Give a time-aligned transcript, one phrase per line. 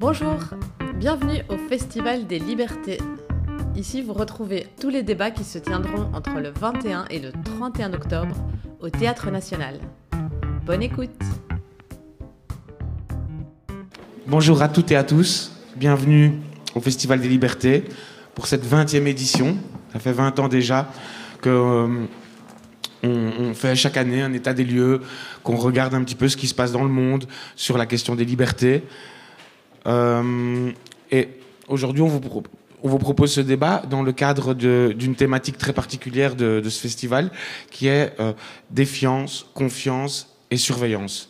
[0.00, 0.36] Bonjour,
[0.96, 2.98] bienvenue au Festival des Libertés.
[3.76, 7.92] Ici, vous retrouvez tous les débats qui se tiendront entre le 21 et le 31
[7.92, 8.34] octobre
[8.80, 9.78] au Théâtre National.
[10.66, 11.10] Bonne écoute
[14.26, 16.32] Bonjour à toutes et à tous, bienvenue
[16.74, 17.84] au Festival des Libertés
[18.34, 19.56] pour cette 20e édition.
[19.92, 20.90] Ça fait 20 ans déjà
[21.40, 22.06] que euh,
[23.02, 25.00] on, fait chaque année un état des lieux,
[25.42, 28.14] qu'on regarde un petit peu ce qui se passe dans le monde sur la question
[28.14, 28.84] des libertés.
[29.86, 30.70] Euh,
[31.10, 31.28] et
[31.68, 36.80] aujourd'hui, on vous, propose ce débat dans le cadre d'une thématique très particulière de, ce
[36.80, 37.30] festival,
[37.70, 38.32] qui est euh,
[38.70, 41.28] défiance, confiance et surveillance.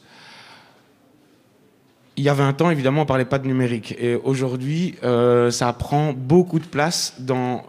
[2.18, 3.94] Il y a 20 ans, évidemment, on ne parlait pas de numérique.
[3.98, 7.64] Et aujourd'hui, euh, ça prend beaucoup de place dans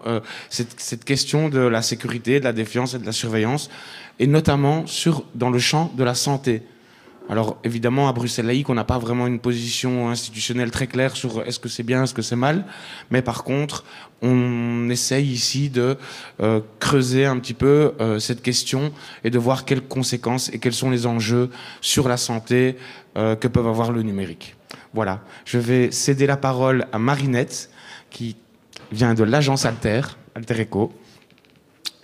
[0.49, 3.69] cette, question de la sécurité, de la défiance et de la surveillance,
[4.19, 4.83] et notamment
[5.33, 6.61] dans le champ de la santé.
[7.29, 11.41] Alors évidemment, à Bruxelles laïque, on n'a pas vraiment une position institutionnelle très claire sur
[11.43, 12.65] est-ce que c'est bien, est-ce que c'est mal.
[13.11, 13.85] Mais par contre,
[14.21, 15.97] on essaye ici de
[16.41, 18.91] euh, creuser un petit peu euh, cette question
[19.23, 21.49] et de voir quelles conséquences et quels sont les enjeux
[21.79, 22.77] sur la santé
[23.15, 24.55] euh, que peuvent avoir le numérique.
[24.93, 27.69] Voilà, je vais céder la parole à Marinette,
[28.09, 28.35] qui
[28.91, 30.01] vient de l'agence Alter,
[30.35, 30.93] Alter Eco,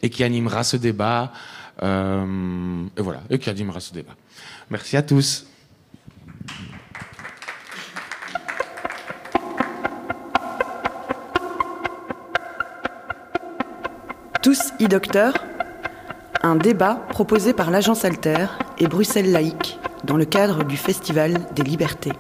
[0.02, 1.34] et qui animera ce débat.
[1.82, 4.16] et voilà, et qui animera ce débat.
[4.70, 5.48] Merci à tous.
[14.42, 15.34] Tous e-docteurs,
[16.44, 18.46] un débat proposé par l'agence Alter
[18.78, 22.14] et Bruxelles Laïque dans le cadre du Festival des libertés.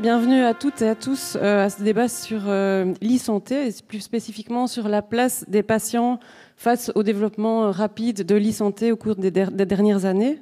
[0.00, 4.00] Bienvenue à toutes et à tous euh, à ce débat sur euh, l'e-santé et plus
[4.00, 6.18] spécifiquement sur la place des patients
[6.56, 10.38] face au développement rapide de l'e-santé au cours des, dernières années.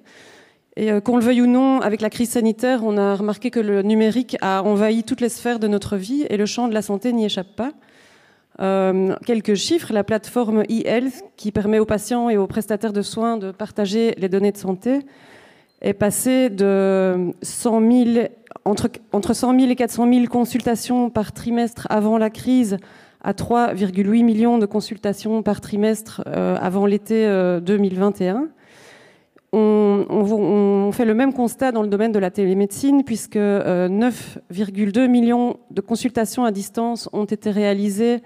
[0.77, 3.59] Et euh, qu'on le veuille ou non, avec la crise sanitaire, on a remarqué que
[3.59, 6.83] le numérique a envahi toutes les sphères de notre vie et le champ de la
[6.83, 7.73] santé n'y échappe pas.
[9.27, 13.51] quelques chiffres, la plateforme e-health qui permet aux patients et aux prestataires de soins de
[13.51, 15.01] partager les données de santé
[15.81, 18.29] est passée de 100 000
[18.65, 22.79] entre, entre 100 000 et 400 000 consultations par trimestre avant la crise
[23.23, 27.27] à 3,8 millions de consultations par trimestre euh, avant l'été
[27.63, 28.37] 2021.
[28.37, 28.47] Euh,
[29.53, 33.39] on, on, fait le même constat dans le domaine de la télémédecine, puisque 9,2
[34.99, 38.21] euh, millions de consultations à distance ont été réalisées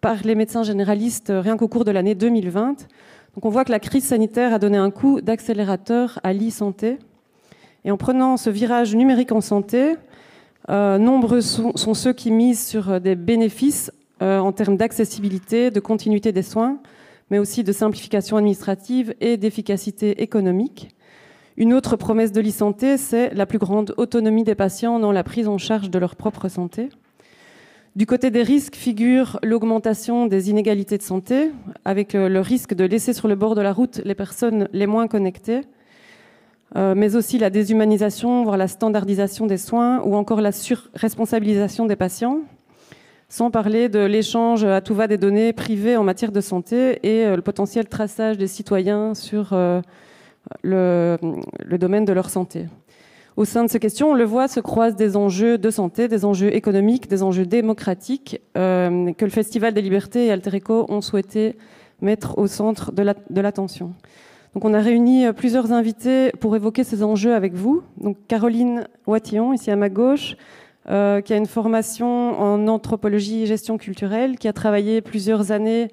[0.00, 2.86] par les médecins généralistes rien qu'au cours de l'année 2020.
[3.34, 6.98] Donc on voit que la crise sanitaire a donné un coup d'accélérateur à l'e-santé.
[7.84, 9.96] Et en prenant ce virage numérique en santé,
[10.70, 13.90] euh, nombreux sont, ceux qui misent sur euh, des bénéfices
[14.20, 16.78] euh, en termes d'accessibilité, de continuité des soins,
[17.30, 20.94] mais aussi de simplification administrative et d'efficacité économique.
[21.56, 25.48] Une autre promesse de l'e-santé, c'est la plus grande autonomie des patients dans la prise
[25.48, 26.90] en charge de leur propre santé.
[27.96, 31.50] Du côté des risques figure l'augmentation des inégalités de santé,
[31.84, 35.08] avec le risque de laisser sur le bord de la route les personnes les moins
[35.08, 35.62] connectées,
[36.76, 41.96] euh, mais aussi la déshumanisation, voire la standardisation des soins, ou encore la surresponsabilisation des
[41.96, 42.40] patients,
[43.30, 47.26] sans parler de l'échange à tout va des données privées en matière de santé et
[47.26, 49.80] euh, le potentiel traçage des citoyens sur euh,
[50.62, 51.18] le,
[51.78, 52.66] domaine de leur santé.
[53.36, 56.24] Au sein de ces questions, on le voit, se croisent des enjeux de santé, des
[56.24, 61.56] enjeux économiques, des enjeux démocratiques que le Festival des libertés et Altereco ont souhaité
[62.00, 63.94] mettre au centre de l'attention.
[64.54, 67.82] Donc on a réuni euh, plusieurs invités pour évoquer ces enjeux avec vous.
[68.28, 70.36] Caroline Watillon, ici à ma gauche,
[70.88, 75.88] euh, qui a une formation en anthropologie et gestion culturelle, qui a travaillé plusieurs années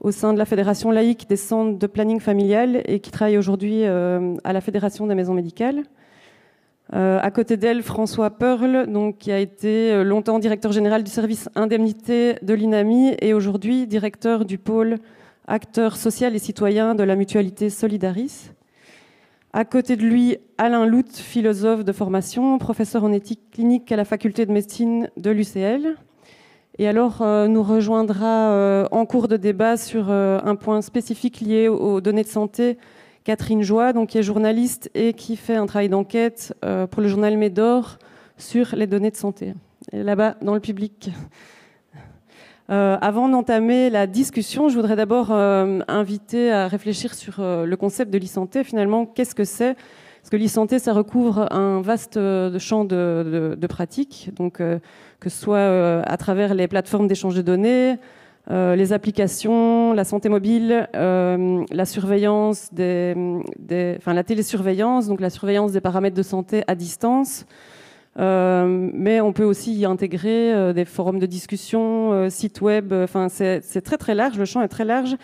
[0.00, 3.82] au sein de la Fédération laïque des centres de planning familial et qui travaille aujourd'hui
[3.84, 5.82] euh, à la Fédération des maisons médicales.
[6.92, 8.86] à côté d'elle, François Pearl,
[9.18, 14.56] qui a été longtemps directeur général du service indemnité de l'INAMI et aujourd'hui directeur du
[14.56, 14.98] pôle
[15.48, 18.50] acteur social et citoyen de la mutualité Solidaris.
[19.54, 24.04] À côté de lui, Alain Lout, philosophe de formation, professeur en éthique clinique à la
[24.04, 25.96] faculté de médecine de l'UCL.
[26.78, 31.40] Et alors, euh, nous rejoindra euh, en cours de débat sur euh, un point spécifique
[31.40, 32.76] lié aux données de santé
[33.24, 36.54] Catherine Joie, donc, qui est journaliste et qui fait un travail d'enquête
[36.90, 37.98] pour le journal Médor
[38.38, 39.52] sur les données de santé.
[39.92, 41.10] Là-bas, dans le public.
[42.70, 47.76] Euh, avant d'entamer la discussion, je voudrais d'abord euh, inviter à réfléchir sur euh, le
[47.76, 48.62] concept de l'e-santé.
[48.62, 49.74] Finalement, qu'est-ce que c'est?
[49.74, 52.18] Parce que l'e-santé, ça recouvre un vaste
[52.58, 57.96] champ de, pratiques, donc que ce soit à travers les plateformes d'échange de données,
[58.50, 63.14] les applications, la santé mobile, la surveillance des,
[63.96, 67.46] enfin la télésurveillance, donc la surveillance des paramètres de santé à distance.
[68.16, 72.92] Mais on peut aussi y intégrer des forums de discussion, sites web.
[72.92, 74.38] Enfin, c'est très très large.
[74.38, 75.16] Le champ est très large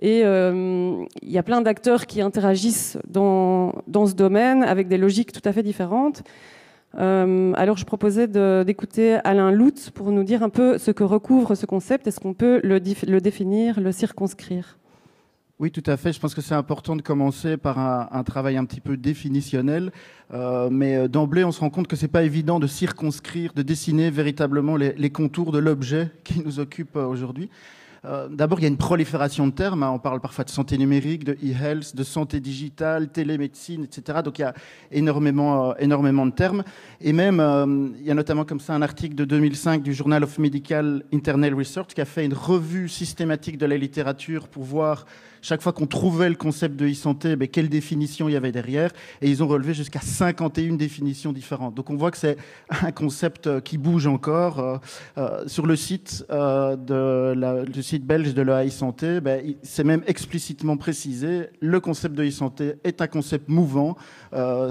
[0.00, 5.32] et il y a plein d'acteurs qui interagissent dans, dans ce domaine avec des logiques
[5.32, 6.22] tout à fait différentes.
[6.98, 8.28] Euh, alors je proposais
[8.64, 12.06] d'écouter Alain Lout pour nous dire un peu ce que recouvre ce concept.
[12.06, 14.78] Est-ce qu'on peut le, définir, le circonscrire?
[15.58, 16.12] Oui, tout à fait.
[16.12, 19.92] Je pense que c'est important de commencer par un, travail un petit peu définitionnel.
[20.32, 23.62] Euh, mais euh, d'emblée, on se rend compte que c'est pas évident de circonscrire, de
[23.62, 27.48] dessiner véritablement les contours de l'objet qui nous occupe aujourd'hui.
[28.04, 29.84] Euh, d'abord, il y a une prolifération de termes.
[29.84, 29.90] Hein.
[29.90, 34.18] On parle parfois de santé numérique, de e-health, de santé digitale, télémédecine, etc.
[34.24, 34.54] Donc il y a
[34.90, 36.64] énormément, énormément de termes.
[37.00, 40.38] Et même, il y a notamment comme ça un article de 2005 du Journal of
[40.38, 45.06] Medical Internal Research qui a fait une revue systématique de la littérature pour voir
[45.42, 48.90] chaque fois qu'on trouvait le concept de e-santé, ben, quelle définition il y avait derrière?
[49.20, 51.74] Et ils ont relevé jusqu'à 51 définitions différentes.
[51.74, 52.36] Donc on voit que c'est
[52.70, 54.60] un concept euh, qui bouge encore.
[54.60, 54.78] Euh,
[55.18, 60.02] euh, sur le site, de la, le site belge de la e-santé, ben, c'est même
[60.06, 64.21] explicitement précisé, le concept de e-santé est un concept mouvant, euh,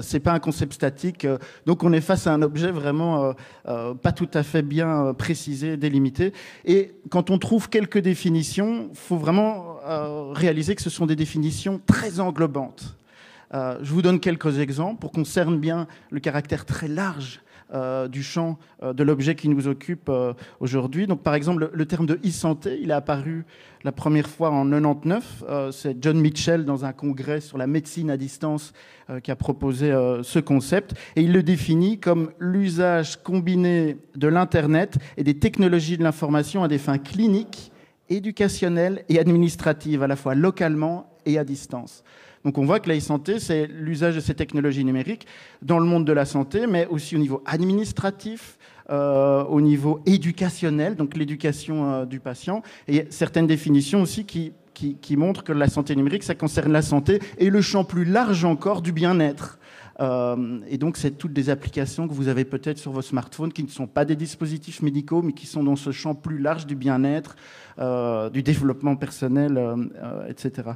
[0.02, 1.26] c'est pas un concept statique.
[1.66, 6.32] donc on est face à un objet vraiment pas tout à fait bien précisé, délimité.
[6.64, 9.76] Et quand on trouve quelques définitions, faut vraiment
[10.32, 12.96] réaliser que ce sont des définitions très englobantes.
[13.54, 17.40] Euh, je vous donne quelques exemples pour qu'on cerne bien le caractère très large
[17.72, 20.10] euh, du champ euh, de l'objet qui nous occupe
[20.60, 21.06] aujourd'hui.
[21.06, 23.44] Donc, par exemple, le, terme de e-santé, il est apparu
[23.84, 25.44] la première fois en 99.
[25.72, 28.72] C'est John Mitchell, dans un congrès sur la médecine à distance,
[29.22, 29.90] qui a proposé
[30.22, 30.94] ce concept.
[31.16, 36.68] Et il le définit comme l'usage combiné de l'Internet et des technologies de l'information à
[36.68, 37.72] des fins cliniques
[38.08, 42.04] éducationnelle et administrative, à la fois localement et à distance.
[42.44, 45.26] Donc on voit que la e-santé, c'est l'usage de ces technologies numériques
[45.62, 48.58] dans le monde de la santé, mais aussi au niveau administratif,
[48.90, 54.52] euh, au niveau éducationnel, donc l'éducation euh, du patient, et certaines définitions aussi qui,
[54.82, 58.04] qui, qui, montrent que la santé numérique, ça concerne la santé et le champ plus
[58.04, 59.60] large encore du bien-être.
[60.00, 63.62] Euh, et donc, c'est toutes des applications que vous avez peut-être sur vos smartphones qui
[63.62, 66.74] ne sont pas des dispositifs médicaux, mais qui sont dans ce champ plus large du
[66.74, 67.36] bien-être,
[67.78, 70.70] euh, du développement personnel, euh, etc.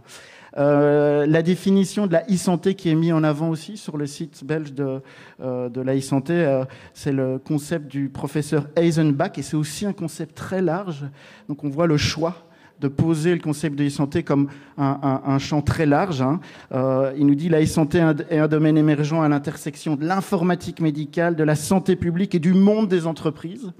[0.56, 4.72] la définition de la e-santé qui est mise en avant aussi sur le site belge
[4.72, 5.02] de
[5.40, 6.62] la e-santé,
[6.94, 11.04] c'est le concept du professeur Eisenbach, et c'est aussi un concept très large.
[11.48, 12.45] Donc, on voit le choix
[12.80, 16.20] de poser le concept de e-santé comme un, champ très large.
[16.20, 16.40] Hein.
[16.72, 17.98] Euh, il nous dit la e-santé
[18.30, 22.52] est un domaine émergent à l'intersection de l'informatique médicale, de la santé publique et du
[22.52, 23.72] monde des entreprises.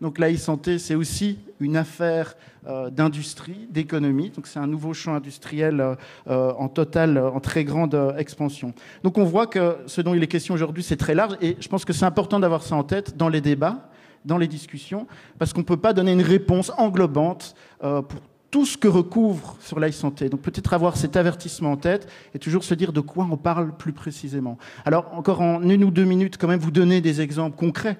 [0.00, 2.36] Donc la e-santé, c'est aussi une affaire
[2.66, 4.30] euh, d'industrie, d'économie.
[4.30, 5.96] Donc c'est un nouveau champ industriel
[6.28, 8.72] euh, en total, en très grande expansion.
[9.02, 11.36] Donc on voit que ce dont il est question aujourd'hui, c'est très large.
[11.40, 13.90] Et je pense que c'est important d'avoir ça en tête dans les débats
[14.24, 15.06] dans les discussions,
[15.38, 18.22] parce qu'on ne peut pas donner une réponse englobante pour
[18.54, 20.28] tout ce que recouvre sur la santé.
[20.28, 22.06] Donc peut-être avoir cet avertissement en tête
[22.36, 24.58] et toujours se dire de quoi on parle plus précisément.
[24.84, 27.98] Alors encore en une ou deux minutes, quand même vous donner des exemples concrets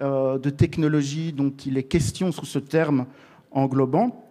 [0.00, 3.04] euh, de technologies dont il est question sous ce terme
[3.50, 4.29] englobant.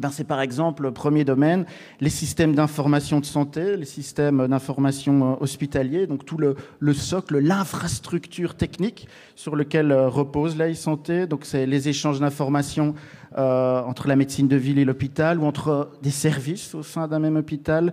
[0.00, 1.66] Ben, c'est par exemple, le premier domaine,
[2.00, 7.38] les systèmes d'information de santé, les systèmes d'information euh, hospitaliers, donc tout le, le socle,
[7.38, 12.94] l'infrastructure technique sur lequel euh, repose la santé Donc c'est les échanges d'informations
[13.36, 17.18] euh, entre la médecine de ville et l'hôpital ou entre des services au sein d'un
[17.18, 17.92] même hôpital.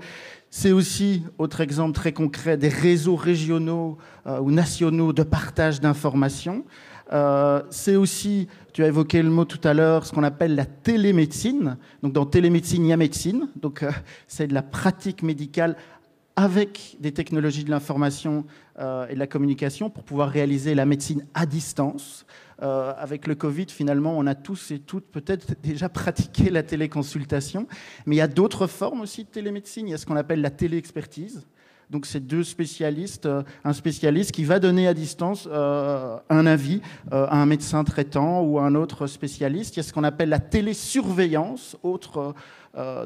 [0.52, 3.98] C'est aussi, autre exemple très concret, des réseaux régionaux
[4.42, 6.64] ou nationaux de partage d'informations.
[7.14, 10.66] Euh, c'est aussi, tu as évoqué le mot tout à l'heure, ce qu'on appelle la
[10.66, 11.78] télémédecine.
[12.02, 13.50] Donc dans télémédecine, il y a médecine.
[13.56, 13.92] Donc euh,
[14.28, 15.76] c'est de la pratique médicale
[16.36, 18.46] avec des technologies de l'information
[18.80, 22.26] euh, et de la communication pour pouvoir réaliser la médecine à distance.
[22.60, 27.68] avec le Covid, finalement, on a tous et toutes peut-être déjà pratiqué la téléconsultation,
[28.06, 29.88] mais il y a d'autres formes aussi de télémédecine.
[29.88, 31.46] Il y a ce qu'on appelle la téléexpertise.
[31.90, 36.82] Donc c'est deux spécialistes, euh, un spécialiste qui va donner à distance euh, un avis
[37.12, 39.76] euh, à un médecin traitant ou à un autre spécialiste.
[39.76, 42.34] Il y a ce qu'on appelle la télésurveillance, autre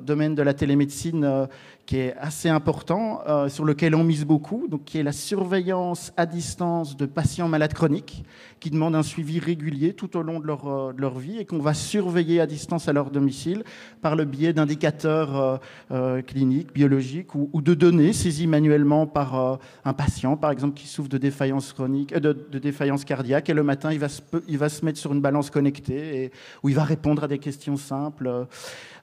[0.02, 1.48] domaine de la télémédecine
[1.86, 6.26] qui est assez important, sur lequel on mise beaucoup, donc qui est la surveillance à
[6.26, 8.24] distance de patients malades chroniques,
[8.60, 11.46] qui demandent un suivi régulier tout au long de leur, euh, de leur vie et
[11.46, 13.64] qu'on va surveiller à distance à leur domicile
[14.02, 15.60] par le biais d'indicateurs
[15.92, 20.86] euh, cliniques, biologiques ou, de données saisies manuellement manuellement par un patient, par exemple, qui
[20.86, 24.68] souffre de défaillance chronique, de, défaillance cardiaque, et le matin, il va se, il va
[24.68, 28.48] se mettre sur une balance connectée et, où il va répondre à des questions simples.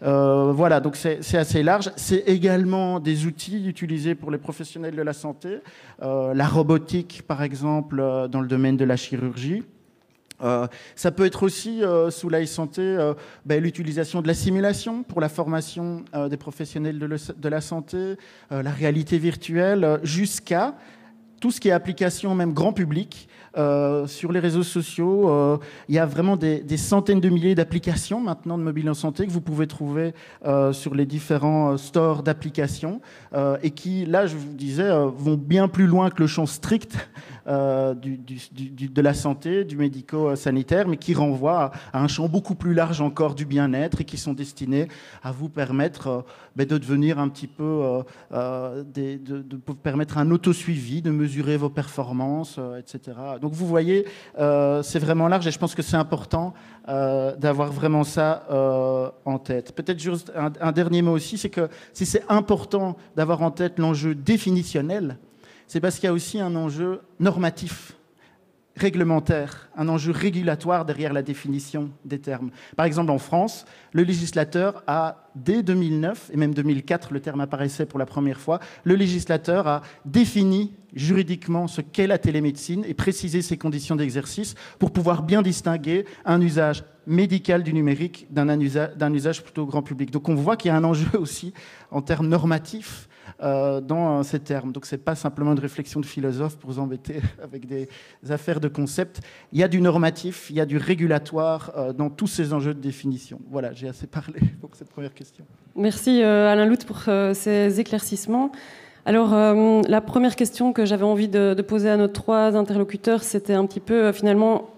[0.03, 1.91] voilà, donc c'est assez large.
[1.97, 5.59] C'est également des outils utilisés pour les professionnels de la santé,
[6.01, 7.97] la robotique, par exemple,
[8.31, 9.46] dans le domaine de la chirurgie.
[10.43, 15.03] Euh, ça peut être aussi, euh, sous la santé, euh, ben, l'utilisation de la simulation
[15.03, 18.17] pour la formation des professionnels de, la santé,
[18.51, 20.75] la réalité virtuelle, jusqu'à
[21.41, 23.29] tout ce qui est application même grand public.
[24.07, 28.63] sur les réseaux sociaux, il y a vraiment des centaines de milliers d'applications maintenant de
[28.63, 30.13] mobile en santé que vous pouvez trouver
[30.73, 33.01] sur les différents stores d'applications
[33.63, 36.97] et qui, là, je vous disais, vont bien plus loin que le champ strict
[37.49, 43.01] euh, de la santé, du médico-sanitaire, mais qui renvoient à, un champ beaucoup plus large
[43.01, 44.89] encore du bien-être et qui sont destinés
[45.23, 46.21] à vous permettre euh,
[46.57, 51.69] ben, de devenir un petit peu, euh, de, de, permettre un auto-suivi, de mesurer vos
[51.69, 53.17] performances, etc.
[53.41, 56.55] Donc vous voyez, c'est vraiment large et je pense que c'est important
[56.87, 58.45] d'avoir vraiment ça
[59.25, 59.73] en tête.
[59.73, 63.79] Peut-être juste un, un dernier mot aussi, c'est que si c'est important d'avoir en tête
[63.79, 65.19] l'enjeu définitionnel,
[65.67, 67.97] c'est parce qu'il y a aussi un enjeu normatif,
[68.77, 72.51] réglementaire, un enjeu régulatoire derrière la définition des termes.
[72.77, 77.87] Par exemple, en France, le législateur a, dès 2009, et même 2004, le terme apparaissait
[77.87, 83.41] pour la première fois, le législateur a défini juridiquement ce qu'est la télémédecine et précisé
[83.41, 89.65] ses conditions d'exercice pour pouvoir bien distinguer un usage médical du numérique d'un usage plutôt
[89.65, 90.11] grand public.
[90.11, 91.55] Donc on voit qu'il y a un enjeu aussi
[91.91, 93.09] en termes normatifs
[93.43, 94.73] euh, dans ces termes.
[94.73, 97.89] Donc ce n'est pas simplement une réflexion de philosophe pour vous embêter avec des
[98.29, 99.21] affaires de concept.
[99.53, 102.75] Il y a du normatif, il y a du régulatoire euh, dans tous ces enjeux
[102.75, 103.41] de définition.
[103.51, 105.45] Voilà, j'ai assez parlé pour cette première question.
[105.75, 107.01] Merci euh, Alain Lout pour
[107.35, 108.53] ces éclaircissements.
[109.05, 109.37] Alors,
[109.87, 113.79] la première question que j'avais envie de, poser à nos trois interlocuteurs, c'était un petit
[113.79, 114.69] peu, finalement,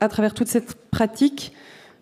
[0.00, 1.54] à travers toute cette pratique,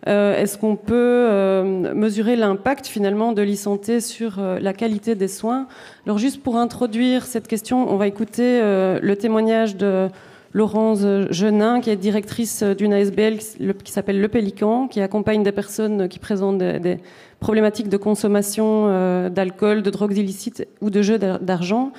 [0.06, 5.66] est-ce qu'on peut euh, mesurer l'impact finalement de l'e-santé sur euh, la qualité des soins?
[6.04, 10.08] Alors juste pour introduire cette question, on va écouter le témoignage de
[10.52, 13.38] Laurence Genin, qui est directrice d'une ASBL
[13.82, 16.98] qui s'appelle Le Pélican, qui accompagne des personnes qui présentent des,
[17.40, 21.92] problématiques de consommation d'alcool, de drogues illicites ou de jeux d'argent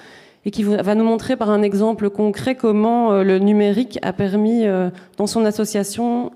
[0.45, 4.65] et qui va nous montrer par un exemple concret comment le numérique a permis
[5.17, 6.31] dans son association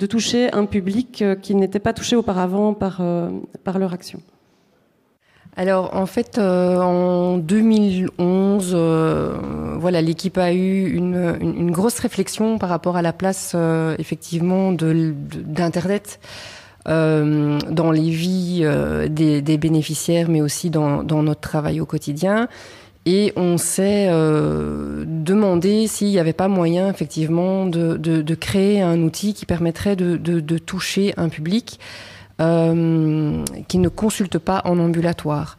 [0.00, 3.30] de toucher un public euh, qui n'était pas touché auparavant par, euh,
[3.62, 4.20] par leur action
[5.56, 8.72] alors en fait, euh, en 2011,
[9.78, 13.56] voilà, l'équipe a eu une, grosse réflexion par rapport à la place
[13.98, 16.20] effectivement d'Internet
[16.86, 18.64] dans les vies
[19.10, 22.48] des, bénéficiaires, mais aussi dans, dans, notre travail au quotidien.
[23.06, 29.00] Et on s'est euh, demandé s'il n'y avait pas moyen, effectivement, de, de, créer un
[29.02, 31.80] outil qui permettrait de, de toucher un public
[32.40, 35.56] euh, qui ne consulte pas en ambulatoire.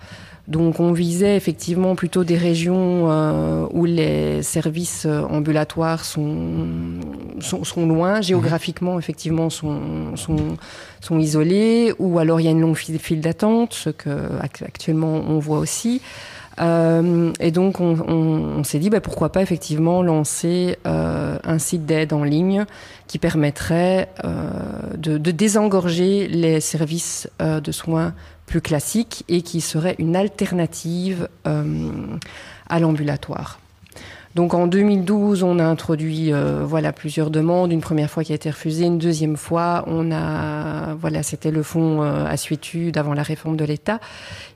[0.47, 6.99] Donc on visait effectivement plutôt des régions euh, où les services ambulatoires sont,
[7.39, 10.57] sont, sont, loin, géographiquement effectivement sont, sont,
[10.99, 14.09] sont isolés, ou alors il y a une longue file d'attente, ce que
[14.41, 16.01] actuellement on voit aussi.
[16.59, 22.13] Euh, et donc, on, s'est dit, bah, pourquoi pas effectivement lancer euh, un site d'aide
[22.13, 22.65] en ligne
[23.07, 24.49] qui permettrait euh,
[24.97, 28.13] de, de, désengorger les services de soins
[28.45, 33.60] plus classiques et qui serait une alternative à l'ambulatoire.
[34.33, 37.71] Donc en 2012, on a introduit euh, voilà plusieurs demandes.
[37.71, 41.63] Une première fois qui a été refusée, une deuxième fois, on a voilà c'était le
[41.63, 43.99] fonds euh, à suétude avant la réforme de l'État,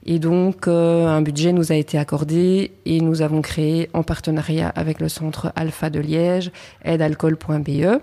[0.05, 4.69] et donc euh, un budget nous a été accordé et nous avons créé en partenariat
[4.69, 6.51] avec le centre Alpha de Liège
[6.85, 7.99] aidealcool.be.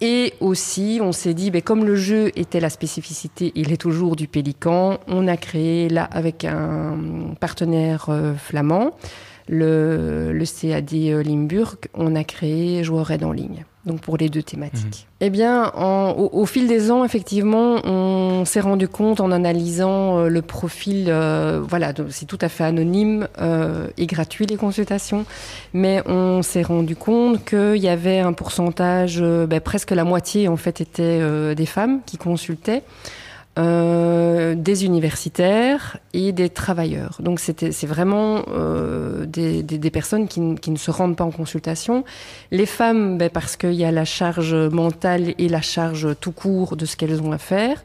[0.00, 4.16] Et aussi, on s'est dit, ben, comme le jeu était la spécificité, il est toujours
[4.16, 6.96] du Pélican, on a créé là avec un
[7.38, 8.90] partenaire flamand
[9.48, 13.64] le, le CAD euh, Limburg, on a créé Joueur Aide en ligne.
[13.84, 15.06] Donc pour les deux thématiques.
[15.10, 15.26] Mhm.
[15.26, 20.40] Eh bien, au, fil des ans, effectivement, on s'est rendu compte en analysant euh, le
[20.40, 23.28] profil, euh, voilà, c'est tout à fait anonyme
[23.98, 25.26] et gratuit les consultations,
[25.74, 30.56] mais on s'est rendu compte qu'il y avait un pourcentage, ben, presque la moitié en
[30.56, 32.82] fait étaient des femmes qui consultaient.
[33.56, 37.18] Euh, des universitaires et des travailleurs.
[37.20, 41.30] Donc c'est vraiment euh, des, des, des, personnes qui, qui, ne se rendent pas en
[41.30, 42.02] consultation.
[42.50, 46.76] Les femmes, ben, parce qu'il y a la charge mentale et la charge tout court
[46.76, 47.84] de ce qu'elles ont à faire.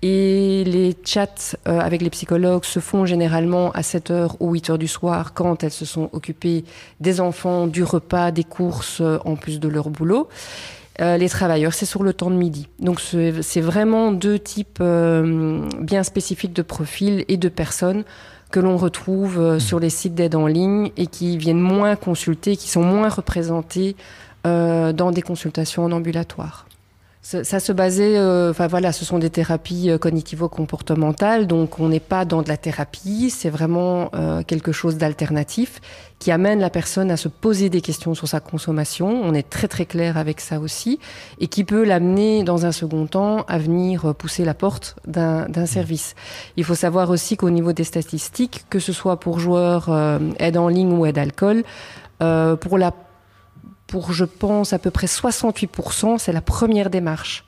[0.00, 4.86] Et les chats euh, avec les psychologues se font généralement à 7h ou 8h du
[4.86, 6.64] soir quand elles se sont occupées
[7.00, 10.28] des enfants, du repas, des courses euh, en plus de leur boulot.
[11.00, 12.68] Euh, les travailleurs, c'est sur le temps de midi.
[12.80, 18.04] Donc c'est vraiment deux types bien spécifiques de profils et de personnes
[18.50, 22.68] que l'on retrouve sur les sites d'aide en ligne et qui viennent moins consulter, qui
[22.68, 23.94] sont moins représentés
[24.44, 26.67] dans des consultations en ambulatoire.
[27.30, 32.00] Ça, se basait, euh, enfin voilà, ce sont des thérapies euh, cognitivo-comportementales, donc on n'est
[32.00, 35.82] pas dans de la thérapie, c'est vraiment euh, quelque chose d'alternatif
[36.20, 39.08] qui amène la personne à se poser des questions sur sa consommation.
[39.08, 41.00] On est très très clair avec ça aussi,
[41.38, 46.14] et qui peut l'amener dans un second temps à venir pousser la porte d'un service.
[46.56, 49.90] Il faut savoir aussi qu'au niveau des statistiques, que ce soit pour joueurs
[50.38, 51.62] aide en ligne ou aide alcool,
[52.18, 52.94] pour la
[53.88, 57.44] pour, je pense, à peu près 68%, c'est la première démarche.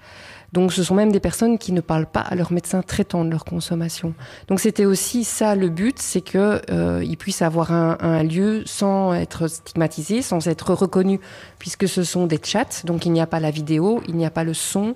[0.52, 3.30] Donc ce sont même des personnes qui ne parlent pas à leur médecin traitant de
[3.30, 4.14] leur consommation.
[4.48, 9.14] Donc c'était aussi ça le but, c'est qu'ils euh, puissent avoir un, un, lieu sans
[9.14, 11.20] être stigmatisés, sans être reconnus,
[11.58, 14.30] puisque ce sont des chats, donc il n'y a pas la vidéo, il n'y a
[14.30, 14.94] pas le son.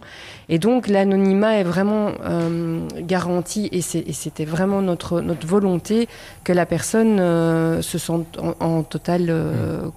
[0.48, 6.08] Et donc l'anonymat est vraiment euh, garanti, et c'était vraiment notre, notre volonté
[6.42, 9.88] que la personne euh, se sente en, en totale euh,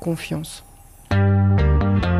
[1.09, 2.16] confiance.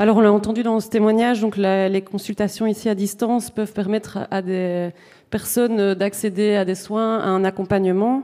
[0.00, 4.28] Alors, on l'a entendu dans ce témoignage, donc les consultations ici à distance peuvent permettre
[4.30, 4.90] à des
[5.28, 8.22] personnes d'accéder à des soins, à un accompagnement.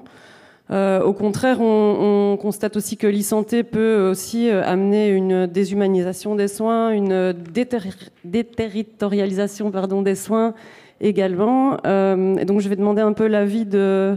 [0.70, 6.46] Euh, au contraire, on, constate aussi que l'e-santé peut aussi euh, amener une déshumanisation des
[6.46, 10.54] soins, une déterritorialisation des soins
[11.00, 11.78] également.
[11.86, 14.16] Euh, et donc, je vais demander un peu l'avis de,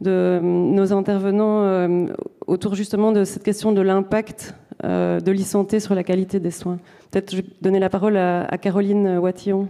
[0.00, 2.08] nos intervenants
[2.46, 6.78] autour justement de cette question de l'impact de l'e-santé sur la qualité des soins.
[7.10, 9.68] Peut-être je vais donner la parole à, Caroline Watillon.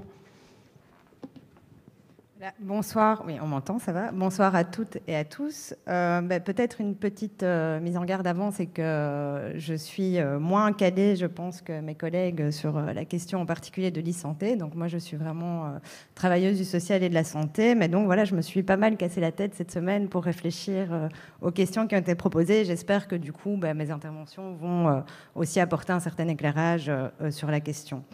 [2.60, 4.12] Bonsoir, oui, on m'entend, ça va.
[4.12, 5.74] Bonsoir à toutes et à tous.
[5.88, 10.72] Euh, ben, peut-être une petite euh, mise en garde avant, c'est que je suis moins
[10.72, 14.54] calée, je pense, que mes collègues sur la question en particulier de l'e-santé.
[14.54, 15.80] Donc moi, je suis vraiment
[16.14, 17.74] travailleuse du social et de la santé.
[17.74, 21.08] Mais donc voilà, je me suis pas mal cassé la tête cette semaine pour réfléchir
[21.40, 22.64] aux questions qui ont été proposées.
[22.64, 25.02] J'espère que du coup, ben, mes interventions vont
[25.34, 26.90] aussi apporter un certain éclairage
[27.30, 28.04] sur la question.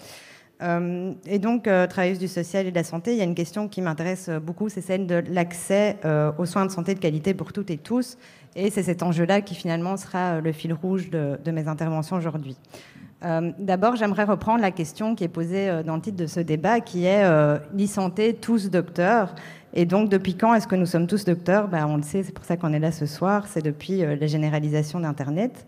[0.63, 3.35] Euh, et donc, euh, travailleuse du social et de la santé, il y a une
[3.35, 7.35] question qui m'intéresse beaucoup, c'est celle de l'accès euh, aux soins de santé de qualité
[7.35, 8.17] pour toutes et tous.
[8.57, 12.57] Et c'est cet enjeu-là qui finalement sera le fil rouge de, mes interventions aujourd'hui.
[13.59, 17.07] D'abord, j'aimerais reprendre la question qui est posée dans le titre de ce débat, qui
[17.07, 17.25] est
[17.73, 19.35] l'e-santé, tous docteurs.
[19.73, 21.67] Et donc, depuis quand est-ce que nous sommes tous docteurs?
[21.69, 24.27] Ben, On le sait, c'est pour ça qu'on est là ce soir, c'est depuis la
[24.27, 25.65] généralisation d'Internet.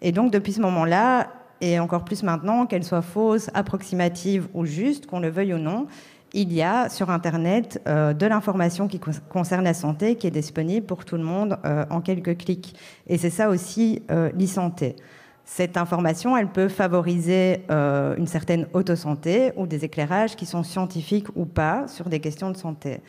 [0.00, 1.28] Et donc, depuis ce moment-là,
[1.60, 5.86] et encore plus maintenant, qu'elle soit fausse, approximative ou juste, qu'on le veuille ou non,
[6.34, 10.84] il y a sur Internet euh, de l'information qui concerne la santé qui est disponible
[10.84, 12.74] pour tout le monde euh, en quelques clics.
[13.06, 14.96] Et c'est ça aussi euh, l'e-santé.
[15.44, 21.44] Cette information, elle peut favoriser une certaine autosanté ou des éclairages qui sont scientifiques ou
[21.44, 23.02] pas sur des questions de santé.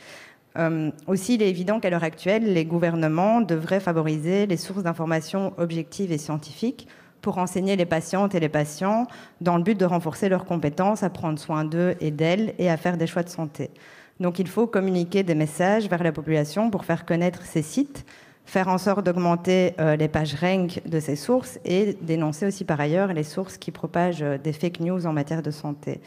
[1.07, 6.11] aussi, il est évident qu'à l'heure actuelle, les gouvernements devraient favoriser les sources d'informations objectives
[6.11, 6.89] et scientifiques
[7.25, 9.07] pour enseigner les patientes et les patients
[9.41, 12.77] dans le but de renforcer leurs compétences à prendre soin d'eux et d'elles et à
[12.77, 13.71] faire des choix de santé.
[14.19, 18.05] Donc il faut communiquer des messages vers la population pour faire connaître ces sites,
[18.45, 23.11] faire en sorte d'augmenter les pages rank de ces sources et dénoncer aussi par ailleurs
[23.11, 26.01] les sources qui propagent des fake news en matière de santé.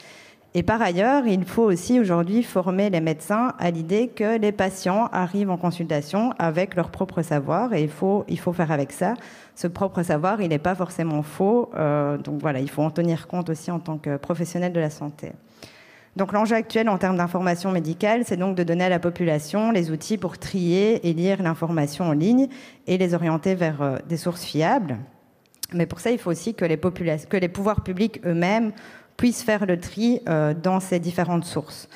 [0.54, 5.08] Et par ailleurs, il faut aussi aujourd'hui former les médecins à l'idée que les patients
[5.12, 9.14] arrivent en consultation avec leur propre savoir et il faut, il faut faire avec ça.
[9.58, 11.68] Ce propre savoir, il n'est pas forcément faux.
[11.74, 14.88] Euh, donc voilà, il faut en tenir compte aussi en tant que professionnel de la
[14.88, 15.32] santé.
[16.14, 19.90] Donc l'enjeu actuel en termes d'information médicale, c'est donc de donner à la population les
[19.90, 22.46] outils pour trier et lire l'information en ligne
[22.86, 24.96] et les orienter vers euh, des sources fiables.
[25.72, 26.76] Mais pour ça, il faut aussi que les,
[27.48, 28.70] pouvoirs publics eux-mêmes
[29.16, 31.88] puissent faire le tri euh, dans ces différentes sources.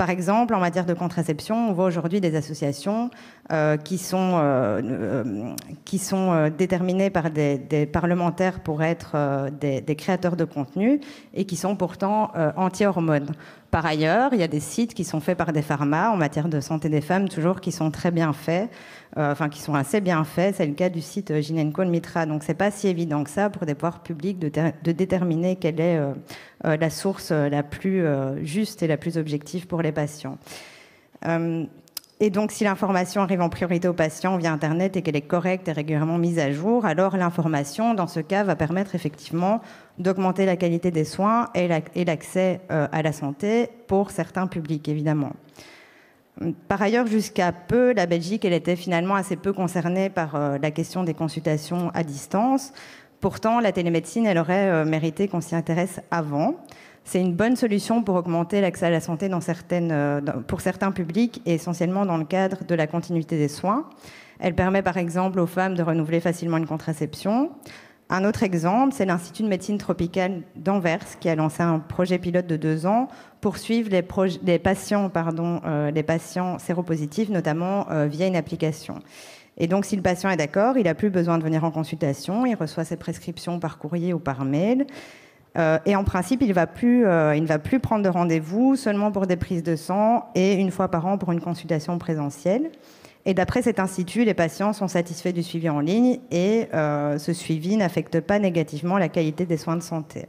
[0.00, 3.10] Par exemple, en matière de contraception, on voit aujourd'hui des associations
[3.52, 5.52] euh, qui sont, euh,
[5.84, 7.58] qui sont déterminées par des,
[7.92, 11.00] parlementaires pour être des, des, créateurs de contenu
[11.34, 13.32] et qui sont pourtant anti-hormones.
[13.70, 16.48] Par ailleurs, il y a des sites qui sont faits par des pharma en matière
[16.48, 18.70] de santé des femmes, toujours qui sont très bien faits.
[19.18, 20.56] Euh, enfin qui sont assez bien faits.
[20.56, 22.26] C'est le cas du site Ginenco Mitra.
[22.26, 25.98] Donc c'est pas si évident que ça pour des pouvoirs publics de, déterminer quelle est
[25.98, 26.12] euh,
[26.64, 28.04] euh, la source la plus
[28.42, 30.38] juste et la plus objective pour les patients.
[32.22, 35.68] Et donc, si l'information arrive en priorité aux patients via Internet et qu'elle est correcte
[35.68, 39.62] et régulièrement mise à jour, alors l'information, dans ce cas, va permettre effectivement
[39.98, 41.66] d'augmenter la qualité des soins et
[42.04, 45.32] l'accès à la santé pour certains publics, évidemment.
[46.68, 50.70] Par ailleurs, jusqu'à peu, la Belgique, elle était finalement assez peu concernée par euh, la
[50.70, 52.72] question des consultations à distance.
[53.20, 56.56] Pourtant, la télémédecine, elle aurait euh, mérité qu'on s'y intéresse avant.
[57.04, 61.54] C'est une bonne solution pour augmenter l'accès à la santé euh, pour certains publics et
[61.54, 63.86] essentiellement dans le cadre de la continuité des soins.
[64.38, 67.50] Elle permet par exemple aux femmes de renouveler facilement une contraception.
[68.08, 72.46] Un autre exemple, c'est l'Institut de médecine tropicale d'Anvers qui a lancé un projet pilote
[72.46, 73.08] de deux ans
[73.40, 79.00] pour suivre les, patients, pardon, euh, les patients séropositifs, notamment euh, via une application.
[79.56, 82.46] Et donc, si le patient est d'accord, il n'a plus besoin de venir en consultation,
[82.46, 84.86] il reçoit ses prescriptions par courrier ou par mail.
[85.58, 89.36] Euh, et en principe, il, il ne va plus prendre de rendez-vous seulement pour des
[89.36, 92.70] prises de sang et une fois par an pour une consultation présentielle.
[93.26, 97.32] Et d'après cet institut, les patients sont satisfaits du suivi en ligne et euh, ce
[97.32, 100.26] suivi n'affecte pas négativement la qualité des soins de santé.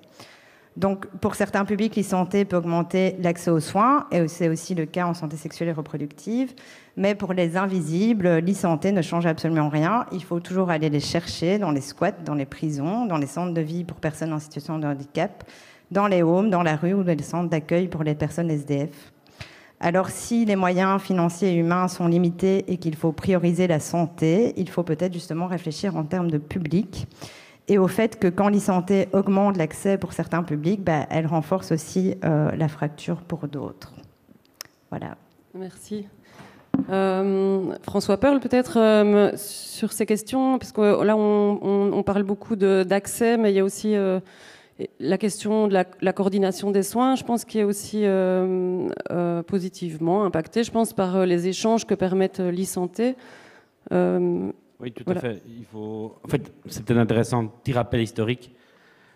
[0.77, 5.05] Donc, pour certains publics, l'e-santé peut augmenter l'accès aux soins, et c'est aussi le cas
[5.05, 6.53] en santé sexuelle et reproductive.
[6.95, 10.05] Mais pour les invisibles, l'e-santé ne change absolument rien.
[10.13, 13.53] Il faut toujours aller les chercher dans les squats, dans les prisons, dans les centres
[13.53, 15.43] de vie pour personnes en situation de handicap,
[15.91, 19.11] dans les homes, dans la rue ou dans les centres d'accueil pour les personnes SDF.
[19.83, 24.53] Alors si les moyens financiers et humains sont limités et qu'il faut prioriser la santé,
[24.55, 27.07] il faut peut-être justement réfléchir en termes de public
[27.67, 32.15] et au fait que quand l'e-santé augmente l'accès pour certains publics, bah, elle renforce aussi
[32.25, 33.93] euh, la fracture pour d'autres.
[34.89, 35.15] Voilà.
[35.53, 36.07] Merci.
[36.89, 43.37] Euh, François Pearl, peut-être euh, sur ces questions, parce que là on, parle beaucoup d'accès,
[43.37, 43.95] mais il y a aussi
[44.99, 48.05] la question de la, coordination des soins, je pense, qu'il est aussi
[49.47, 53.15] positivement impactée, je pense, par les échanges que permettent l'e-santé.
[54.81, 55.41] Oui, tout à fait.
[55.47, 56.17] Il faut...
[56.23, 58.51] En fait, c'est peut-être intéressant, petit rappel historique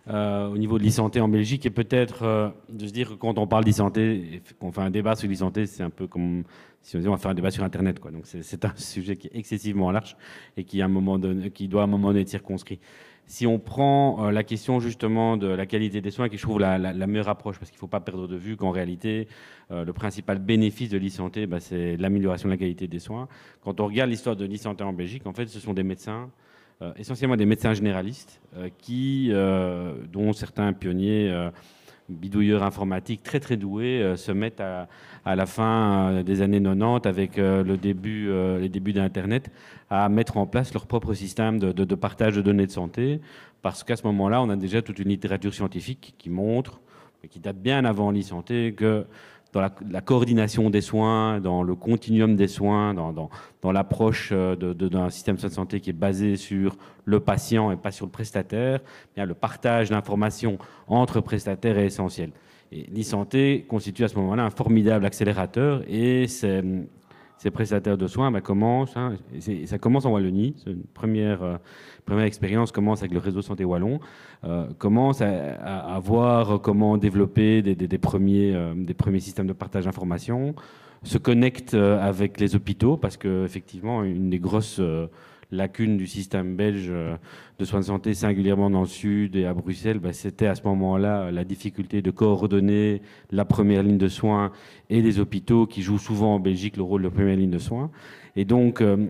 [0.07, 3.63] au niveau de l'e-santé en Belgique et peut-être de se dire que quand on parle
[3.63, 6.43] d'e-santé, qu'on fait un débat sur l'e-santé, c'est un peu comme
[6.83, 7.99] si on disait on va faire un débat sur Internet.
[7.99, 8.11] Quoi.
[8.11, 10.15] Donc c'est un sujet qui est excessivement large
[10.55, 11.19] et qui, à un moment
[11.51, 12.79] qui doit à un moment donné être circonscrit
[13.27, 16.59] si on prend euh, la question justement de la qualité des soins, qui je trouve
[16.59, 19.27] la, meilleure approche, parce qu'il ne faut pas perdre de vue qu'en réalité,
[19.71, 23.27] euh, le principal bénéfice de l'e-santé, bah, c'est l'amélioration de la qualité des soins.
[23.61, 26.29] Quand on regarde l'histoire de l'e-santé en Belgique, en fait, ce sont des médecins,
[26.81, 28.41] euh, essentiellement des médecins généralistes,
[28.77, 29.31] qui,
[30.13, 31.49] dont certains pionniers
[32.07, 34.87] bidouilleurs informatiques très très doués se mettent à,
[35.25, 39.51] à la fin des années 90 avec le début, les débuts d'Internet
[39.89, 43.21] à mettre en place leur propre système de, partage de données de santé,
[43.61, 46.81] parce qu'à ce moment-là, on a déjà toute une littérature scientifique qui montre,
[47.29, 49.05] qui date bien avant l'e-santé, que
[49.53, 55.09] dans la, coordination des soins, dans le continuum des soins, dans, dans, l'approche euh, d'un
[55.09, 59.15] système de santé qui est basé sur le patient et pas sur le prestataire, eh
[59.15, 62.31] bien le partage d'informations entre prestataires est essentiel.
[62.73, 66.61] Et l'e-santé constitue à ce moment-là un formidable accélérateur et c'est
[67.37, 69.15] ces prestataires de soins bah, commencent, hein,
[69.65, 71.57] ça commence en Wallonie, c'est une première, euh,
[72.05, 73.99] première expérience commence avec le réseau santé wallon,
[74.43, 79.85] euh, commence à, voir comment développer des, des, premiers, euh, des premiers systèmes de partage
[79.85, 80.55] d'informations,
[81.03, 84.81] se connecte avec les hôpitaux parce que effectivement une des grosses
[85.51, 87.15] lacune du système belge euh,
[87.59, 90.63] de soins de santé, singulièrement dans le sud et à Bruxelles, bah, c'était à ce
[90.63, 94.51] moment-là la difficulté de coordonner la première ligne de soins
[94.89, 97.91] et les hôpitaux qui jouent souvent en Belgique le rôle de première ligne de soins.
[98.35, 99.07] Et donc, euh,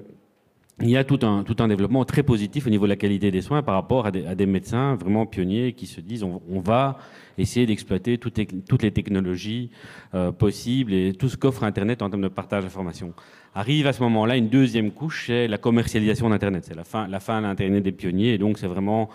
[0.81, 3.63] il y a tout un, développement très positif au niveau de la qualité des soins
[3.63, 6.97] par rapport à des, médecins vraiment pionniers qui se disent on, va
[7.37, 8.37] essayer d'exploiter toutes,
[8.83, 9.69] les technologies
[10.13, 13.13] euh, possibles et tout ce qu'offre Internet en termes de partage d'informations.
[13.57, 16.65] Arrive à ce moment-là une deuxième couche, c'est la commercialisation d'Internet.
[16.67, 19.09] C'est la fin, la fin de l'Internet des pionniers et donc c'est vraiment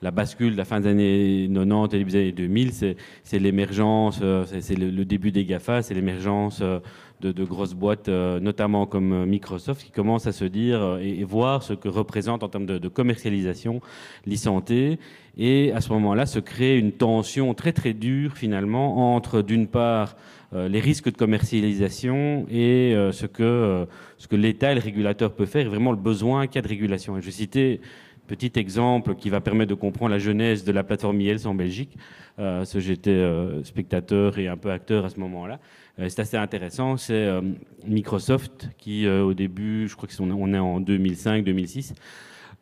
[0.00, 4.44] la bascule de la fin des années 90 et des années 2000, c'est l'émergence, euh,
[4.60, 6.80] c'est le, début des GAFA, c'est l'émergence euh,
[7.20, 11.72] de, grosses boîtes, euh, notamment comme Microsoft, qui commencent à se dire et, voir ce
[11.74, 13.80] que représente en termes de, commercialisation
[14.26, 14.98] l'e-santé.
[15.38, 20.16] Et à ce moment-là, se crée une tension très très dure finalement entre d'une part
[20.52, 23.86] les risques de commercialisation et ce que,
[24.18, 26.62] ce que l'État et le régulateur peuvent faire, et vraiment le besoin qu'il y a
[26.62, 27.16] de régulation.
[27.16, 27.80] Et je citais
[28.28, 31.98] Petit exemple qui va permettre de comprendre la genèse de la plateforme IELTS en Belgique.
[32.38, 35.58] Euh, J'étais euh, spectateur et un peu acteur à ce moment-là.
[35.98, 36.96] Euh, c'est assez intéressant.
[36.96, 37.42] C'est euh,
[37.86, 41.94] Microsoft qui, au début, je crois qu'on est en 2005-2006,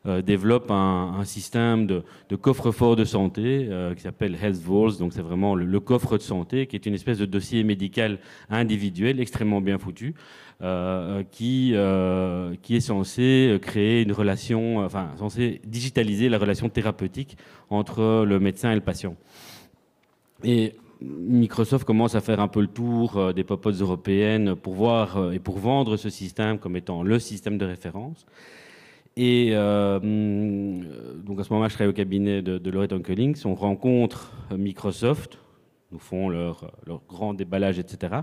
[0.05, 2.03] développe un, système de,
[2.41, 4.65] coffre-fort de santé qui s'appelle Health.
[4.99, 9.21] Donc c'est vraiment le, coffre de santé qui est une espèce de dossier médical individuel
[9.21, 10.15] extrêmement bien foutu.
[10.63, 17.39] Euh, qui, euh, qui est censé créer une relation, enfin, censé digitaliser la relation thérapeutique
[17.71, 19.17] entre le médecin et le patient.
[20.45, 25.33] Et Microsoft commence à faire un peu le tour euh, des popotes européennes pour voir
[25.33, 28.27] et pour vendre ce système comme étant le système de référence.
[29.17, 33.43] Et donc à ce moment-là, je travaille au cabinet de, de Loretta Collings.
[33.45, 35.39] On rencontre Microsoft,
[35.93, 38.23] nous font leur, leur grand déballage, etc.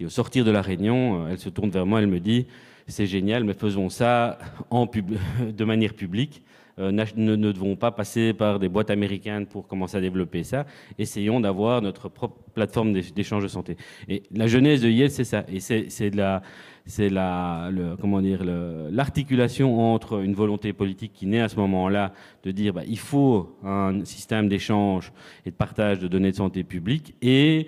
[0.00, 2.46] Et au sortir de la réunion, euh, elle se tourne vers moi, elle me dit
[2.88, 4.38] c'est génial, mais faisons ça
[4.70, 4.86] en
[5.40, 6.42] de manière publique.
[6.78, 10.64] Euh, ne, devons pas passer par des boîtes américaines pour commencer à développer ça.
[10.98, 13.76] Essayons d'avoir notre propre plateforme d'échange de santé.
[14.08, 15.44] Et la genèse de Yale, c'est ça.
[15.52, 16.42] Et c'est la,
[16.86, 22.50] c'est la, comment dire, l'articulation entre une volonté politique qui naît à ce moment-là de
[22.50, 25.12] dire bah, il faut un système d'échange
[25.46, 27.66] et de partage de données de santé publique et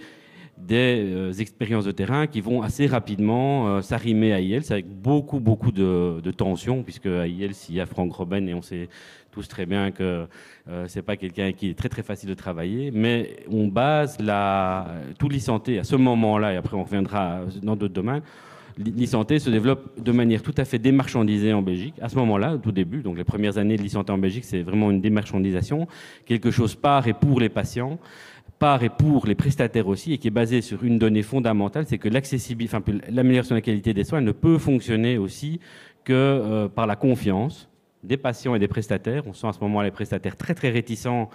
[0.59, 5.41] des euh, expériences de terrain qui vont assez rapidement euh, s'arrimer à IELTS avec beaucoup,
[5.41, 8.89] beaucoup de, de tensions, puisque à IELTS, il y a Franck Robben et on sait
[9.33, 10.27] tous très bien que
[10.69, 14.87] euh, c'est pas quelqu'un qui est très très facile de travailler, mais on base la,
[15.19, 18.23] tout l'e-santé à ce moment-là, et après on reviendra dans d'autres domaines,
[18.79, 21.95] l'e-santé se développe de manière tout à fait démarchandisée en Belgique.
[22.01, 24.63] À ce moment-là, au tout début, donc les premières années de l'e-santé en Belgique, c'est
[24.63, 25.87] vraiment une démarchandisation,
[26.27, 27.99] quelque chose par et pour les patients
[28.59, 31.99] par et pour les prestataires aussi, et qui est basé sur une donnée fondamentale, c'est
[31.99, 32.77] que l'accessibilité,
[33.11, 35.61] l'amélioration de la qualité des soins ne peut fonctionner aussi
[36.05, 37.69] que euh, par la confiance
[38.03, 39.25] des patients et des prestataires.
[39.27, 41.31] On sent à ce moment les prestataires très très réticents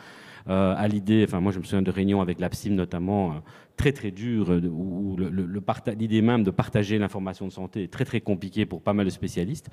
[0.47, 3.35] à l'idée, enfin moi je me souviens de réunions avec l'APSIM notamment, euh,
[3.77, 5.17] très très dures, euh, où
[5.97, 9.09] l'idée même de partager l'information de santé est très très compliquée pour pas mal de
[9.09, 9.69] spécialistes,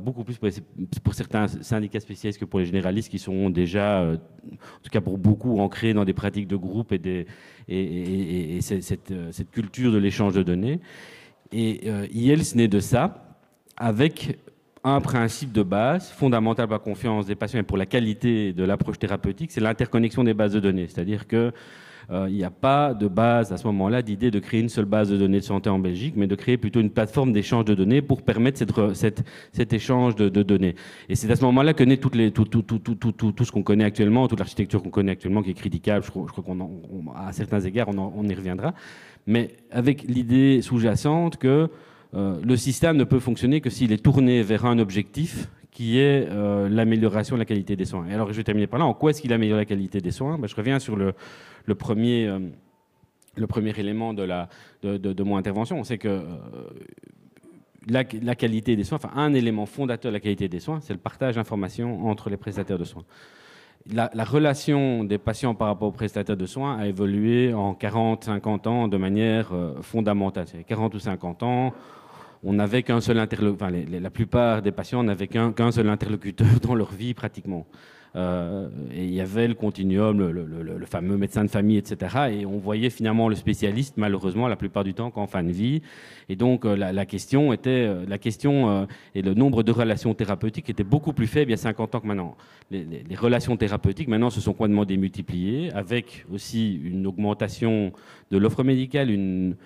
[0.00, 4.16] beaucoup plus pour, certains syndicats spécialistes que pour les généralistes qui sont déjà, en
[4.82, 10.34] tout cas pour beaucoup, ancrés dans des pratiques de groupe et, cette, culture de l'échange
[10.34, 10.80] de données.
[11.52, 13.22] Et IELTS naît de ça
[13.76, 14.38] avec
[14.86, 18.62] un principe de base fondamental pour la confiance des patients et pour la qualité de
[18.62, 20.86] l'approche thérapeutique, c'est l'interconnexion des bases de données.
[20.86, 21.52] C'est-à-dire que
[22.12, 24.84] euh, il n'y a pas de base à ce moment-là d'idée de créer une seule
[24.84, 27.74] base de données de santé en Belgique, mais de créer plutôt une plateforme d'échange de
[27.74, 28.62] données pour permettre
[28.94, 30.76] cet échange de, données.
[31.08, 32.08] Et c'est à ce moment-là que naît tout,
[33.44, 36.04] ce qu'on connaît actuellement, toute l'architecture qu'on connaît actuellement, qui est critiquable.
[36.04, 38.72] Je crois, je crois qu'on, à certains égards, on y reviendra.
[39.26, 41.68] Mais avec l'idée sous-jacente que
[42.16, 46.26] euh, le système ne peut fonctionner que s'il est tourné vers un objectif qui est
[46.30, 48.06] euh, l'amélioration de la qualité des soins.
[48.08, 48.86] Et alors, je vais terminer par là.
[48.86, 50.38] En quoi est-ce qu'il améliore la qualité des soins?
[50.38, 51.12] Ben, Je reviens sur le,
[51.74, 55.84] premier, euh, premier élément de, mon intervention.
[55.84, 56.22] C'est que
[57.86, 60.98] la, qualité des soins, enfin, un élément fondateur de la qualité des soins, c'est le
[60.98, 63.04] partage d'informations entre les prestataires de soins.
[63.92, 68.24] La, la, relation des patients par rapport aux prestataires de soins a évolué en 40,
[68.24, 69.52] 50 ans de manière
[69.82, 70.46] fondamentale.
[70.48, 71.74] C'est 40 ou 50 ans,
[72.42, 76.74] on n'avait qu'un seul interlocuteur, enfin, la plupart des patients n'avaient qu'un seul interlocuteur dans
[76.74, 77.66] leur vie pratiquement.
[78.16, 82.16] Euh, et il y avait le continuum, le, fameux médecin de famille, etc.
[82.30, 85.82] Et on voyait finalement le spécialiste, malheureusement, la plupart du temps qu'en fin de vie.
[86.28, 90.70] Et donc euh, la, question était, euh, la question et le nombre de relations thérapeutiques
[90.70, 92.36] était beaucoup plus faible il y a 50 ans que maintenant.
[92.70, 97.92] Les, les relations thérapeutiques maintenant se sont complètement démultipliées, avec aussi une augmentation
[98.30, 99.56] de l'offre médicale, une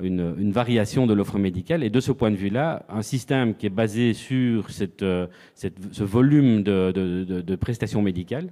[0.00, 1.82] une, variation de l'offre médicale.
[1.82, 6.04] Et de ce point de vue-là, un système qui est basé sur cette, euh, ce
[6.04, 8.48] volume de, prestations médicales,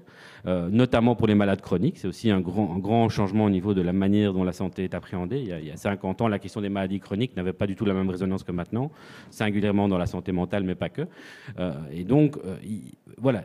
[0.46, 3.82] euh, notamment pour les malades chroniques, c'est aussi un grand, grand, changement au niveau de
[3.82, 5.38] la manière dont la santé est appréhendée.
[5.40, 7.66] Il y, a, il y, a, 50 ans, la question des maladies chroniques n'avait pas
[7.66, 8.90] du tout la même résonance que maintenant,
[9.30, 11.02] singulièrement dans la santé mentale, mais pas que.
[11.58, 12.36] Euh, et donc,
[13.18, 13.44] voilà,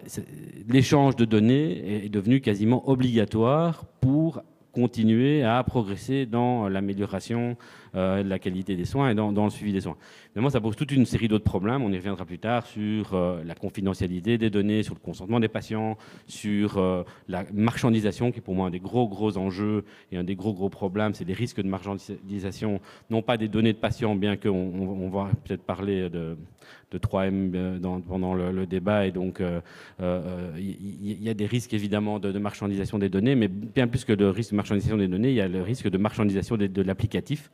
[0.68, 4.42] l'échange de données est devenu quasiment obligatoire pour
[4.76, 7.56] continuer à progresser dans l'amélioration
[7.96, 9.96] euh, de la qualité des soins et dans, le suivi des soins.
[10.32, 11.82] Évidemment, ça pose toute une série d'autres problèmes.
[11.82, 15.48] On y reviendra plus tard sur euh, la confidentialité des données, sur le consentement des
[15.48, 20.18] patients, sur euh, la marchandisation, qui est pour moi un des gros, gros enjeux et
[20.18, 21.14] un des gros, gros problèmes.
[21.14, 25.30] C'est les risques de marchandisation, non pas des données de patients, bien qu'on on, va
[25.46, 26.36] peut-être parler de,
[26.92, 29.06] de 3M pendant le, débat.
[29.08, 29.42] Et donc,
[30.00, 34.26] il y, a des risques évidemment de, marchandisation des données, mais bien plus que de
[34.26, 37.50] risque de marchandisation des données, il y a le risque de marchandisation de l'applicatif.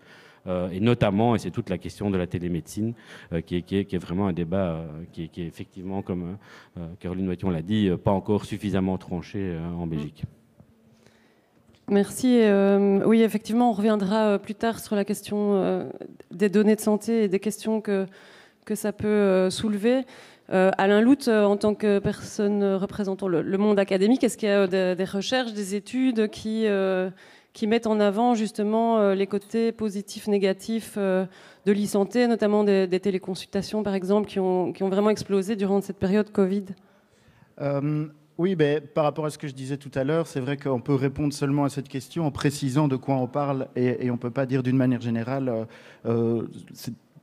[0.47, 2.93] Euh, et notamment, et c'est toute la question de la télémédecine,
[3.34, 6.38] euh, qui, est, vraiment un débat euh, qui est, effectivement, comme
[6.99, 10.23] Caroline Moition l'a dit, pas encore suffisamment tranché en Belgique.
[11.89, 12.41] Merci.
[13.06, 15.89] oui, effectivement, on reviendra plus tard sur la question
[16.32, 18.06] des données de santé et des questions que,
[18.65, 20.04] que ça peut soulever.
[20.47, 25.04] Alain Lout, en tant que personne représentant le, monde académique, est-ce qu'il y a des,
[25.04, 26.65] recherches, des études qui,
[27.53, 31.25] qui mettent en avant justement euh, les côtés positifs, négatifs euh,
[31.65, 36.65] de l'e-santé, notamment des, téléconsultations par exemple, qui ont, vraiment explosé durant cette période Covid.
[37.61, 40.57] Euh, Oui, ben, par rapport à ce que je disais tout à l'heure, c'est vrai
[40.57, 44.13] qu'on peut répondre seulement à cette question en précisant de quoi on parle et, on
[44.13, 45.67] ne peut pas dire d'une manière générale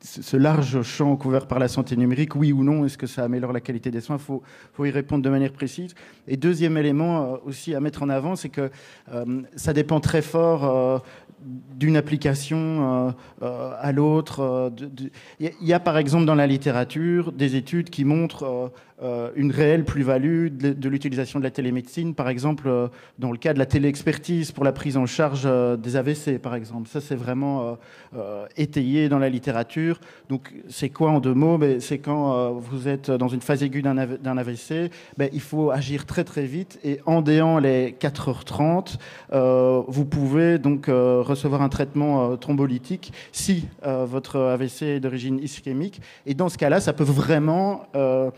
[0.00, 3.52] ce large champ couvert par la santé numérique, oui ou non, est-ce que ça améliore
[3.52, 4.16] la qualité des soins?
[4.16, 4.40] Il
[4.72, 5.94] faut, y répondre de manière précise.
[6.26, 8.70] Et deuxième élément euh, aussi à mettre en avant, c'est que
[9.12, 10.98] euh, ça dépend très fort euh,
[11.76, 14.72] d'une application à l'autre.
[15.38, 18.72] Il y a par exemple dans la littérature des études qui montrent
[19.36, 23.58] une réelle plus-value de, l'utilisation de la télémédecine, par exemple euh, dans le cas de
[23.58, 26.88] la téléexpertise pour la prise en charge euh, des AVC, par exemple.
[26.88, 27.78] Ça, c'est vraiment
[28.56, 30.00] étayé dans la littérature.
[30.28, 31.58] Donc, c'est quoi en deux mots?
[31.58, 36.06] Ben, C'est quand vous êtes dans une phase aiguë d'un AVC, ben, il faut agir
[36.06, 38.96] très très vite et en déant les 4h30,
[39.86, 46.00] vous pouvez donc recevoir un traitement thrombolytique si votre AVC est d'origine ischémique.
[46.26, 48.30] Et dans ce cas-là, ça peut vraiment euh,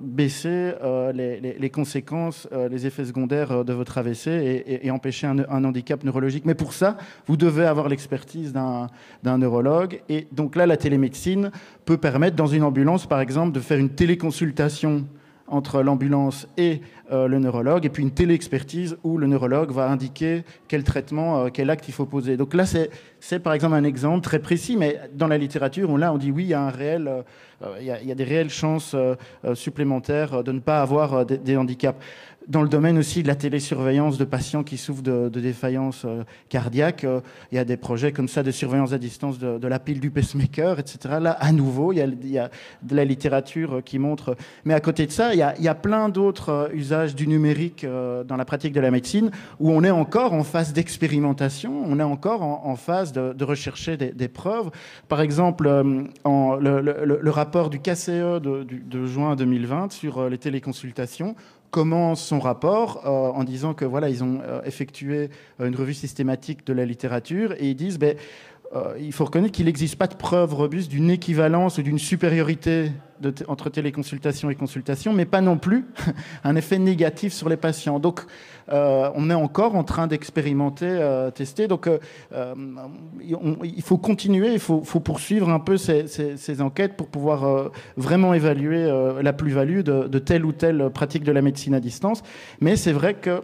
[0.00, 6.04] baisser euh, les, conséquences, euh, les effets secondaires de votre AVC et, empêcher un, handicap
[6.04, 6.44] neurologique.
[6.44, 10.00] Mais pour ça, vous devez avoir l'expertise d'un neurologue.
[10.08, 11.50] Et donc là, la télémédecine
[11.84, 15.04] peut permettre, dans une ambulance, par exemple, de faire une téléconsultation
[15.50, 20.84] entre l'ambulance et le neurologue, et puis une téléexpertise où le neurologue va indiquer quel
[20.84, 22.36] traitement, quel acte il faut poser.
[22.36, 26.12] Donc là, c'est par exemple un exemple très précis, mais dans la littérature, on, là,
[26.12, 27.24] on dit oui, il y a un réel
[27.62, 31.56] euh, il y, a des réelles chances euh, euh, supplémentaires de ne pas avoir des
[31.56, 31.98] handicaps
[32.48, 36.06] dans le domaine aussi de la télésurveillance de patients qui souffrent de, défaillance
[36.48, 37.06] cardiaque,
[37.52, 40.10] il y a des projets comme ça de surveillance à distance de, la pile du
[40.10, 41.18] pacemaker, etc.
[41.20, 42.50] Là, à nouveau, il y, a,
[42.82, 44.36] de la littérature qui montre.
[44.64, 48.44] Mais à côté de ça, il y a, plein d'autres usages du numérique dans la
[48.44, 52.76] pratique de la médecine où on est encore en phase d'expérimentation, on est encore en,
[52.76, 54.70] phase de, rechercher des, preuves.
[55.08, 55.64] Par exemple,
[56.24, 61.34] le, rapport du KCE de, de juin 2020 sur les téléconsultations
[61.70, 65.30] commence son rapport euh, en disant que voilà, ils ont euh, effectué
[65.60, 68.16] euh, une revue systématique de la littérature et ils disent ben,
[68.98, 72.92] il faut reconnaître qu'il n'existe pas de preuve robuste d'une équivalence ou d'une supériorité
[73.48, 75.86] entre téléconsultation et consultation, mais pas non plus
[76.44, 77.98] un effet négatif sur les patients.
[77.98, 78.20] Donc,
[78.72, 81.68] euh, on est encore en train d'expérimenter, euh, tester.
[81.68, 81.98] Donc, euh,
[83.20, 88.90] il faut continuer, il faut, poursuivre un peu ces, enquêtes pour pouvoir vraiment évaluer
[89.22, 92.22] la plus-value de, telle ou telle pratique de la médecine à distance.
[92.60, 93.42] Mais c'est vrai que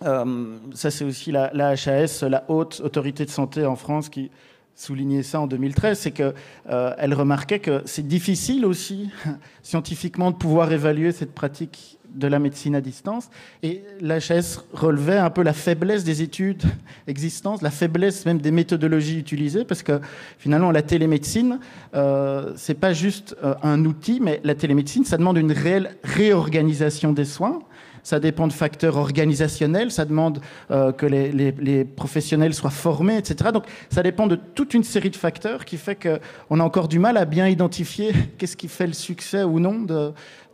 [0.00, 4.30] ça, c'est aussi la, la, HAS, la haute autorité de santé en France, qui
[4.78, 6.34] souligné ça en 2013, c'est qu'elle
[6.70, 9.10] euh, remarquait que c'est difficile aussi
[9.62, 13.28] scientifiquement de pouvoir évaluer cette pratique de la médecine à distance.
[13.64, 16.62] Et l'HS relevait un peu la faiblesse des études
[17.08, 20.00] existantes, la faiblesse même des méthodologies utilisées, parce que
[20.38, 21.58] finalement la télémédecine,
[21.94, 27.12] euh, c'est pas juste euh, un outil, mais la télémédecine, ça demande une réelle réorganisation
[27.12, 27.58] des soins
[28.08, 30.40] ça dépend de facteurs organisationnels, ça demande
[30.70, 33.50] euh, que les, professionnels soient formés, etc.
[33.52, 36.98] Donc ça dépend de toute une série de facteurs qui fait qu'on a encore du
[36.98, 40.12] mal à bien identifier qu'est-ce qui fait le succès ou non de,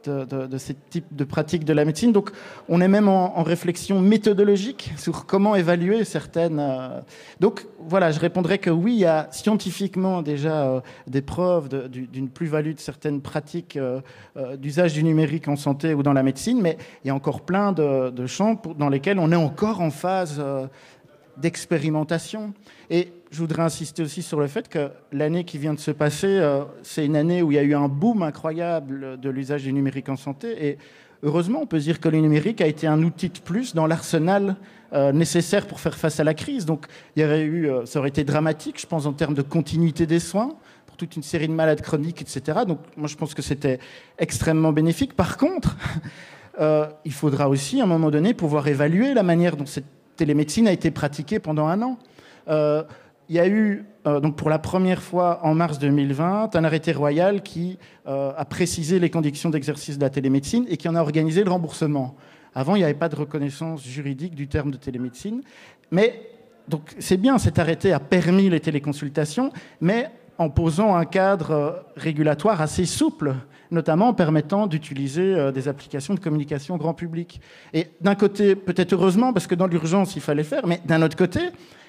[0.08, 2.12] de, ce type de pratique de la médecine.
[2.12, 2.30] Donc,
[2.68, 6.58] on est même en, réflexion méthodologique sur comment évaluer certaines.
[6.58, 7.00] Euh,
[7.40, 12.28] donc, voilà, je répondrais que oui, il y a scientifiquement déjà euh, des preuves d'une
[12.28, 14.00] plus-value de certaines pratiques euh,
[14.56, 17.72] d'usage du numérique en santé ou dans la médecine, mais il y a encore plein
[17.72, 20.42] de, champs dans lesquels on est encore en phase
[21.36, 22.54] d'expérimentation.
[22.90, 26.28] Et je voudrais insister aussi sur le fait que l'année qui vient de se passer,
[26.28, 29.72] euh, c'est une année où il y a eu un boom incroyable de l'usage du
[29.72, 30.68] numérique en santé.
[30.68, 30.78] Et
[31.24, 34.54] heureusement, on peut dire que le numérique a été un outil de plus dans l'arsenal
[34.92, 36.64] euh, nécessaire pour faire face à la crise.
[36.64, 39.42] Donc, il y aurait eu, euh, ça aurait été dramatique, je pense, en termes de
[39.42, 40.54] continuité des soins
[40.86, 42.60] pour toute une série de malades chroniques, etc.
[42.68, 43.80] Donc, moi, je pense que c'était
[44.16, 45.14] extrêmement bénéfique.
[45.14, 45.76] Par contre,
[47.04, 50.72] il faudra aussi, à un moment donné, pouvoir évaluer la manière dont cette télémédecine a
[50.72, 51.98] été pratiquée pendant un an
[53.28, 56.92] il y a eu, euh, donc pour la première fois en mars 2020, un arrêté
[56.92, 61.00] royal qui euh, a précisé les conditions d'exercice de la télémédecine et qui en a
[61.00, 62.16] organisé le remboursement.
[62.54, 65.42] Avant, il n'y avait pas de reconnaissance juridique du terme de télémédecine.
[65.90, 66.20] Mais
[66.68, 71.70] donc c'est bien, cet arrêté a permis les téléconsultations, mais en posant un cadre euh,
[71.96, 73.34] régulatoire assez souple,
[73.70, 77.40] notamment en permettant d'utiliser des applications de communication grand public.
[77.72, 81.16] Et d'un côté, peut-être heureusement, parce que dans l'urgence, il fallait faire, mais d'un autre
[81.16, 81.40] côté,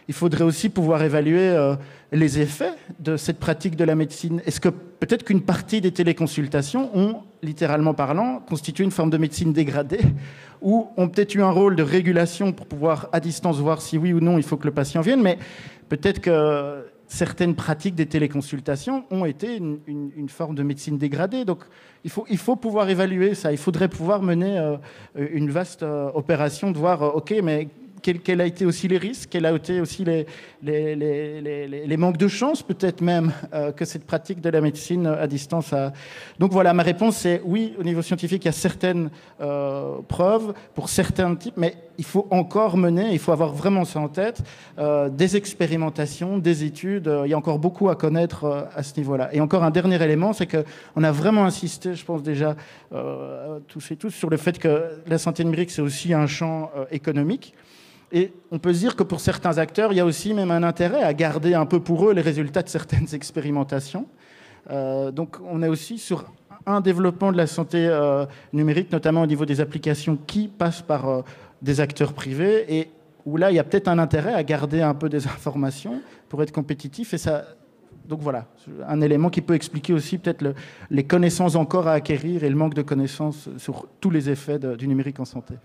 [0.07, 1.75] il faudrait aussi pouvoir évaluer euh,
[2.11, 4.41] les effets de cette pratique de la médecine.
[4.45, 9.53] Est-ce que peut-être qu'une partie des téléconsultations ont, littéralement parlant, constitué une forme de médecine
[9.53, 10.01] dégradée
[10.61, 14.13] ou ont peut-être eu un rôle de régulation pour pouvoir à distance voir si oui
[14.13, 15.37] ou non il faut que le patient vienne, mais
[15.89, 21.45] peut-être que certaines pratiques des téléconsultations ont été une, forme de médecine dégradée.
[21.45, 21.59] Donc
[22.03, 23.51] il faut, il faut pouvoir évaluer ça.
[23.51, 24.77] Il faudrait pouvoir mener euh,
[25.15, 27.67] une vaste euh, opération de voir, OK, mais
[28.05, 30.05] quels a été aussi les risques, quels a été aussi
[30.61, 35.73] les manques de chance, peut-être même, euh, que cette pratique de la médecine à distance
[35.73, 35.91] a.
[36.39, 39.09] Donc voilà, ma réponse c'est oui, au niveau scientifique, il y a certaines
[39.41, 43.99] euh, preuves pour certains types, mais il faut encore mener, il faut avoir vraiment ça
[43.99, 44.43] en tête,
[44.77, 47.09] euh, des expérimentations, des études.
[47.23, 49.29] il y a encore beaucoup à connaître à ce niveau-là.
[49.33, 52.55] Et encore un dernier élément, c'est qu'on a vraiment insisté, je pense déjà,
[53.67, 57.53] tous et tous, sur le fait que la santé numérique, c'est aussi un champ économique.
[58.11, 60.63] Et on peut se dire que pour certains acteurs, il y a aussi même un
[60.63, 64.07] intérêt à garder un peu pour eux les résultats de certaines expérimentations.
[64.69, 66.25] Euh, donc on est aussi sur
[66.65, 71.07] un développement de la santé euh, numérique, notamment au niveau des applications qui passent par
[71.07, 71.21] euh,
[71.61, 72.89] des acteurs privés, et
[73.25, 76.41] où là, il y a peut-être un intérêt à garder un peu des informations pour
[76.41, 77.13] être compétitif.
[77.13, 77.45] Et ça,
[78.07, 78.45] donc voilà,
[78.87, 80.53] un élément qui peut expliquer aussi peut-être
[80.89, 84.87] les connaissances encore à acquérir et le manque de connaissances sur tous les effets du
[84.87, 85.55] numérique en santé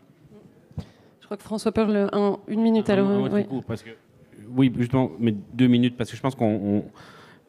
[1.31, 1.73] crois que François
[2.13, 2.91] en une minute.
[2.91, 3.45] alors, oui.
[3.67, 3.91] parce que,
[4.57, 6.85] oui, justement, mais deux minutes, parce que je pense qu'on.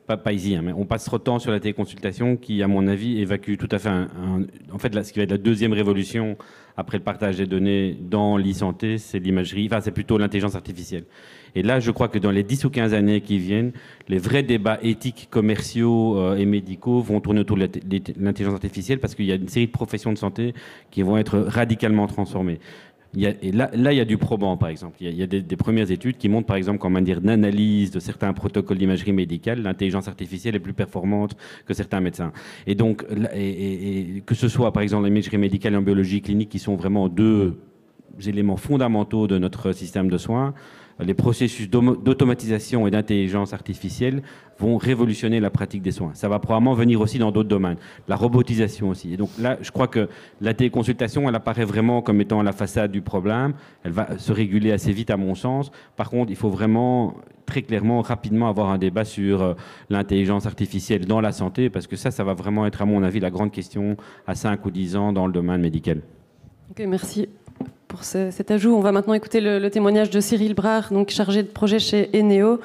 [0.08, 2.68] Pas, pas, ici, hein, mais on passe trop de temps sur la téléconsultation qui, à
[2.68, 6.38] mon avis, évacue tout à fait en fait ce qui va être la deuxième révolution
[6.76, 11.04] après le partage des données dans l'e-santé, c'est l'imagerie, enfin c'est plutôt l'intelligence artificielle.
[11.54, 13.74] Et là, je crois que dans les 10 ou 15 années qui viennent,
[14.08, 17.70] les vrais débats éthiques, commerciaux euh, et médicaux vont tourner autour de
[18.18, 20.54] l'intelligence artificielle parce qu'il y a une série de professions de santé
[20.90, 22.60] qui vont être radicalement transformées
[23.18, 24.95] et là, là, il y a du probant, par exemple.
[25.01, 28.32] Il y a, des, premières études qui montrent, par exemple, qu'en matière d'analyse de certains
[28.32, 31.36] protocoles d'imagerie médicale, l'intelligence artificielle est plus performante
[31.66, 32.32] que certains médecins.
[32.68, 36.76] Et donc, que ce soit, par exemple, l'imagerie médicale et en biologie clinique, qui sont
[36.76, 37.57] vraiment deux
[38.26, 40.53] éléments fondamentaux de notre système de soins,
[41.00, 44.22] les processus d'automatisation et d'intelligence artificielle
[44.60, 46.12] vont révolutionner la pratique des soins.
[46.14, 47.78] Ça va probablement venir aussi dans d'autres domaines,
[48.08, 49.14] la robotisation aussi.
[49.14, 50.08] Et donc là, je crois que
[50.39, 53.54] la téléconsultation, elle apparaît vraiment comme étant la façade du problème.
[53.84, 55.72] Elle va se réguler assez vite, à mon sens.
[55.96, 57.16] Par contre, il faut vraiment
[57.46, 59.54] très clairement, rapidement avoir un débat sur euh,
[59.89, 63.20] l'intelligence artificielle dans la santé, parce que ça, ça va vraiment être, à mon avis,
[63.20, 66.02] la grande question à 5 ou 10 ans dans le domaine médical.
[66.70, 67.28] Ok, merci
[67.88, 68.74] pour cet ajout.
[68.74, 72.59] On va maintenant écouter le, témoignage de Cyril Brard, chargé de projet chez Eneo,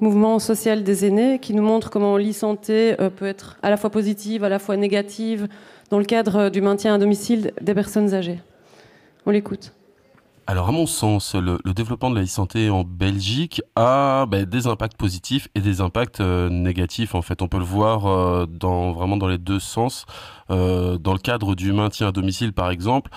[0.00, 3.90] mouvement social des aînés, qui nous montre comment l'e-santé euh, peut être à la fois
[3.90, 5.48] positive, à la fois négative,
[5.90, 8.38] dans le cadre euh, du maintien à domicile des personnes âgées.
[9.26, 9.72] On l'écoute.
[10.46, 14.96] Alors, à mon sens, le, développement de la e-santé en Belgique a ben, des impacts
[14.96, 17.14] positifs et des impacts euh, négatifs.
[17.14, 20.06] En fait, on peut le voir vraiment dans les deux sens.
[20.50, 23.10] Dans le cadre du maintien à domicile, par exemple,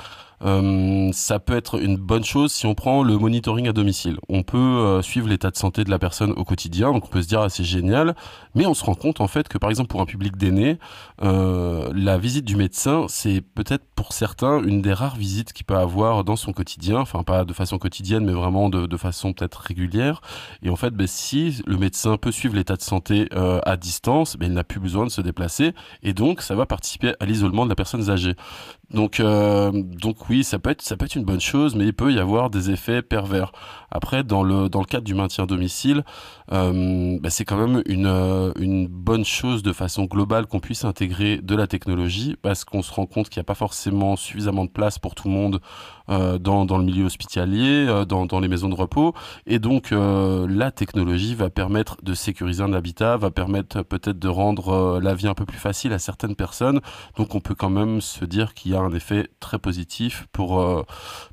[0.45, 4.17] euh, ça peut être une bonne chose si on prend le monitoring à domicile.
[4.27, 7.21] On peut euh, suivre l'état de santé de la personne au quotidien, donc on peut
[7.21, 8.15] se dire ah, génial,
[8.55, 10.79] mais on se rend compte en fait que par exemple pour un public d'aînés,
[11.21, 15.77] euh, la visite du médecin c'est peut-être pour certains une des rares visites qu'il peut
[15.77, 19.55] avoir dans son quotidien, enfin pas de façon quotidienne mais vraiment de, de façon peut-être
[19.55, 20.21] régulière.
[20.61, 24.47] Et en fait, ben, si le médecin peut suivre l'état de santé à distance, ben,
[24.47, 27.69] il n'a plus besoin de se déplacer et donc ça va participer à l'isolement de
[27.69, 28.35] la personne âgée.
[28.93, 31.93] Donc, euh, donc oui, ça peut, être, ça peut être une bonne chose, mais il
[31.93, 33.51] peut y avoir des effets pervers.
[33.89, 36.03] Après, dans le, dans le cadre du maintien à domicile,
[36.51, 40.85] euh, bah, c'est quand même une, euh, une bonne chose de façon globale qu'on puisse
[40.85, 44.65] intégrer de la technologie, parce qu'on se rend compte qu'il n'y a pas forcément suffisamment
[44.65, 45.59] de place pour tout le monde
[46.07, 49.13] dans, dans le milieu hospitalier, dans, dans les maisons de repos.
[49.45, 54.99] Et donc, la technologie va permettre de sécuriser un habitat, va permettre peut-être de rendre
[54.99, 56.81] la vie un peu plus facile à certaines personnes.
[57.15, 60.59] Donc, on peut quand même se dire qu'il y a un effet très positif pour,
[60.59, 60.83] euh,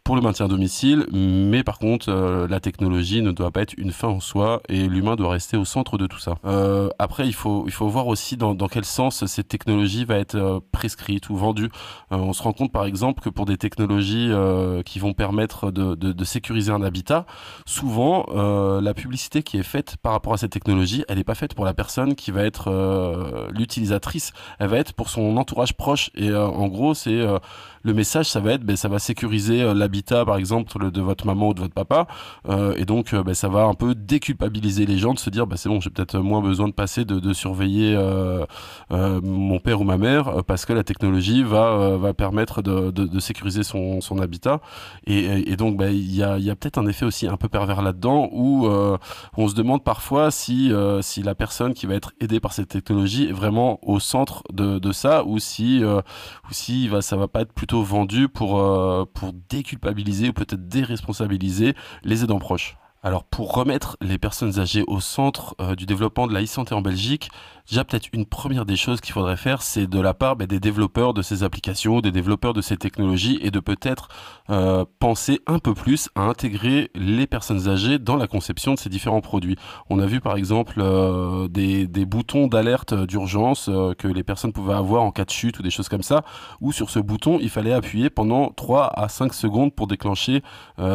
[0.05, 3.74] pour le maintien à domicile, mais par contre, euh, la technologie ne doit pas être
[3.76, 6.36] une fin en soi et l'humain doit rester au centre de tout ça.
[6.44, 10.62] Euh, après, il faut, il faut voir aussi dans, quel sens cette technologie va être
[10.72, 11.70] prescrite ou vendue.
[12.11, 14.30] on se rend compte par exemple que pour des technologies
[14.84, 17.26] qui vont permettre de, de, sécuriser un habitat,
[17.66, 18.26] souvent
[18.80, 21.64] la publicité qui est faite par rapport à cette technologie, elle n'est pas faite pour
[21.64, 22.70] la personne qui va être
[23.53, 26.11] l'utilisatrice, elle va être pour son entourage proche.
[26.14, 27.20] Et en gros, c'est
[27.82, 31.26] le message, ça va être, ben, ça va sécuriser euh, l'habitat, par exemple, de votre
[31.26, 32.06] maman ou de votre papa,
[32.48, 35.46] euh, et donc euh, ben, ça va un peu déculpabiliser les gens de se dire,
[35.46, 37.96] ben, c'est bon, j'ai peut-être moins besoin de passer de, surveiller
[38.90, 44.18] mon père ou ma mère parce que la technologie va va permettre de, sécuriser son,
[44.20, 44.60] habitat,
[45.06, 47.48] et, et donc ben, il y a, y a peut-être un effet aussi un peu
[47.48, 48.68] pervers là-dedans où
[49.36, 50.72] on se demande parfois si
[51.02, 54.78] si la personne qui va être aidée par cette technologie est vraiment au centre de,
[54.78, 59.04] de ça ou si ou si va, ça va pas être plutôt vendu pour, euh,
[59.12, 62.76] pour déculpabiliser ou peut-être déresponsabiliser les aidants proches.
[63.02, 66.82] Alors pour remettre les personnes âgées au centre euh, du développement de la e-santé en
[66.82, 67.30] Belgique,
[67.70, 70.60] déjà peut-être une première des choses qu'il faudrait faire, c'est de la part bah, des
[70.60, 74.08] développeurs de ces applications, des développeurs de ces technologies, et de peut-être
[74.50, 78.88] euh, penser un peu plus à intégrer les personnes âgées dans la conception de ces
[78.88, 79.56] différents produits.
[79.88, 85.02] On a vu par exemple euh, des, boutons d'alerte d'urgence que les personnes pouvaient avoir
[85.02, 86.24] en cas de chute ou des choses comme ça,
[86.60, 90.42] où sur ce bouton, il fallait appuyer pendant 3 à 5 secondes pour déclencher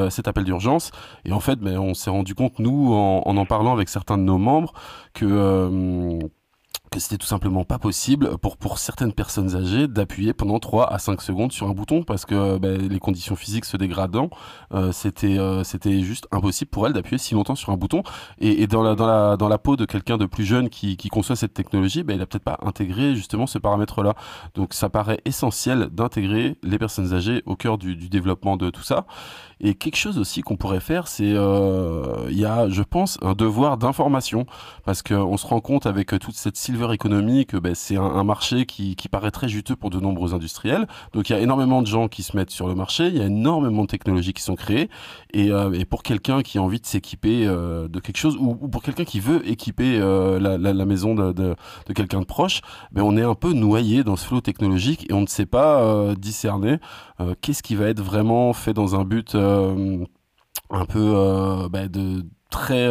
[0.10, 0.92] cet appel d'urgence.
[1.24, 4.24] Et en fait, ben, on s'est rendu compte, nous, en, en, parlant avec certains de
[4.24, 4.74] nos membres,
[5.14, 6.20] que euh,
[6.96, 10.98] que c'était tout simplement pas possible pour, pour certaines personnes âgées d'appuyer pendant 3 à
[10.98, 14.30] 5 secondes sur un bouton parce que ben, les conditions physiques se dégradant,
[14.74, 18.04] euh, c'était euh, c'était juste impossible pour elles d'appuyer si longtemps sur un bouton.
[18.40, 20.96] Et, et, dans, la, dans, la, dans la peau de quelqu'un de plus jeune qui,
[20.98, 24.16] qui conçoit cette technologie, ben, il a peut-être pas intégré justement ce paramètre-là.
[24.56, 28.84] Donc ça paraît essentiel d'intégrer les personnes âgées au cœur du, du développement de tout
[28.84, 29.06] ça.
[29.60, 33.34] Et quelque chose aussi qu'on pourrait faire, c'est euh, il y a, je pense, un
[33.34, 34.46] devoir d'information
[34.84, 38.66] parce qu'on se rend compte avec toute cette silver economy que ben, c'est un, marché
[38.66, 40.88] qui, qui paraît très juteux pour de nombreux industriels.
[41.14, 43.22] Donc il y a énormément de gens qui se mettent sur le marché, il y
[43.22, 44.90] a énormément de technologies qui sont créées.
[45.34, 48.58] Et, euh, et pour quelqu'un qui a envie de s'équiper euh, de quelque chose ou,
[48.60, 52.20] ou pour quelqu'un qui veut équiper euh, la, la, la, maison de, de, de quelqu'un
[52.20, 55.28] de proche, ben, on est un peu noyé dans ce flot technologique et on ne
[55.28, 56.78] sait pas euh, discerner
[57.15, 60.06] euh, qu'est-ce qui va être vraiment fait dans un but euh,
[60.70, 62.88] un peu euh, bah, de très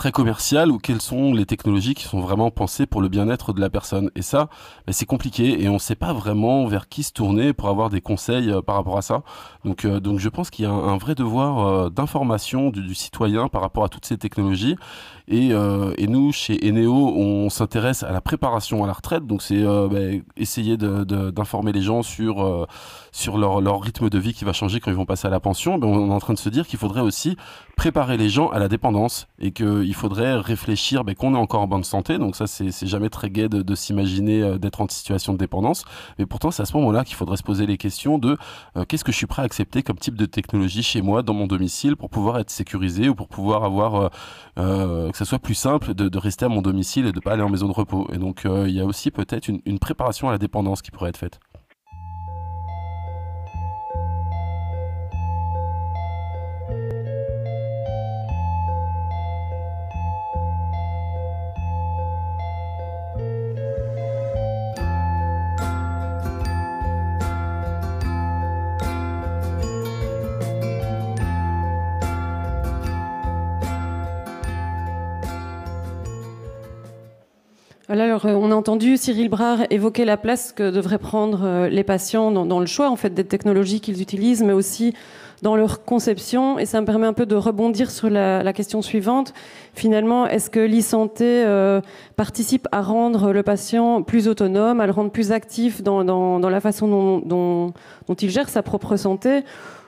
[0.00, 3.60] très commercial ou quelles sont les technologies qui sont vraiment pensées pour le bien-être de
[3.60, 4.10] la personne?
[4.14, 4.48] Et ça,
[4.86, 7.90] bah, c'est compliqué et on ne sait pas vraiment vers qui se tourner pour avoir
[7.90, 9.22] des conseils euh, par rapport à ça.
[9.64, 13.48] Donc, euh, donc je pense qu'il y a un, vrai devoir euh, d'information du, citoyen
[13.48, 14.76] par rapport à toutes ces technologies.
[15.28, 19.26] Et, et nous, chez Eneo, on s'intéresse à la préparation à la retraite.
[19.26, 19.98] Donc c'est bah,
[20.36, 22.66] essayer d'informer les gens sur,
[23.12, 25.40] sur leur, leur rythme de vie qui va changer quand ils vont passer à la
[25.40, 25.78] pension.
[25.78, 27.36] Mais on est en train de se dire qu'il faudrait aussi
[27.76, 31.66] préparer les gens à la dépendance et qu'il faudrait réfléchir ben, qu'on est encore en
[31.66, 32.18] bonne santé.
[32.18, 35.84] Donc ça, c'est jamais très gai de, de s'imaginer euh, d'être en situation de dépendance.
[36.18, 38.36] Mais pourtant, c'est à ce moment-là qu'il faudrait se poser les questions de
[38.76, 41.34] euh, qu'est-ce que je suis prêt à accepter comme type de technologie chez moi, dans
[41.34, 44.08] mon domicile, pour pouvoir être sécurisé ou pour pouvoir avoir euh,
[44.58, 47.32] euh que ça soit plus simple de, de, rester à mon domicile et de pas
[47.32, 48.08] aller en maison de repos.
[48.12, 50.90] Et donc, euh, il y a aussi peut-être une, une préparation à la dépendance qui
[50.90, 51.40] pourrait être faite.
[77.90, 81.82] Alors, euh, on a entendu Cyril Brard évoquer la place que devraient prendre euh, les
[81.82, 84.94] patients dans, le choix en fait des technologies qu'ils utilisent, mais aussi
[85.42, 86.60] dans leur conception.
[86.60, 89.34] Et ça me permet un peu de rebondir sur la, question suivante.
[89.74, 91.80] Finalement, est-ce que l'e-santé euh,
[92.14, 97.18] participe à rendre le patient plus autonome, à le rendre plus actif dans, la façon
[97.26, 97.72] dont
[98.20, 99.42] il gère sa propre santé?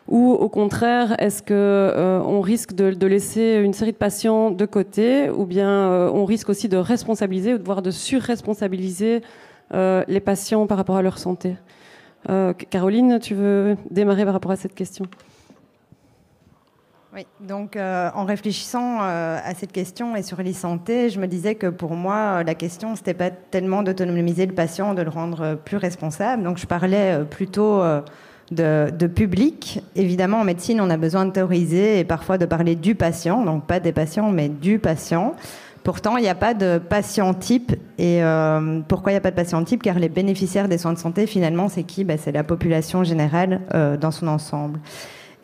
[0.09, 4.67] Ou au contraire, est-ce que euh, on risque de, laisser une série de patients de
[4.67, 9.23] côté, ou bien euh, on risque aussi de responsabiliser ou de surresponsabiliser
[9.75, 11.57] les patients par rapport à leur santé?
[12.71, 15.07] Caroline, tu veux démarrer par rapport à cette question?
[17.15, 21.93] Oui, donc en réfléchissant à cette question et sur l'e-santé, je me disais que pour
[21.93, 26.43] moi, la question, c'était pas tellement d'autonomiser le patient, de le rendre plus responsable.
[26.43, 27.83] Donc je parlais plutôt
[28.53, 29.81] de, public.
[29.97, 33.67] Évidemment, en médecine, on a besoin de théoriser et parfois de parler du patient, donc
[33.67, 35.35] pas des patients, mais du patient.
[35.85, 37.73] Pourtant, il n'y a pas de patient type.
[37.99, 39.83] Et euh, pourquoi il n'y a pas de patient type?
[39.83, 42.05] Car les bénéficiaires des soins de santé, finalement, c'est qui?
[42.05, 44.79] Ben, C'est la population générale euh, dans son ensemble.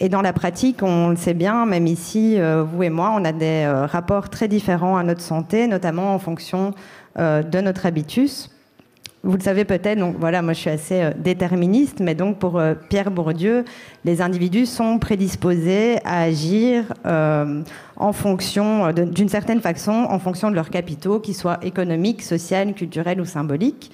[0.01, 3.25] Et dans la pratique, on le sait bien, même ici, euh, vous et moi, on
[3.25, 6.73] a des rapports très différents à notre santé, notamment en fonction
[7.17, 8.49] de notre habitus
[9.25, 12.59] vous le savez peut-être, donc voilà, moi je suis assez euh, déterministe, mais donc pour
[12.59, 13.65] euh, Pierre Bourdieu,
[14.05, 17.63] les individus sont prédisposés à agir euh,
[17.97, 23.21] en fonction, d'une certaine façon, en fonction de leurs capitaux, qu'ils soient économiques, sociaux, culturels
[23.21, 23.91] ou symboliques.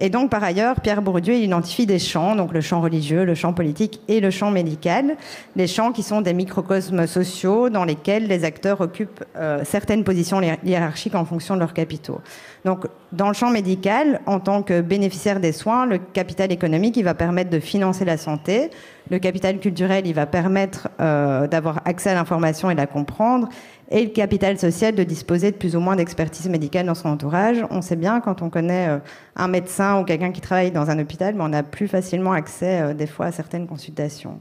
[0.00, 3.52] Et donc, par ailleurs, Pierre Bourdieu identifie des champs, donc le champ religieux, le champ
[3.52, 5.16] politique et le champ médical,
[5.56, 10.40] des champs qui sont des microcosmes sociaux dans lesquels les acteurs occupent euh, certaines positions
[10.64, 12.20] hiérarchiques en fonction de leurs capitaux.
[12.64, 17.04] Donc, dans le champ médical, en tant que bénéficiaire des soins, le capital économique, il
[17.04, 18.70] va permettre de financer la santé.
[19.10, 23.48] Le capital culturel, il va permettre euh, d'avoir accès à l'information et de la comprendre
[23.90, 27.64] et le capital social de disposer de plus ou moins d'expertise médicale dans son entourage.
[27.70, 28.98] On sait bien quand on connaît euh,
[29.36, 32.80] un médecin ou quelqu'un qui travaille dans un hôpital, mais on a plus facilement accès
[32.80, 34.40] euh, des fois à certaines consultations.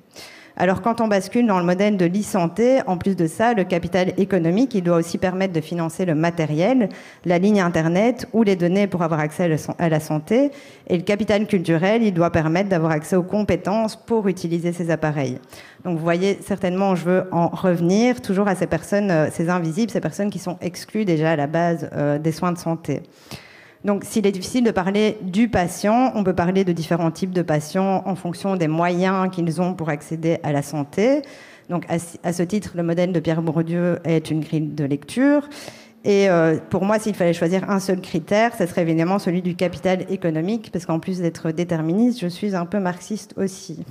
[0.61, 4.11] Alors quand on bascule dans le modèle de l'e-santé, en plus de ça, le capital
[4.17, 6.89] économique, il doit aussi permettre de financer le matériel,
[7.23, 10.51] la ligne Internet ou les données pour avoir accès à la santé.
[10.87, 15.39] Et le capital culturel, il doit permettre d'avoir accès aux compétences pour utiliser ces appareils.
[15.85, 19.91] Donc vous voyez, certainement, je veux en revenir toujours à ces personnes, euh, ces invisibles,
[19.91, 23.01] ces personnes qui sont exclues déjà à la base euh, des soins de santé.
[23.85, 27.41] Donc, s'il est difficile de parler du patient, on peut parler de différents types de
[27.41, 31.21] patients en fonction des moyens qu'ils ont pour accéder à la santé.
[31.69, 35.47] Donc, à, ce titre, le modèle de Pierre Bourdieu est une grille de lecture.
[36.03, 39.55] Et euh, pour moi, s'il fallait choisir un seul critère, ce serait évidemment celui du
[39.55, 43.85] capital économique, parce qu'en plus d'être déterministe, je suis un peu marxiste aussi.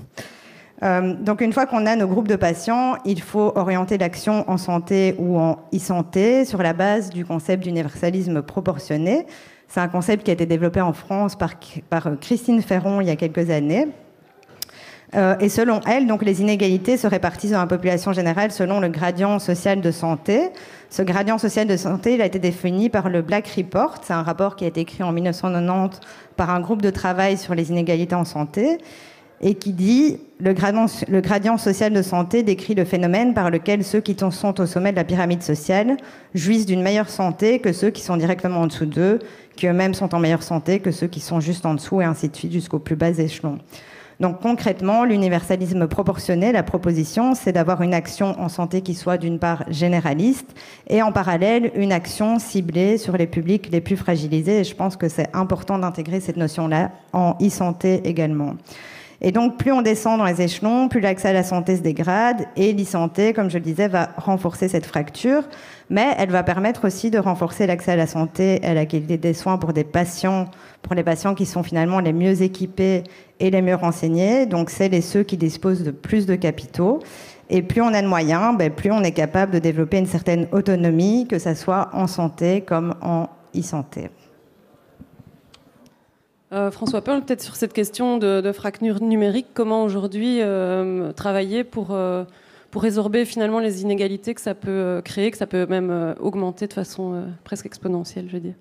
[0.82, 4.56] Euh, donc une fois qu'on a nos groupes de patients, il faut orienter l'action en
[4.56, 9.26] santé ou en e-santé sur la base du concept d'universalisme proportionné.
[9.68, 11.52] C'est un concept qui a été développé en France par,
[11.90, 13.88] par Christine Ferron il y a quelques années.
[15.14, 18.88] Euh, et selon elle, donc, les inégalités se répartissent dans la population générale selon le
[18.88, 20.50] gradient social de santé.
[20.90, 23.96] Ce gradient social de santé, il a été défini par le Black Report.
[24.02, 26.00] C'est un rapport qui a été écrit en 1990
[26.36, 28.78] par un groupe de travail sur les inégalités en santé
[29.40, 33.84] et qui dit le gradient, le gradient social de santé décrit le phénomène par lequel
[33.84, 35.96] ceux qui sont au sommet de la pyramide sociale
[36.34, 39.18] jouissent d'une meilleure santé que ceux qui sont directement en dessous d'eux,
[39.56, 42.28] qui eux-mêmes sont en meilleure santé que ceux qui sont juste en dessous, et ainsi
[42.28, 43.58] de suite jusqu'au plus bas échelon.
[44.20, 49.38] Donc concrètement, l'universalisme proportionné, la proposition, c'est d'avoir une action en santé qui soit d'une
[49.38, 50.48] part généraliste
[50.88, 54.60] et en parallèle une action ciblée sur les publics les plus fragilisés.
[54.60, 58.56] Et je pense que c'est important d'intégrer cette notion-là en e-santé également.
[59.20, 62.46] Et donc, plus on descend dans les échelons, plus l'accès à la santé se dégrade.
[62.56, 65.42] Et l'e-santé, comme je le disais, va renforcer cette fracture.
[65.90, 69.16] Mais elle va permettre aussi de renforcer l'accès à la santé et à la qualité
[69.16, 70.44] des soins pour des patients,
[70.82, 73.02] pour les patients qui sont finalement les mieux équipés
[73.40, 74.46] et les mieux renseignés.
[74.46, 77.00] Donc, c'est les ceux qui disposent de plus de capitaux.
[77.50, 80.46] Et plus on a de moyens, ben, plus on est capable de développer une certaine
[80.52, 84.10] autonomie, que ce soit en santé comme en e-santé.
[86.52, 91.88] Euh, François Pearl, peut-être sur cette question de, fracture numérique, comment aujourd'hui euh, travailler pour,
[91.90, 92.24] euh,
[92.70, 96.72] pour résorber finalement les inégalités que ça peut créer, que ça peut même augmenter de
[96.72, 98.54] façon presque exponentielle, je veux dire?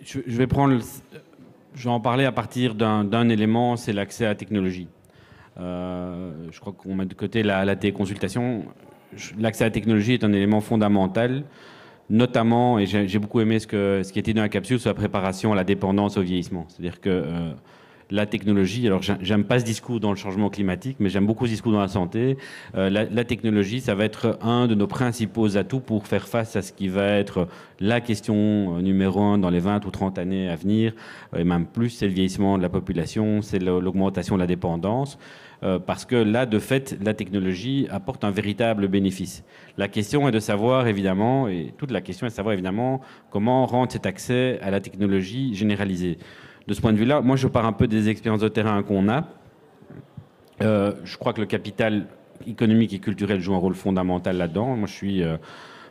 [0.00, 0.78] Je, vais prendre,
[1.74, 4.88] je vais en parler à partir d'un élément, c'est l'accès à la technologie.
[5.58, 8.64] je crois qu'on met de côté la, la téléconsultation.
[9.38, 11.44] L'accès à la technologie est un élément fondamental
[12.10, 14.94] notamment, et j'ai beaucoup aimé ce, que, ce qui était dans la capsule sur la
[14.94, 16.66] préparation à la dépendance au vieillissement.
[16.68, 17.52] C'est-à-dire que euh,
[18.10, 21.50] la technologie, alors j'aime pas ce discours dans le changement climatique, mais j'aime beaucoup ce
[21.50, 22.36] discours dans la santé.
[22.76, 26.62] Euh, la, technologie, ça va être un de nos principaux atouts pour faire face à
[26.62, 27.48] ce qui va être
[27.80, 30.92] la question euh, numéro un dans les 20 ou 30 années à venir,
[31.36, 35.18] et même plus, c'est le vieillissement de la population, c'est l'augmentation de la dépendance.
[35.62, 39.44] Euh, parce que là, de fait, la technologie apporte un véritable bénéfice.
[39.78, 43.00] La question est de savoir, évidemment, et toute la question est de savoir, évidemment,
[43.30, 46.18] comment rendre cet accès à la technologie généralisé.
[46.66, 49.08] De ce point de vue-là, moi, je pars un peu des expériences de terrain qu'on
[49.08, 49.28] a.
[50.62, 52.06] Euh, je crois que le capital
[52.46, 54.76] économique et culturel joue un rôle fondamental là-dedans.
[54.76, 55.22] Moi, je suis...
[55.22, 55.36] Euh,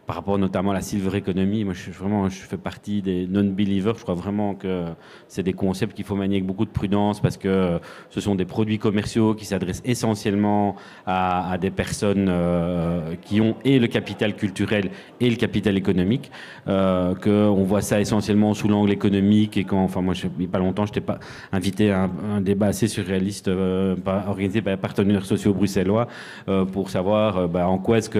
[0.06, 1.64] par rapport notamment à la silver economy.
[1.64, 3.96] Moi, je, suis vraiment, je fais partie des non-believers.
[3.98, 4.86] Je crois vraiment que
[5.28, 7.80] c'est des concepts qu'il faut manier avec beaucoup de prudence parce que
[8.10, 10.76] ce sont des produits commerciaux qui s'adressent essentiellement
[11.06, 16.32] à, des personnes euh, qui ont et le capital culturel et le capital économique.
[16.68, 20.50] Euh, qu'on voit ça essentiellement sous l'angle économique et quand, enfin, moi, il n'y a
[20.50, 21.20] pas longtemps, je n'étais pas
[21.52, 23.96] invité à un, débat assez surréaliste euh,
[24.28, 26.08] organisé par les partenaires sociaux bruxellois
[26.48, 28.20] euh, pour savoir bah, en quoi est-ce que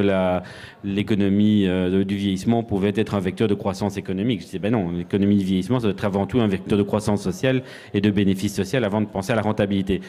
[0.84, 4.42] l'économie euh, du vieillissement pouvait être un vecteur de croissance économique.
[4.42, 6.84] Je disais, ben non, l'économie du vieillissement, ça doit être avant tout un vecteur de
[6.84, 7.64] croissance sociale
[7.94, 10.02] et de bénéfice social avant de penser à la rentabilité.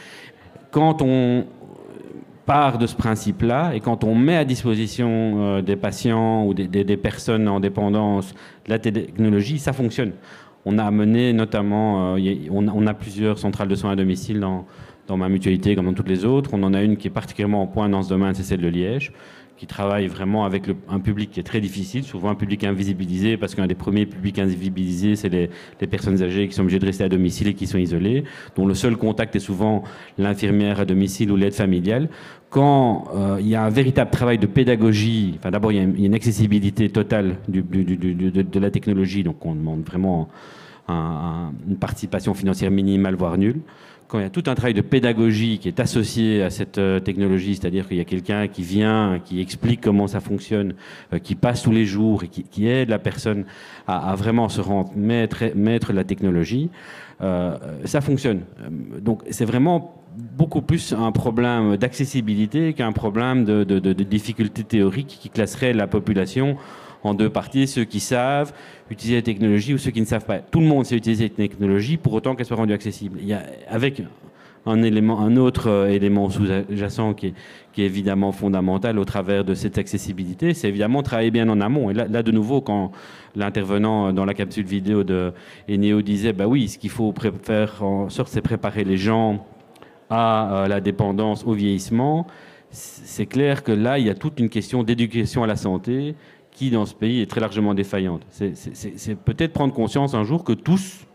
[0.70, 1.44] Quand on
[2.46, 5.08] part de ce principe-là et quand on met à disposition
[5.38, 8.34] euh, des patients ou des, personnes en dépendance
[8.66, 10.12] la technologie, ça fonctionne.
[10.64, 14.64] On a amené notamment, euh, on, a plusieurs centrales de soins à domicile dans,
[15.06, 16.50] dans ma mutualité comme dans toutes les autres.
[16.54, 18.68] On en a une qui est particulièrement en point dans ce domaine, c'est celle de
[18.68, 19.12] Liège
[19.56, 23.54] qui travaille vraiment avec un public qui est très difficile, souvent un public invisibilisé, parce
[23.54, 25.48] qu'un des premiers publics invisibilisés, c'est les,
[25.86, 28.74] personnes âgées qui sont obligées de rester à domicile et qui sont isolées, dont le
[28.74, 29.82] seul contact est souvent
[30.18, 32.10] l'infirmière à domicile ou l'aide familiale.
[32.50, 35.84] Quand euh, il y a un véritable travail de pédagogie, enfin d'abord il, y a
[35.84, 40.28] une accessibilité totale de, la technologie, donc on demande vraiment
[40.88, 43.60] une participation financière minimale, voire nulle
[44.08, 47.00] quand il y a tout un travail de pédagogie qui est associé à cette euh,
[47.00, 50.74] technologie, c'est-à-dire qu'il y a quelqu'un qui vient, qui explique comment ça fonctionne,
[51.12, 53.44] euh, qui passe tous les jours et qui, aide la personne
[53.86, 56.70] à, vraiment se rendre maître, maître de la technologie,
[57.20, 58.42] euh, ça fonctionne.
[59.00, 64.64] Donc c'est vraiment beaucoup plus un problème d'accessibilité qu'un problème de, de, de, de difficulté
[64.64, 66.56] théorique qui classerait la population
[67.06, 68.52] en deux parties, ceux qui savent
[68.90, 70.38] utiliser la technologie ou ceux qui ne savent pas.
[70.38, 73.18] Tout le monde sait utiliser la technologie pour autant qu'elle soit rendue accessible.
[73.20, 74.02] Il y a, avec
[74.64, 77.34] un, élément, un autre euh, élément sous-jacent qui est,
[77.78, 81.90] évidemment fondamental au travers de cette accessibilité, c'est évidemment travailler bien en amont.
[81.90, 82.90] Et là, de nouveau, quand
[83.34, 85.34] l'intervenant dans la capsule vidéo de
[85.68, 89.44] Eneo disait, bah oui, ce qu'il faut faire en sorte, c'est préparer les gens
[90.08, 92.26] à euh, la dépendance, au vieillissement.
[92.70, 96.14] C'est clair que là, il y a toute une question d'éducation à la santé,
[96.56, 98.22] qui, dans ce pays, est très largement défaillante.
[98.30, 101.06] C'est peut-être prendre conscience un jour que tous,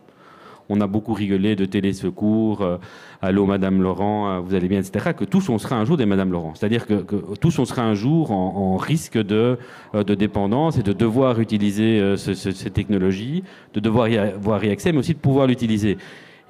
[0.69, 2.77] on a beaucoup rigolé de télésecours, euh,
[3.21, 6.05] allô Madame Laurent, euh, vous allez bien, etc., que tous on sera un jour des
[6.05, 6.53] Madame Laurent.
[6.55, 7.03] C'est-à-dire que,
[7.41, 9.57] tous on sera un jour en, risque de,
[9.95, 14.99] euh, de, dépendance et de devoir utiliser ces technologies, de devoir y avoir accès, mais
[14.99, 15.97] aussi de pouvoir l'utiliser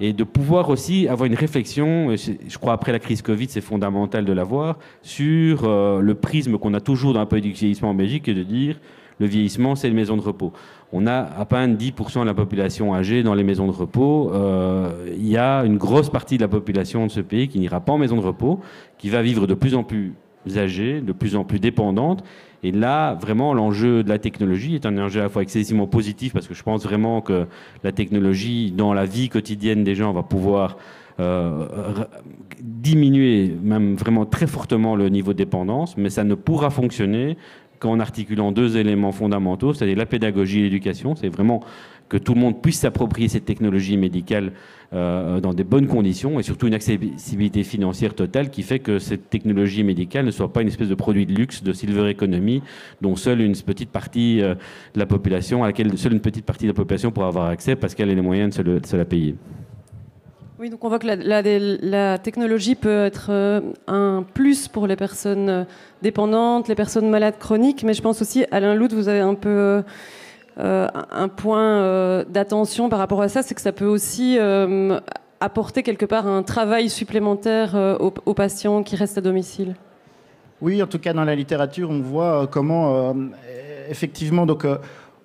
[0.02, 4.24] et de pouvoir aussi avoir une réflexion, je crois après la crise Covid, c'est fondamental
[4.24, 7.94] de l'avoir, sur euh, le prisme qu'on a toujours dans la politique du vieillissement en
[7.94, 8.80] Belgique, et de dire
[9.20, 10.52] le vieillissement, c'est une maison de repos.
[10.92, 14.32] On a à peine 10% de la population âgée dans les maisons de repos.
[14.34, 17.78] Euh, il y a une grosse partie de la population de ce pays qui n'ira
[17.78, 18.58] pas en maison de repos,
[18.98, 20.14] qui va vivre de plus en plus
[20.56, 22.24] âgée, de plus en plus dépendante,
[22.62, 26.32] et là, vraiment, l'enjeu de la technologie est un enjeu à la fois excessivement positif,
[26.32, 27.46] parce que je pense vraiment que
[27.82, 30.76] la technologie, dans la vie quotidienne des gens, va pouvoir
[31.18, 31.66] euh,
[32.60, 37.36] diminuer même vraiment très fortement le niveau de dépendance, mais ça ne pourra fonctionner
[37.80, 41.16] qu'en articulant deux éléments fondamentaux, c'est-à-dire la pédagogie et l'éducation.
[41.16, 41.64] C'est vraiment
[42.08, 44.52] que tout le monde puisse s'approprier cette technologie médicale
[44.94, 49.30] euh, dans des bonnes conditions et surtout une accessibilité financière totale qui fait que cette
[49.30, 52.62] technologie médicale ne soit pas une espèce de produit de luxe, de silver economy,
[53.00, 54.54] dont seule une petite partie euh,
[54.92, 55.62] de la population,
[55.96, 58.54] seule une petite partie de la population pourra avoir accès parce qu'elle a les moyens
[58.58, 59.34] de se, la payer.
[60.58, 65.64] Oui, donc on voit que la, technologie peut être euh, un plus pour les personnes
[66.02, 69.82] dépendantes, les personnes malades chroniques, mais je pense aussi, Alain Lout, vous avez un peu
[70.58, 75.00] euh, un point euh, d'attention par rapport à ça, c'est que ça peut aussi euh,
[75.40, 79.74] apporter quelque part un travail supplémentaire aux, patients qui restent à domicile.
[80.60, 83.14] Oui, en tout cas dans la littérature, on voit comment
[83.88, 84.64] effectivement donc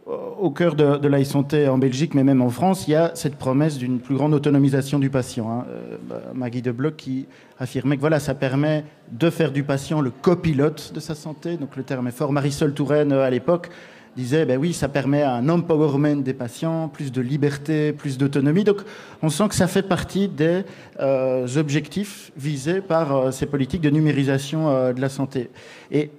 [0.08, 3.12] au cœur de, de la santé en Belgique, mais même en France, il y a
[3.14, 5.52] cette promesse d'une plus grande autonomisation du patient.
[5.52, 5.66] Hein.
[6.10, 7.28] Bah, Maggie de Bloch qui
[7.60, 11.58] affirmait que voilà, ça permet de faire du patient le copilote de sa santé.
[11.58, 12.32] Donc le terme est fort.
[12.32, 13.70] Marisol Touraine à l'époque
[14.18, 18.64] disait, ben oui, ça permet un empowerment des patients, plus de liberté, plus d'autonomie.
[18.64, 18.82] Donc
[19.22, 20.64] on sent que ça fait partie des
[21.00, 25.52] euh, objectifs visés par euh, ces politiques de numérisation euh, de la santé.
[25.92, 26.10] Et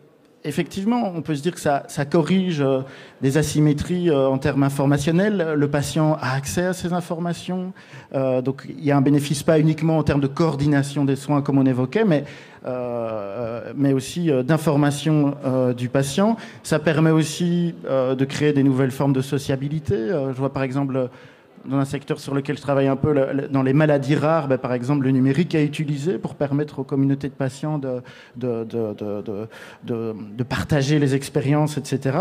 [0.48, 2.80] effectivement, on peut se dire que ça, corrige euh,
[3.22, 5.54] des asymétries euh, en termes informationnels.
[5.56, 7.72] Le patient a accès à ces informations.
[8.14, 11.42] Euh, donc, il y a un bénéfice pas uniquement en termes de coordination des soins,
[11.42, 12.24] comme on évoquait, mais,
[13.76, 15.34] mais aussi d'information
[15.76, 16.36] du patient.
[16.62, 19.96] Ça permet aussi de créer des nouvelles formes de sociabilité.
[19.96, 21.08] je vois par exemple
[21.64, 24.72] dans un secteur sur lequel je travaille un peu, dans les maladies rares, ben, par
[24.72, 28.02] exemple, le numérique est utilisé pour permettre aux communautés de patients de,
[28.36, 32.18] de, de, de partager les expériences, etc.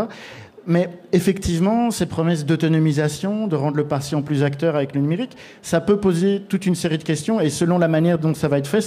[0.70, 5.80] Mais effectivement, ces promesses d'autonomisation, de rendre le patient plus acteur avec le numérique, ça
[5.80, 7.40] peut poser toute une série de questions.
[7.40, 8.86] Et selon la manière dont ça va être fait,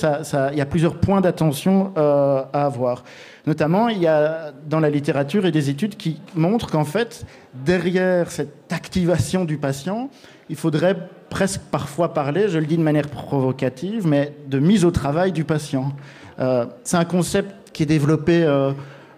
[0.52, 3.02] il y a plusieurs points d'attention euh, à avoir.
[3.46, 7.24] Notamment, il y a dans la littérature et des études qui montrent qu'en fait,
[7.54, 10.10] derrière cette activation du patient,
[10.50, 10.96] il faudrait
[11.30, 15.44] presque parfois parler, je le dis de manière provocative, mais de mise au travail du
[15.44, 15.92] patient.
[16.40, 18.72] Euh, c'est un concept qui est développé euh,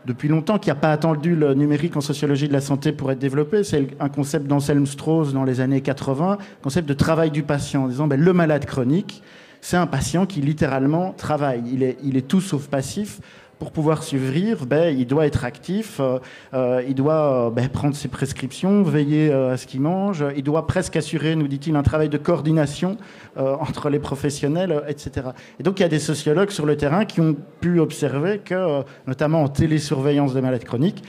[0.06, 3.18] depuis longtemps, qui n'a pas attendu le numérique en sociologie de la santé pour être
[3.18, 3.64] développé.
[3.64, 7.88] C'est un concept d'Anselm Strauss dans les années 80, concept de travail du patient, en
[7.88, 9.22] disant ben, le malade chronique,
[9.60, 11.62] c'est un patient qui littéralement travaille.
[11.72, 13.20] Il est, il est tout sauf passif
[13.62, 16.18] pour pouvoir survivre, ben, il doit être actif, euh,
[16.52, 20.66] euh, il doit euh, ben, prendre ses prescriptions, veiller à ce qu'il mange, il doit
[20.66, 22.96] presque assurer, nous dit-il, un travail de coordination
[23.36, 25.28] entre les professionnels, etc.
[25.60, 28.82] Et donc il y a des sociologues sur le terrain qui ont pu observer que,
[29.06, 31.04] notamment en télésurveillance des malades chroniques,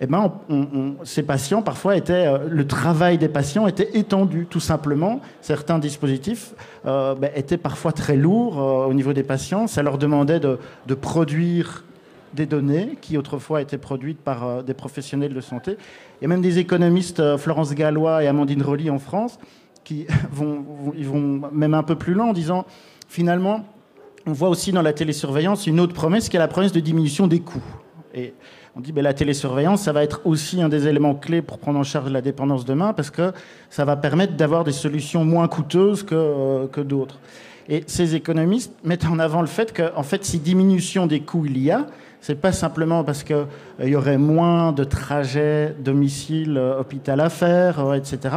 [0.00, 0.32] eh ben,
[1.04, 5.20] ces patients, parfois, étaient, le travail des patients était étendu, tout simplement.
[5.40, 6.54] Certains dispositifs
[6.84, 9.66] ben, étaient parfois très lourds au niveau des patients.
[9.66, 11.84] Ça leur demandait de, de produire
[12.34, 15.76] des données qui autrefois étaient produites par euh, des professionnels de santé.
[16.20, 19.38] Il y a même des économistes, euh, Florence Gallois et Amandine Rolly en France,
[19.84, 20.64] qui vont,
[20.96, 22.66] ils vont même un peu plus loin en disant
[23.08, 23.64] finalement,
[24.26, 27.26] on voit aussi dans la télésurveillance une autre promesse qui est la promesse de diminution
[27.26, 27.64] des coûts.
[28.14, 28.34] Et
[28.76, 31.78] on dit ben, la télésurveillance, ça va être aussi un des éléments clés pour prendre
[31.78, 33.32] en charge la dépendance demain parce que
[33.70, 37.18] ça va permettre d'avoir des solutions moins coûteuses que, euh, que d'autres.
[37.68, 41.44] Et ces économistes mettent en avant le fait que, en fait, si diminution des coûts
[41.44, 41.86] il y a,
[42.20, 47.80] c'est pas simplement parce qu'il euh, y aurait moins de trajets domicile-hôpital euh, à faire,
[47.80, 48.36] euh, etc.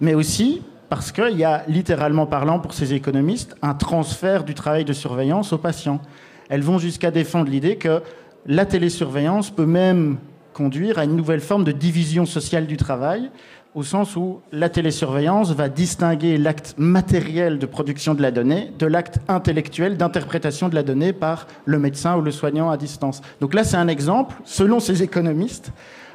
[0.00, 4.84] Mais aussi parce qu'il y a, littéralement parlant, pour ces économistes, un transfert du travail
[4.84, 6.00] de surveillance aux patients.
[6.48, 8.02] Elles vont jusqu'à défendre l'idée que
[8.46, 10.18] la télésurveillance peut même
[10.52, 13.30] conduire à une nouvelle forme de division sociale du travail,
[13.76, 18.86] au sens où la télésurveillance va distinguer l'acte matériel de production de la donnée de
[18.86, 23.20] l'acte intellectuel d'interprétation de la donnée par le médecin ou le soignant à distance.
[23.42, 25.72] Donc là, c'est un exemple, selon ces économistes,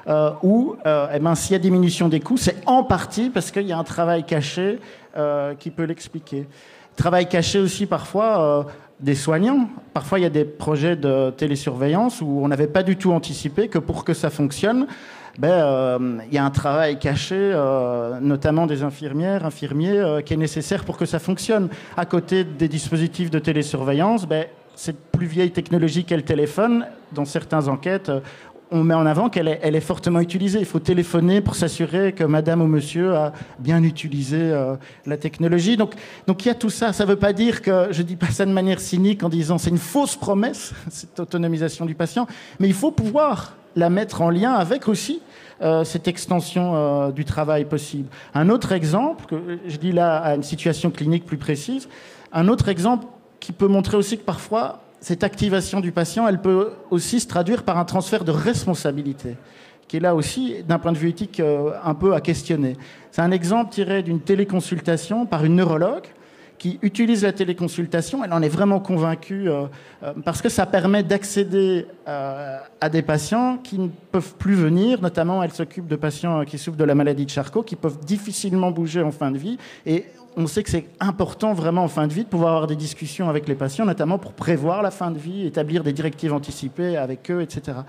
[0.07, 3.51] euh, où euh, eh ben, s'il y a diminution des coûts, c'est en partie parce
[3.51, 4.79] qu'il y a un travail caché
[5.15, 6.47] euh, qui peut l'expliquer.
[6.95, 8.65] Travail caché aussi parfois
[8.99, 9.69] des soignants.
[9.93, 13.67] Parfois, il y a des projets de télésurveillance où on n'avait pas du tout anticipé
[13.67, 14.87] que pour que ça fonctionne,
[15.37, 20.33] ben, euh, il y a un travail caché, euh, notamment des infirmières, infirmiers, euh, qui
[20.33, 21.69] est nécessaire pour que ça fonctionne.
[21.95, 27.25] À côté des dispositifs de télésurveillance, ben, cette plus vieille technologie qu'est le téléphone, dans
[27.25, 28.11] certaines enquêtes,
[28.73, 30.59] on met en avant qu'elle est, elle est, fortement utilisée.
[30.59, 34.55] Il faut téléphoner pour s'assurer que madame ou monsieur a bien utilisé
[35.05, 35.75] la technologie.
[35.75, 35.93] Donc,
[36.25, 36.93] donc il y a tout ça.
[36.93, 39.29] Ça ne veut pas dire que, je ne dis pas ça de manière cynique en
[39.29, 42.27] disant c'est une fausse promesse, cette autonomisation du patient,
[42.61, 45.21] mais il faut pouvoir la mettre en lien avec aussi
[45.61, 48.09] euh, cette extension euh, du travail possible.
[48.33, 51.87] Un autre exemple, que je dis là à une situation clinique plus précise,
[52.33, 53.05] un autre exemple
[53.39, 57.63] qui peut montrer aussi que parfois cette activation du patient, elle peut aussi se traduire
[57.63, 59.35] par un transfert de responsabilité,
[59.87, 62.77] qui est là aussi, d'un point de vue éthique, euh, un peu à questionner.
[63.11, 66.05] C'est un exemple tiré d'une téléconsultation par une neurologue
[66.61, 69.63] qui utilise la téléconsultation, elle en est vraiment convaincue euh,
[70.03, 75.01] euh, parce que ça permet d'accéder euh, à des patients qui ne peuvent plus venir.
[75.01, 78.69] Notamment, elle s'occupe de patients qui souffrent de la maladie de Charcot, qui peuvent difficilement
[78.69, 79.57] bouger en fin de vie.
[79.87, 80.05] Et
[80.37, 83.27] on sait que c'est important vraiment en fin de vie de pouvoir avoir des discussions
[83.27, 87.31] avec les patients, notamment pour prévoir la fin de vie, établir des directives anticipées avec
[87.31, 87.79] eux, etc.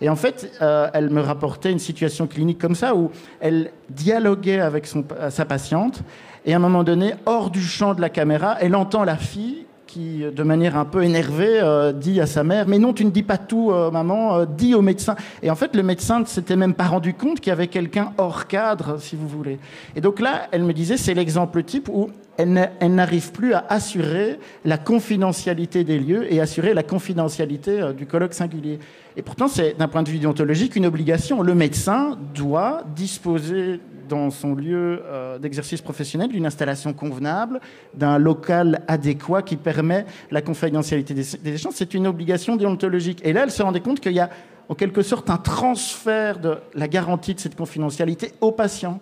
[0.00, 4.88] Et en fait, elle me rapportait une situation clinique comme ça où elle dialoguait avec
[5.28, 6.02] sa patiente
[6.44, 9.64] et à un moment donné, hors du champ de la caméra, elle entend la fille
[9.86, 13.10] qui, de manière un peu énervée, euh, dit à sa mère Mais non, tu ne
[13.10, 15.14] dis pas tout, euh, maman, euh, dis au médecin.
[15.42, 18.12] Et en fait, le médecin ne s'était même pas rendu compte qu'il y avait quelqu'un
[18.18, 19.58] hors cadre, si vous voulez.
[19.94, 24.38] Et donc là, elle me disait C'est l'exemple type où elle n'arrive plus à assurer
[24.64, 28.78] la confidentialité des lieux et assurer la confidentialité du colloque singulier.
[29.16, 31.42] Et pourtant, c'est d'un point de vue déontologique une obligation.
[31.42, 37.60] Le médecin doit disposer dans son lieu euh, d'exercice professionnel d'une installation convenable,
[37.94, 41.74] d'un local adéquat qui permet la confidentialité des, échanges.
[41.76, 43.20] C'est une obligation déontologique.
[43.24, 44.30] Et là, elle se rendait compte qu'il y a
[44.68, 49.00] en quelque sorte un transfert de la garantie de cette confidentialité aux patients.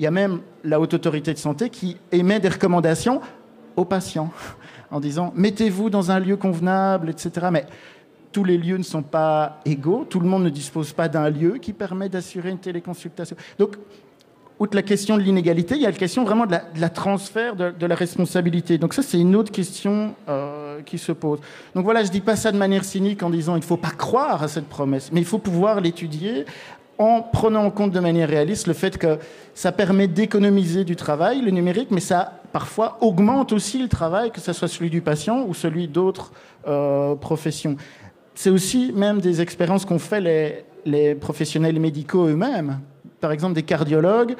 [0.00, 3.20] Il y a même la haute autorité de santé qui émet des recommandations
[3.76, 4.32] aux patients
[4.90, 7.48] en disant mettez-vous dans un lieu convenable, etc.
[7.52, 7.66] Mais
[8.32, 11.58] tous les lieux ne sont pas égaux, tout le monde ne dispose pas d'un lieu
[11.58, 13.36] qui permet d'assurer une téléconsultation.
[13.58, 13.76] Donc
[14.58, 17.86] outre la question de l'inégalité, il y a la question vraiment de la, transfert de,
[17.86, 18.78] la responsabilité.
[18.78, 21.40] Donc ça, c'est une autre question euh, qui se pose.
[21.74, 23.76] Donc voilà, je ne dis pas ça de manière cynique en disant il ne faut
[23.76, 26.46] pas croire à cette promesse, mais il faut pouvoir l'étudier
[27.00, 29.18] en prenant en compte de manière réaliste le fait que
[29.54, 34.40] ça permet d'économiser du travail, le numérique, mais ça parfois augmente aussi le travail, que
[34.40, 36.30] ce soit celui du patient ou celui d'autres
[36.68, 37.76] euh, professions.
[38.34, 42.80] C'est aussi même des expériences qu'ont fait les, professionnels médicaux eux-mêmes
[43.20, 44.34] par exemple, des cardiologues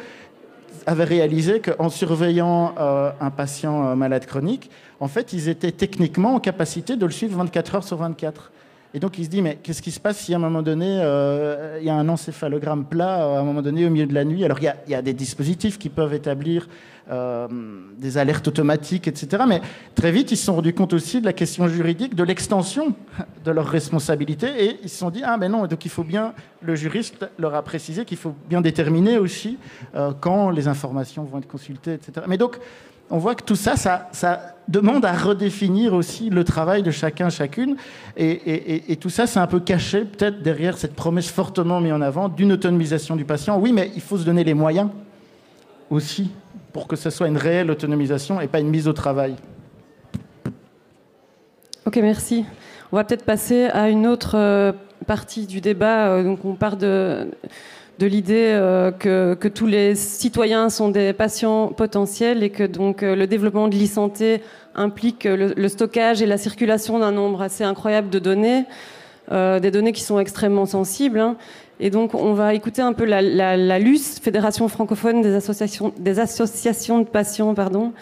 [0.87, 6.35] avaient réalisé qu'en surveillant euh, un patient euh, malade chronique, en fait, ils étaient techniquement
[6.35, 8.51] en capacité de le suivre 24 heures sur 24.
[8.93, 10.99] Et donc il se dit, mais qu'est-ce qui se passe si à un moment donné,
[11.01, 14.25] euh, il y a un encéphalogramme plat, à un moment donné, au milieu de la
[14.25, 14.45] nuit?
[14.45, 16.69] Alors il y a, des dispositifs qui peuvent établir
[17.11, 17.47] euh,
[17.99, 19.45] des alertes automatiques, etc.
[19.49, 19.61] Mais
[19.95, 22.95] très vite, ils se sont rendus compte aussi de la question juridique, de l'extension
[23.45, 26.35] de leurs responsabilités, et ils se sont dit, ah ben non, donc il faut bien,
[26.63, 29.57] le juriste leur a précisé qu'il faut bien déterminer aussi
[29.95, 32.27] euh, quand les informations vont être consultées, etc.
[32.27, 32.59] Mais donc,
[33.11, 37.77] on voit que tout ça, ça, demande à redéfinir aussi le travail de chacun, chacune.
[38.17, 42.29] Et, tout ça, c'est un peu caché peut-être derrière cette promesse fortement mise en avant
[42.29, 43.59] d'une autonomisation du patient.
[43.59, 44.89] Oui, mais il faut se donner les moyens
[45.91, 46.31] aussi
[46.73, 49.35] pour que ce soit une réelle autonomisation et pas une mise au travail.
[51.85, 52.45] Ok, merci.
[52.93, 54.73] On va peut-être passer à une autre euh,
[55.07, 56.11] partie du débat.
[56.11, 57.29] Euh, donc, on part de
[58.01, 63.15] de l'idée euh, que, tous les citoyens sont des patients potentiels et que donc euh,
[63.15, 64.41] le développement de l'e-santé
[64.75, 68.65] implique le, stockage et la circulation d'un nombre assez incroyable de données,
[69.31, 71.21] euh, des données qui sont extrêmement sensibles.
[71.21, 71.37] Hein.
[71.79, 76.21] Et donc on va écouter un peu la, la, LUS, Fédération francophone des associations, des
[76.21, 77.93] associations de patients, pardon,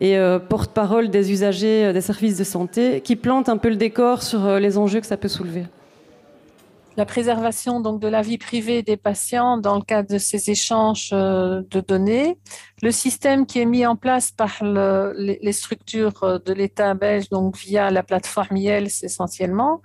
[0.00, 0.16] et
[0.48, 4.78] porte-parole des usagers des services de santé, qui plante un peu le décor sur les
[4.78, 5.64] enjeux que ça peut soulever
[6.98, 11.10] la préservation donc de la vie privée des patients dans le cadre de ces échanges
[11.12, 12.38] euh, de données,
[12.82, 17.56] le système qui est mis en place par les, structures euh, de l'État belge, donc
[17.56, 19.80] via la plateforme IELS essentiellement,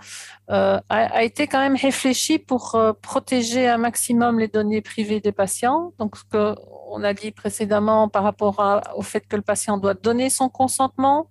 [0.49, 5.93] euh, a, été quand même réfléchi pour protéger un maximum les données privées des patients.
[5.99, 10.31] Donc, ce qu'on a dit précédemment par rapport au fait que le patient doit donner
[10.31, 11.29] son consentement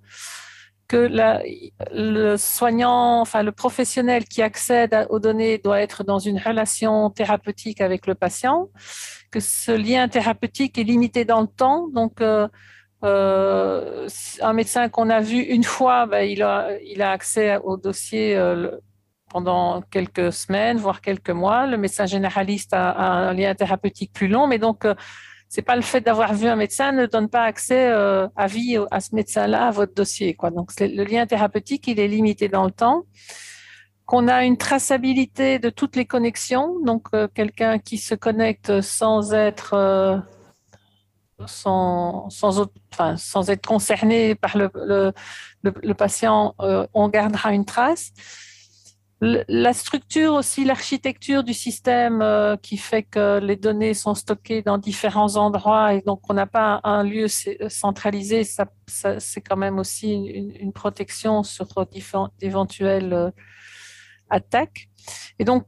[0.89, 1.09] que
[1.93, 7.81] le soignant, enfin le professionnel qui accède aux données doit être dans une relation thérapeutique
[7.81, 8.69] avec le patient,
[9.31, 11.89] que ce lien thérapeutique est limité dans le temps.
[11.89, 12.47] Donc, euh,
[13.05, 14.07] euh,
[14.41, 18.71] un médecin qu'on a vu une fois, ben, il, a, accès au dossier euh,
[19.31, 21.67] pendant quelques semaines, voire quelques mois.
[21.67, 24.87] Le médecin généraliste a, a un lien thérapeutique plus long, mais donc
[25.55, 28.79] c'est pas le fait d'avoir vu un médecin ne donne pas accès euh, à vie
[28.91, 30.33] à ce médecin-là à votre dossier.
[30.33, 30.51] Quoi.
[30.51, 33.03] Donc le lien thérapeutique, il est limité dans le temps.
[34.07, 39.35] Qu'on a une traçabilité de toutes les connexions, donc euh, quelqu'un qui se connecte sans
[39.35, 40.17] être euh,
[41.45, 46.55] sans, être concerné par le patient,
[46.95, 48.13] on gardera une trace
[49.23, 54.79] la structure aussi, l'architecture du système euh, qui fait que les données sont stockées dans
[54.79, 57.29] différents endroits et donc on n'a pas un lieu
[57.69, 61.69] centralisé, ça, c'est quand même aussi une, protection sur
[62.41, 63.31] d'éventuelles euh,
[64.29, 64.89] attaques.
[65.39, 65.67] Et donc,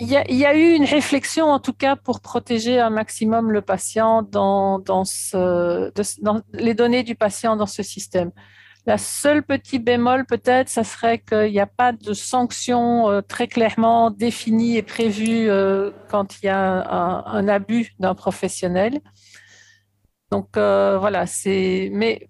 [0.00, 4.22] il y, a, eu une réflexion, en tout cas, pour protéger un maximum le patient
[4.22, 4.82] dans
[6.52, 8.30] les données du patient dans ce système.
[8.86, 13.48] La seule petit bémol peut-être, ça serait qu'il n'y a pas de sanction euh, très
[13.48, 16.88] clairement définie et prévue euh, quand il y a
[17.26, 19.00] un, abus d'un professionnel.
[20.30, 21.90] Donc euh, voilà, c'est.
[21.92, 22.28] Mais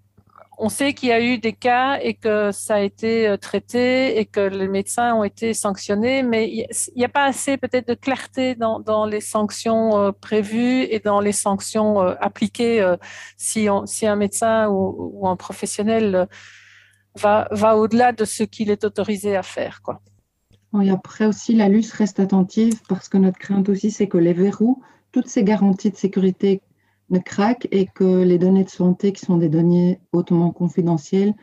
[0.58, 4.18] on sait qu'il y a eu des cas et que ça a été euh, traité
[4.18, 7.94] et que les médecins ont été sanctionnés, mais il n'y a pas assez peut-être de
[7.94, 12.94] clarté dans, les sanctions euh, prévues et dans les sanctions euh, appliquées
[13.36, 16.26] si, un médecin ou, un professionnel
[17.16, 19.82] va, au-delà de ce qu'il est autorisé à faire.
[19.82, 20.00] Quoi.
[20.82, 24.32] Et après aussi, la LUS reste attentive parce que notre crainte aussi, c'est que les
[24.32, 24.82] verrous,
[25.12, 26.60] toutes ces garanties de sécurité
[27.18, 31.34] craque et que les données de santé, qui sont des données hautement confidentielles,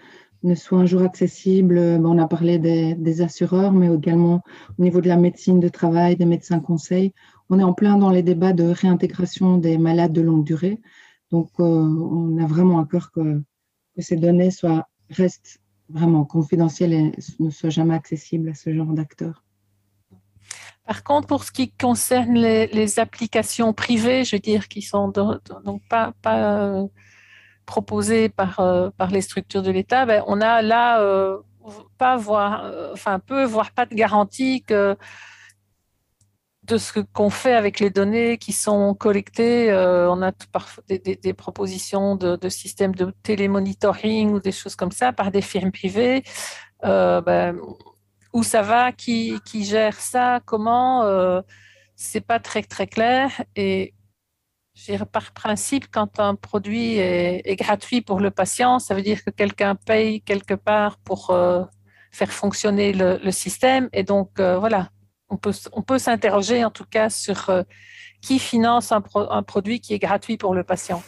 [0.43, 1.77] ne soient un jour accessibles.
[1.77, 4.41] On a parlé des, assureurs, mais également
[4.77, 7.13] au niveau de la médecine de travail, des médecins conseils.
[7.49, 10.81] On est en plein dans les débats de réintégration des malades de longue durée.
[11.31, 13.41] Donc, euh, on a vraiment à cœur que,
[13.95, 18.93] que ces données soient, restent vraiment confidentielles et ne soient jamais accessibles à ce genre
[18.93, 19.43] d'acteurs.
[20.85, 25.81] Par contre, pour ce qui concerne les, applications privées, je veux dire, qui sont donc
[25.87, 26.85] pas, euh,
[27.65, 31.37] proposées par, euh, par les structures de l'État, ben, on a là euh,
[31.97, 32.17] pas
[32.93, 34.97] enfin peu, voire pas de garantie que
[36.63, 39.73] de ce qu'on fait avec les données qui sont collectées.
[39.73, 45.31] On a parfois des, propositions de, systèmes de télémonitoring ou des choses comme ça par
[45.31, 46.23] des firmes privées.
[46.81, 47.57] Ben,
[48.33, 51.41] où ça va, qui, gère ça, comment, euh,
[51.95, 53.43] c'est pas très très clair.
[53.55, 53.93] Et
[55.11, 59.75] par principe, quand un produit est, gratuit pour le patient, ça veut dire que quelqu'un
[59.75, 61.31] paye quelque part pour
[62.11, 63.87] faire fonctionner le, système.
[63.93, 64.89] Et donc, voilà,
[65.33, 67.63] on peut, on peut s'interroger en tout cas sur euh,
[68.21, 71.01] qui finance un, un produit qui est gratuit pour le patient.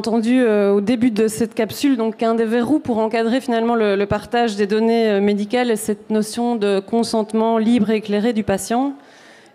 [0.00, 4.02] Entendu euh, au début de cette capsule, donc un des verrous pour encadrer finalement le,
[4.06, 8.94] partage des données euh, médicales, cette notion de consentement libre et éclairé du patient.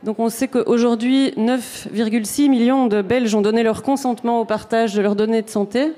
[0.04, 5.02] Donc on sait qu'aujourd'hui, 9,6 millions de Belges ont donné leur consentement au partage de
[5.02, 5.94] leurs données de santé.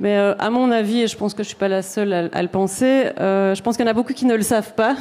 [0.00, 2.42] Mais euh, à mon avis, et je pense que je suis pas la seule à,
[2.42, 4.96] le penser, je pense qu'il y en a beaucoup qui ne le savent pas.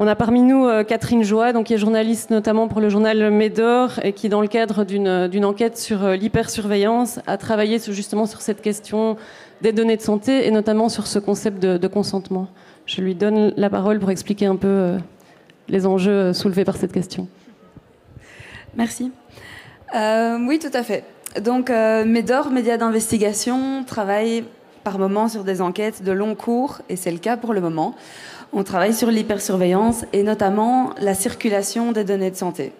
[0.00, 3.98] On a parmi nous euh, Catherine Joie, qui est journaliste notamment pour le journal Médor
[4.04, 8.62] et qui, dans le cadre d'une enquête sur euh, l'hypersurveillance, a travaillé justement sur cette
[8.62, 9.16] question
[9.60, 12.46] des données de santé et notamment sur ce concept de, consentement.
[12.86, 14.98] Je lui donne la parole pour expliquer un peu euh,
[15.68, 17.26] les enjeux soulevés par cette question.
[18.76, 19.10] Merci.
[19.92, 21.02] oui, tout à fait.
[21.40, 24.44] Donc, Médor, média d'investigation, travaille
[24.82, 27.94] par moments sur des enquêtes de long cours, et c'est le cas pour le moment.
[28.52, 32.72] On travaille sur l'hypersurveillance et notamment la circulation des données de santé.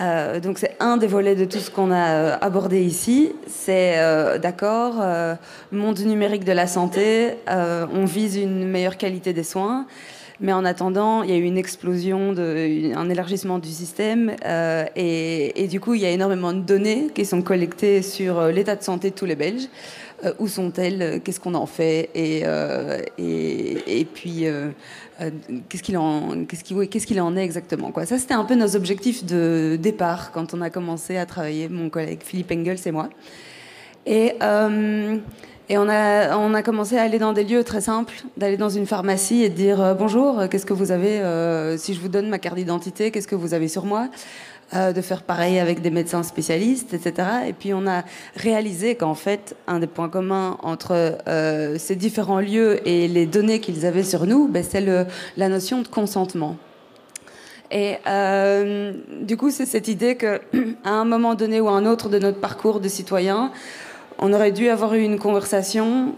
[0.00, 3.32] Euh, donc c'est un des volets de tout ce qu'on a euh, abordé ici.
[3.46, 5.02] C'est euh, d'accord,
[5.70, 9.86] monde numérique de la santé, on vise une meilleure qualité des soins,
[10.42, 14.34] mais en attendant, il y a eu une explosion, un élargissement du système,
[14.96, 18.76] et, et, du coup, il y a énormément de données qui sont collectées sur l'état
[18.76, 19.68] de santé de tous les Belges.
[20.24, 24.70] Euh, où sont-elles, qu'est-ce qu'on en fait, et, euh, et, puis euh,
[25.68, 27.92] qu'est-ce qu'il en, est exactement.
[28.04, 31.90] Ça, c'était un peu nos objectifs de départ quand on a commencé à travailler, mon
[31.90, 33.08] collègue Philippe Engels et moi.
[34.06, 34.34] Et,
[35.72, 38.68] et on, a, on a commencé à aller dans des lieux très simples, d'aller dans
[38.68, 41.22] une pharmacie et de dire bonjour, qu'est-ce que vous avez,
[41.78, 44.08] si je vous donne ma carte d'identité, qu'est-ce que vous avez sur moi?
[44.74, 47.28] Euh, de faire pareil avec des médecins spécialistes, etc.
[47.46, 48.04] Et puis on a
[48.36, 53.60] réalisé qu'en fait, un des points communs entre euh, ces différents lieux et les données
[53.60, 54.80] qu'ils avaient sur nous, ben, c'est
[55.36, 56.56] la notion de consentement.
[57.70, 60.40] Et euh, du coup, c'est cette idée qu'à
[60.86, 63.52] un moment donné ou à un autre de notre parcours de citoyen,
[64.18, 66.14] on aurait dû avoir eu une conversation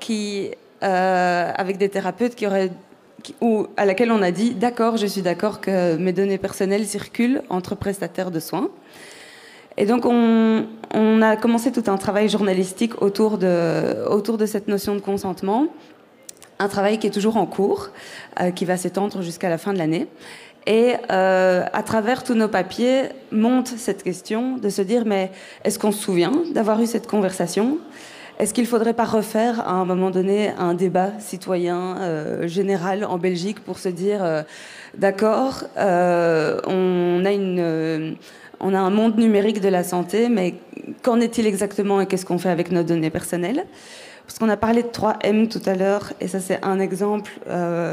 [0.00, 2.36] qui, avec des thérapeutes
[3.40, 7.42] ou à laquelle on a dit d'accord, je suis d'accord que mes données personnelles circulent
[7.48, 8.70] entre prestataires de soins.
[9.76, 10.64] Et donc on,
[11.22, 15.66] a commencé tout un travail journalistique autour de, autour de cette notion de consentement,
[16.58, 17.90] un travail qui est toujours en cours,
[18.40, 20.06] euh, qui va s'étendre jusqu'à la fin de l'année.
[20.66, 25.30] Et euh, à travers tous nos papiers monte cette question de se dire mais
[25.64, 27.78] est-ce qu'on se souvient d'avoir eu cette conversation?
[28.38, 33.04] Est-ce qu'il ne faudrait pas refaire à un moment donné un débat citoyen euh, général
[33.04, 34.42] en Belgique pour se dire euh,
[34.98, 38.16] d'accord, on a une
[38.58, 40.54] on a un monde numérique de la santé, mais
[41.02, 43.66] qu'en est-il exactement et qu'est-ce qu'on fait avec nos données personnelles?
[44.26, 47.32] Parce qu'on a parlé de 3M tout à l'heure, et ça c'est un exemple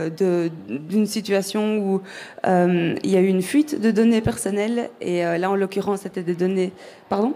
[0.09, 2.01] d'une situation où
[2.43, 6.33] il y a eu une fuite de données personnelles, et là en l'occurrence c'était des
[6.33, 6.73] données...
[7.07, 7.33] Pardon?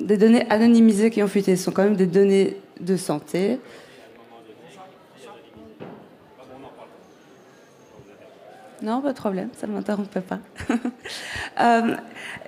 [0.00, 1.56] Des données anonymisées qui ont fuité.
[1.56, 3.58] Ce sont quand même des données de santé.
[8.84, 10.38] Non, pas de problème, ça ne m'interrompait pas.
[11.60, 11.94] Euh,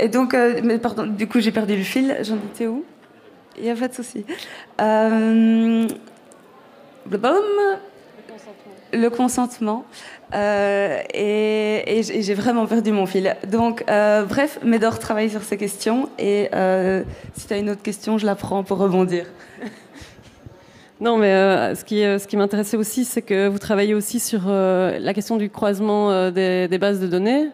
[0.01, 2.17] et donc, euh, pardon, du coup, j'ai perdu le fil.
[2.23, 2.85] J'en étais où?
[3.57, 4.25] Il n'y a pas de souci.
[4.81, 5.87] Euh,
[8.93, 9.85] le consentement.
[10.35, 13.37] Euh, et, j'ai vraiment perdu mon fil.
[13.47, 16.09] Donc, bref, Médor travaille sur ces questions.
[16.19, 16.51] Et
[17.35, 19.27] si tu as une autre question, je la prends pour rebondir.
[21.01, 25.13] Non, mais ce qui, ce qui m'intéressait aussi, c'est que vous travaillez aussi sur la
[25.13, 27.49] question du croisement des, bases de données.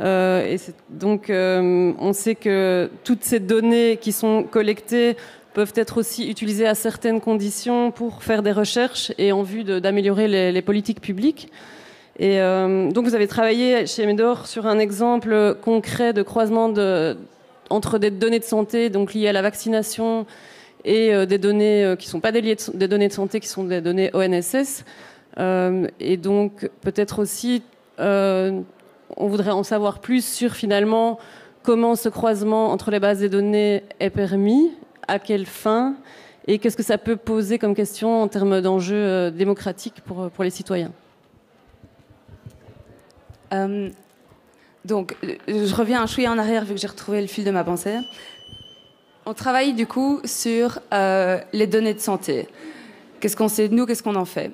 [0.00, 0.56] et
[0.90, 5.16] donc, on sait que toutes ces données qui sont collectées
[5.54, 10.52] peuvent être aussi utilisés à certaines conditions pour faire des recherches et en vue d'améliorer
[10.52, 11.48] les, politiques publiques.
[12.18, 16.72] Et euh, donc vous avez travaillé chez Medor sur un exemple concret de croisement
[17.70, 20.26] entre des données de santé donc liées à la vaccination
[20.84, 23.48] et euh, des données euh, qui ne sont pas des, des, données de santé, qui
[23.48, 24.84] sont des données ONSS.
[26.00, 27.62] et donc peut-être aussi,
[27.98, 28.64] on
[29.18, 31.18] voudrait en savoir plus sur finalement
[31.62, 34.70] comment ce croisement entre les bases des données est permis
[35.08, 35.96] à quelle fin
[36.46, 40.30] et qu'est-ce que ça peut poser comme question en termes d'enjeux euh, démocratiques pour, euh,
[40.40, 40.92] les citoyens
[43.52, 43.88] euh,
[44.84, 45.16] Donc,
[45.48, 47.96] je reviens un chouïa en arrière vu que j'ai retrouvé le fil de ma pensée.
[49.26, 52.48] On travaille du coup sur les données de santé.
[53.24, 54.52] Qu'est-ce qu'on sait de nous, qu'est-ce qu'on en fait?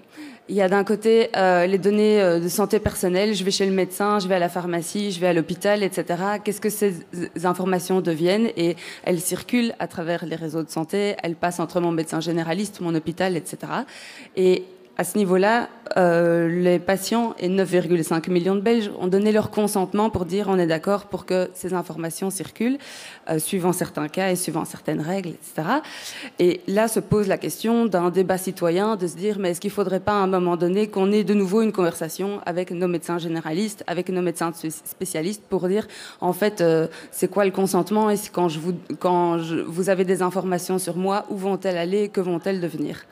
[0.48, 3.66] Il y a d'un côté euh, les données euh, de santé personnelle, je vais chez
[3.66, 6.04] le médecin, je vais à la pharmacie, je vais à l'hôpital, etc.
[6.44, 6.94] Qu'est-ce que ces
[7.44, 8.50] informations deviennent?
[8.56, 8.74] Et
[9.04, 12.94] elles circulent à travers les réseaux de santé, elles passent entre mon médecin généraliste, mon
[12.94, 13.58] hôpital, etc.
[14.36, 14.64] Et
[15.00, 20.10] à ce niveau-là, euh, les patients et 9,5 millions de Belges ont donné leur consentement
[20.10, 22.76] pour dire on est d'accord pour que ces informations circulent,
[23.30, 25.68] euh, suivant certains cas et suivant certaines règles, etc.
[26.38, 29.70] Et là se pose la question d'un débat citoyen de se dire mais est-ce qu'il
[29.70, 32.86] ne faudrait pas à un moment donné qu'on ait de nouveau une conversation avec nos
[32.86, 35.88] médecins généralistes, avec nos médecins spécialistes pour dire
[36.20, 40.20] en fait euh, c'est quoi le consentement et quand, je vous, quand vous avez des
[40.20, 43.06] informations sur moi, où vont-elles aller, que vont-elles devenir?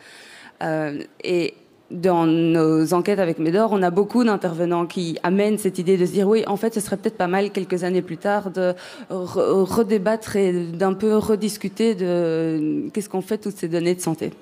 [1.23, 1.55] Et
[1.91, 6.13] dans nos enquêtes avec Médor, on a beaucoup d'intervenants qui amènent cette idée de se
[6.13, 8.75] dire oui, en fait, ce serait peut-être pas mal quelques années plus tard de
[9.09, 14.33] redébattre et d'un peu rediscuter de qu'est-ce qu'on fait toutes ces données de santé.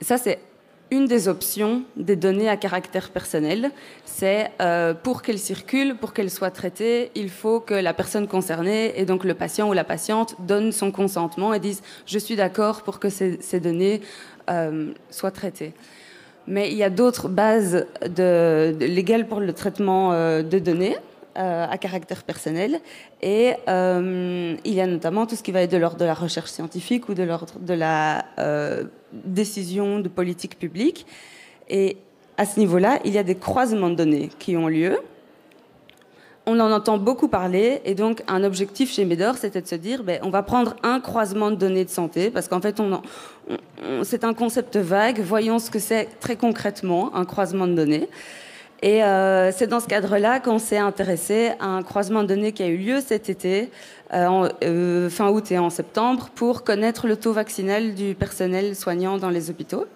[0.00, 0.38] Ça, c'est
[0.92, 3.70] une des options des données à caractère personnel.
[4.04, 8.92] C'est euh, pour qu'elles circulent, pour qu'elles soient traitées, il faut que la personne concernée,
[9.00, 12.82] et donc le patient ou la patiente, donne son consentement et dise je suis d'accord
[12.82, 14.02] pour que ces, données
[14.50, 15.72] euh, soient traitées
[16.46, 17.86] mais il y a d'autres bases
[18.16, 20.96] légales pour le traitement euh, de données
[21.38, 22.80] euh, à caractère personnel.
[23.22, 26.14] Et euh, il y a notamment tout ce qui va être de l'ordre de la
[26.14, 28.24] recherche scientifique ou de l'ordre de la
[29.12, 31.06] décision de politique publique.
[31.68, 31.96] Et
[32.36, 34.98] à ce niveau-là, il y a des croisements de données qui ont lieu
[36.46, 40.02] on en entend beaucoup parler, et donc un objectif chez Médor, c'était de se dire,
[40.02, 43.00] ben, on va prendre un croisement de données de santé, parce qu'en fait, on,
[44.02, 45.20] c'est un concept vague.
[45.20, 48.08] Voyons ce que c'est très concrètement un croisement de données.
[48.82, 52.64] Et euh, c'est dans ce cadre-là qu'on s'est intéressé à un croisement de données qui
[52.64, 53.70] a eu lieu cet été,
[54.12, 59.18] euh, euh, fin août et en septembre, pour connaître le taux vaccinal du personnel soignant
[59.18, 59.86] dans les hôpitaux.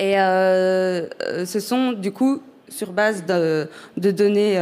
[0.00, 4.56] Et ce sont du coup sur base de, données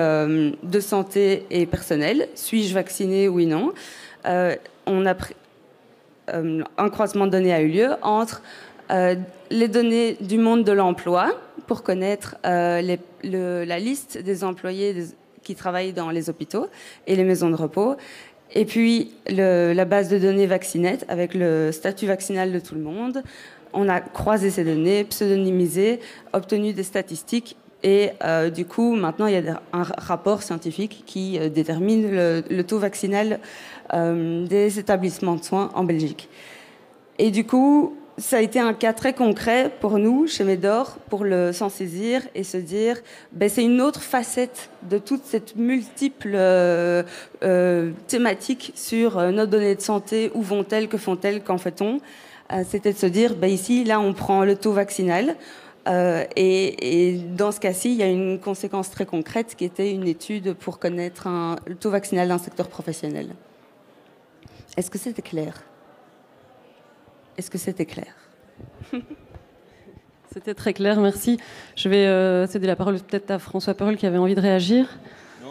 [0.62, 2.28] de santé et personnelles.
[2.34, 3.72] Suis-je vacciné, oui, non
[4.90, 5.14] on a euh,
[6.32, 8.42] Un croisement de données a eu lieu entre
[9.50, 11.30] les données du monde de l'emploi
[11.66, 14.94] pour connaître la liste des employés
[15.42, 16.66] qui travaillent dans les hôpitaux
[17.06, 17.96] et les maisons de repos.
[18.52, 23.22] Et puis la base de données Vaccinette avec le statut vaccinal de tout le monde.
[23.72, 26.00] On a croisé ces données, pseudonymisé,
[26.32, 31.38] obtenu des statistiques et euh, du coup, maintenant, il y a un rapport scientifique qui
[31.38, 33.40] euh, détermine le, taux vaccinal
[33.94, 36.28] euh, des établissements de soins en Belgique.
[37.18, 41.24] Et du coup, ça a été un cas très concret pour nous, chez Médor, pour
[41.24, 42.98] le s'en saisir et se dire,
[43.32, 46.36] ben, c'est une autre facette de toute cette multiple
[48.08, 52.00] thématique sur nos données de santé, où vont-elles, que font-elles, qu'en fait-on?
[52.68, 55.36] C'était de se dire, ben, ici, là, on prend le taux vaccinal,
[55.88, 60.06] euh, et, dans ce cas-ci, il y a une conséquence très concrète qui était une
[60.06, 61.28] étude pour connaître
[61.66, 63.30] le taux vaccinal d'un secteur professionnel.
[64.76, 65.54] Est-ce que c'était clair
[67.36, 68.14] Est-ce que c'était clair
[70.32, 71.38] C'était très clair, merci.
[71.74, 74.86] Je vais euh, céder la parole peut-être à François Perle qui avait envie de réagir.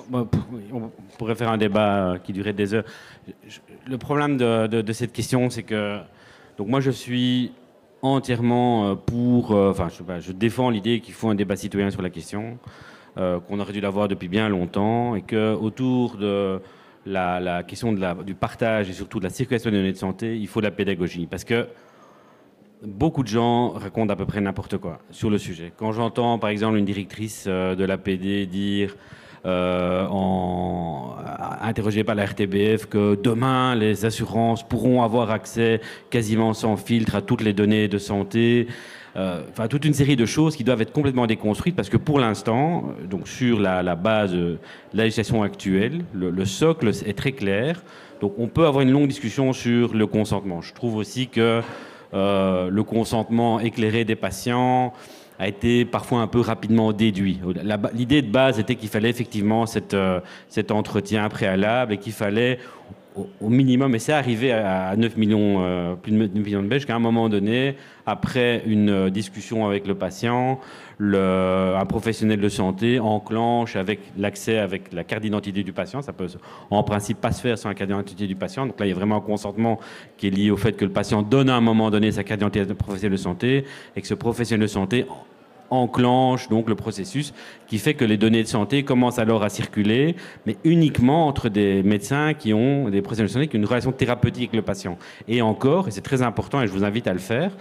[0.10, 0.26] Bah,
[0.72, 2.86] on pourrait faire un débat qui durait des heures.
[3.86, 6.00] Le problème de, de cette question, c'est que
[6.58, 7.52] donc moi je suis
[8.02, 9.52] entièrement euh, pour.
[9.52, 12.58] Euh, enfin, je, je, défends l'idée qu'il faut un débat citoyen sur la question,
[13.18, 16.62] euh, qu'on aurait dû l'avoir depuis bien longtemps, et que autour de
[17.10, 20.62] la, question du partage et surtout de la circulation des données de santé, il faut
[20.62, 21.28] de la pédagogie.
[21.28, 21.68] Parce que
[22.84, 25.74] beaucoup de gens racontent à peu près n'importe quoi sur le sujet.
[25.76, 28.96] Quand j'entends par exemple une directrice euh, de l'APD dire,
[29.46, 30.06] euh,
[31.62, 35.80] interrogée par la RTBF, que demain les assurances pourront avoir accès
[36.10, 38.68] quasiment sans filtre à toutes les données de santé,
[39.16, 42.20] euh, enfin toute une série de choses qui doivent être complètement déconstruites parce que pour
[42.20, 44.58] l'instant, donc sur la, base de
[44.94, 47.82] la législation actuelle, le, socle est très clair.
[48.22, 50.62] Donc on peut avoir une longue discussion sur le consentement.
[50.62, 51.62] Je trouve aussi que
[52.14, 54.94] euh, le consentement éclairé des patients
[55.40, 57.40] a été parfois un peu rapidement déduit.
[57.94, 60.20] L'idée de base était qu'il fallait effectivement cette, euh,
[60.50, 62.60] cet entretien préalable et qu'il fallait
[63.16, 66.86] au, minimum, et c'est arrivé à, 9 millions, euh, plus de 9 millions de Belges,
[66.86, 67.76] qu'à un moment donné,
[68.06, 70.60] après une discussion avec le patient,
[70.98, 76.02] le, un professionnel de santé enclenche avec l'accès avec la carte d'identité du patient.
[76.02, 76.28] Ça peut
[76.70, 78.66] en principe pas se faire sans la carte d'identité du patient.
[78.66, 79.80] Donc là, il y a vraiment un consentement
[80.18, 82.40] qui est lié au fait que le patient donne à un moment donné sa carte
[82.40, 83.66] d'identité au professionnel de santé
[83.96, 85.06] et que ce professionnel de santé
[85.72, 87.34] enclenche donc le processus
[87.68, 90.16] qui fait que les données de santé commencent alors à circuler,
[90.46, 93.92] mais uniquement entre des médecins qui ont, des professionnels de santé qui ont une relation
[93.92, 94.98] thérapeutique avec le patient.
[95.28, 97.52] Et encore, et c'est très important et je vous invite à le faire,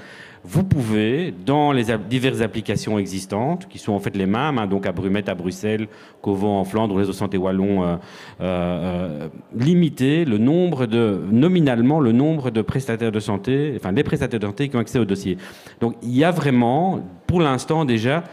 [0.45, 4.87] vous pouvez, dans les diverses applications existantes, qui sont en fait les mêmes, hein, donc
[4.87, 5.89] à Brumette, à Bruxelles,
[6.23, 7.97] Cauvant en Flandre, Réseau Santé Wallon, euh, euh,
[8.41, 14.41] euh, limiter le nombre de, nominalement, le nombre de prestataires de santé, enfin les prestataires
[14.41, 15.39] de santé qui ont accès au dossier.
[15.81, 18.25] Donc il y a vraiment, pour l'instant déjà,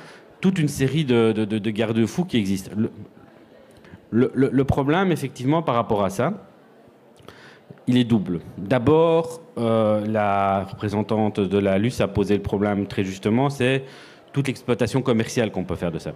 [0.42, 2.72] toute une série de, garde-fous qui existent.
[4.12, 6.34] le problème, effectivement, par rapport à ça,
[7.88, 8.40] il est double.
[8.58, 13.84] D'abord, euh, la représentante de la LUS a posé le problème très justement, c'est
[14.34, 16.12] toute l'exploitation commerciale qu'on peut faire de ça.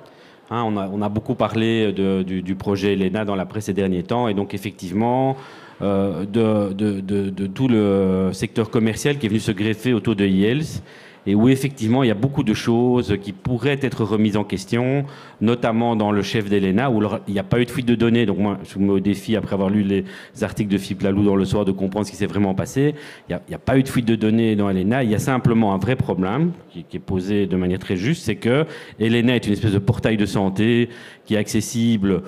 [0.52, 4.34] Hein, on, a, beaucoup parlé du, projet Elena dans la presse ces derniers temps, et
[4.34, 5.38] donc effectivement,
[5.84, 10.82] euh, de, tout le secteur commercial qui est venu se greffer autour de IELS
[11.30, 15.06] et où effectivement il y a beaucoup de choses qui pourraient être remises en question,
[15.42, 18.26] notamment dans le chef d'Elena, où il n'y a pas eu de fuite de données.
[18.26, 20.06] Donc moi, je me mets au défi, après avoir lu les
[20.42, 22.96] articles de Philippe Lalou dans le soir, de comprendre ce qui s'est vraiment passé.
[23.30, 25.04] Il n'y a, pas eu de fuite de données dans Elena.
[25.04, 28.38] Il y a simplement un vrai problème qui, est posé de manière très juste, c'est
[28.38, 28.66] que
[29.00, 30.90] Elena est une espèce de portail de santé
[31.30, 32.24] qui est accessible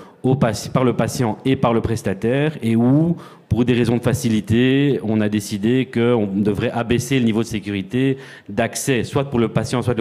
[0.71, 3.17] par le patient et par le prestataire, et où
[3.49, 8.17] pour des raisons de facilité, on a décidé qu'on devrait abaisser le niveau de sécurité
[8.47, 9.95] d'accès, soit pour le patient, soit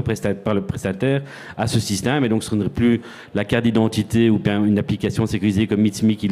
[0.44, 1.22] par le prestataire,
[1.56, 2.27] à ce système.
[2.27, 3.01] Et donc, ce ne serait plus
[3.35, 6.28] la carte d'identité ou une application sécurisée comme MitsMe qui,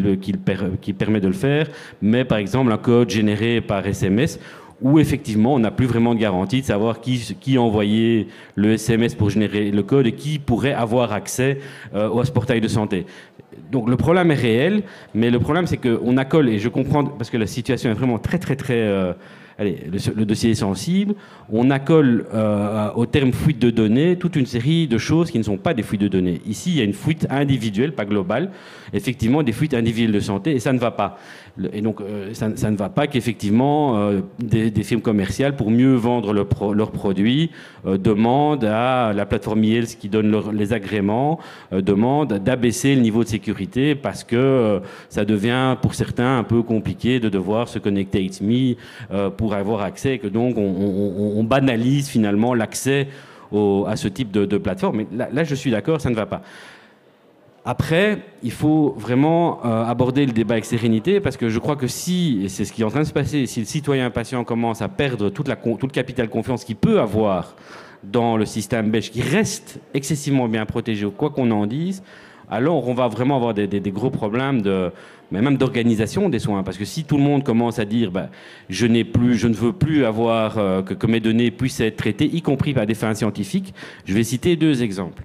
[0.82, 1.68] qui permet de le faire,
[2.02, 4.38] mais par exemple un code généré par SMS
[4.80, 8.72] où effectivement on n'a plus vraiment de garantie de savoir qui, qui a envoyé le
[8.72, 11.59] SMS pour générer le code et qui pourrait avoir accès
[11.94, 13.06] euh, au portail de santé
[13.70, 14.82] donc le problème est réel,
[15.14, 18.18] mais le problème c'est qu'on accole, et je comprends, parce que la situation est vraiment
[18.18, 18.78] très très très...
[18.78, 19.12] Euh,
[19.59, 21.14] allez, le, dossier est sensible,
[21.50, 25.42] on accole euh, au terme fuite de données toute une série de choses qui ne
[25.42, 26.40] sont pas des fuites de données.
[26.46, 28.50] Ici, il y a une fuite individuelle, pas globale,
[28.92, 31.18] effectivement des fuites individuelles de santé, et ça ne va pas.
[31.72, 36.32] Et donc, euh, ça, ne va pas qu'effectivement, euh, des, firmes commerciales, pour mieux vendre
[36.32, 37.51] leurs produits,
[37.85, 41.39] demandent à la plateforme IELS qui donne les agréments,
[41.72, 47.20] demandent d'abaisser le niveau de sécurité parce que ça devient, pour certains, un peu compliqué
[47.20, 48.76] de devoir se connecter à ITMI
[49.36, 53.09] pour avoir accès, et que donc on, banalise finalement l'accès
[53.52, 54.98] à ce type de, plateforme.
[54.98, 56.43] Mais là, je suis d'accord, ça ne va pas.
[57.70, 61.86] Après, il faut vraiment euh, aborder le débat avec sérénité parce que je crois que
[61.86, 64.42] si, et c'est ce qui est en train de se passer, si le citoyen patient
[64.42, 67.56] commence à perdre toute la, tout le capital confiance qu'il peut avoir
[68.02, 72.02] dans le système belge qui reste excessivement bien protégé, quoi qu'on en dise,
[72.50, 74.62] alors on va vraiment avoir des, gros problèmes
[75.30, 76.62] mais même d'organisation des soins.
[76.62, 78.30] Parce que si tout le monde commence à dire, bah,
[78.70, 82.34] je n'ai plus, je ne veux plus avoir euh, que, mes données puissent être traitées,
[82.34, 83.74] y compris par des fins scientifiques,
[84.06, 85.24] je vais citer deux exemples.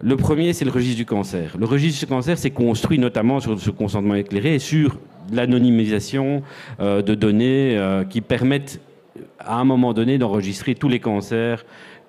[0.00, 1.56] Le premier, c'est le registre du cancer.
[1.58, 4.96] Le registre du cancer s'est construit notamment sur ce consentement éclairé et sur
[5.32, 6.42] l'anonymisation
[6.78, 8.80] euh, de données euh, qui permettent
[9.40, 11.64] à un moment donné d'enregistrer tous les cancers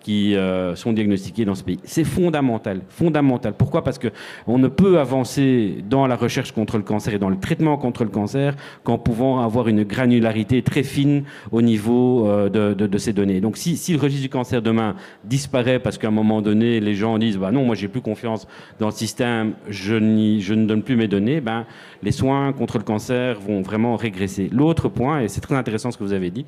[0.10, 1.80] euh, sont diagnostiqués dans ce pays.
[1.84, 3.54] C'est fondamental, fondamental.
[3.58, 3.84] Pourquoi?
[3.84, 4.10] Parce que
[4.48, 8.04] on ne peut avancer dans la recherche contre le cancer et dans le traitement contre
[8.04, 13.40] le cancer qu'en pouvant avoir une granularité très fine au niveau euh, de, ces données.
[13.40, 17.18] Donc si, le registre du cancer demain disparaît parce qu'à un moment donné les gens
[17.18, 18.48] disent bah non moi j'ai plus confiance
[18.80, 21.66] dans le système, je, ne donne plus mes données, ben
[22.04, 24.50] les soins contre le cancer vont vraiment régresser.
[24.52, 26.46] L'autre point et c'est très intéressant ce que vous avez dit,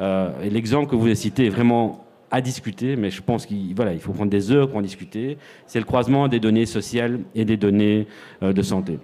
[0.00, 3.92] euh, l'exemple que vous avez cité est vraiment à discuter, mais je pense qu'il voilà,
[3.92, 5.36] il faut prendre des heures pour en discuter.
[5.66, 8.08] C'est le croisement des données sociales et des données
[8.42, 8.98] euh, de santé.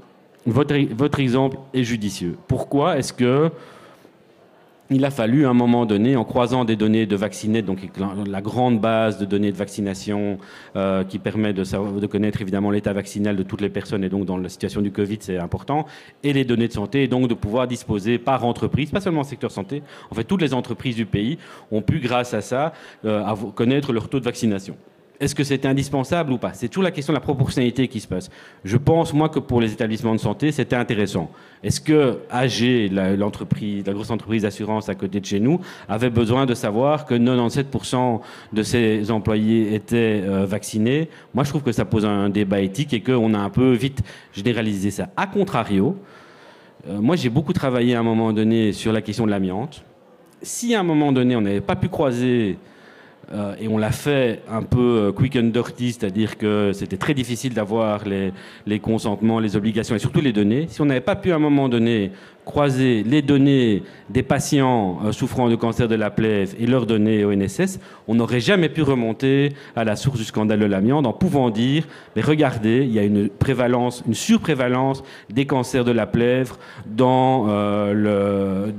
[0.46, 2.36] Votre, votre exemple est judicieux.
[2.48, 3.50] Pourquoi est-ce que
[4.90, 7.88] il a fallu à un moment donné, en croisant des données de vaccinés, donc
[8.26, 10.38] la grande base de données de vaccination
[10.76, 11.62] euh, qui permet de,
[12.00, 14.90] de connaître évidemment l'état vaccinal de toutes les personnes, et donc dans la situation du
[14.90, 15.86] Covid, c'est important,
[16.22, 19.26] et les données de santé, et donc de pouvoir disposer par entreprise, pas seulement le
[19.26, 21.38] secteur santé, en fait toutes les entreprises du pays
[21.70, 22.72] ont pu, grâce à ça,
[23.04, 23.22] euh,
[23.54, 24.76] connaître leur taux de vaccination.
[25.20, 26.52] Est-ce que c'était indispensable ou pas?
[26.52, 28.30] C'est toujours la question de la proportionnalité qui se passe.
[28.64, 31.28] Je pense, moi, que pour les établissements de santé, c'était intéressant.
[31.64, 32.88] Est-ce que AG,
[33.18, 37.14] l'entreprise, la, grosse entreprise d'assurance à côté de chez nous, avait besoin de savoir que
[37.14, 38.20] 97%
[38.52, 41.08] de ses employés étaient euh, vaccinés?
[41.34, 44.02] Moi, je trouve que ça pose un débat éthique et qu'on a un peu vite
[44.32, 45.08] généralisé ça.
[45.16, 45.96] A contrario,
[46.88, 49.82] euh, moi, j'ai beaucoup travaillé à un moment donné sur la question de l'amiante.
[50.42, 52.56] Si à un moment donné, on n'avait pas pu croiser
[53.32, 54.78] euh, et on l'a fait un peu
[55.08, 58.32] euh, quick and dirty, c'est-à-dire que c'était très difficile d'avoir les,
[58.66, 60.66] les, consentements, les obligations et surtout les données.
[60.68, 62.12] Si on n'avait pas pu à un moment donné
[62.48, 67.22] croiser les données des patients euh, souffrant de cancer de la plèvre et leurs données
[67.22, 71.12] au NSS, on n'aurait jamais pu remonter à la source du scandale de l'amiante en
[71.12, 76.06] pouvant dire, mais regardez, il y a une prévalence, une surprévalence des cancers de la
[76.06, 78.72] plèvre dans, euh,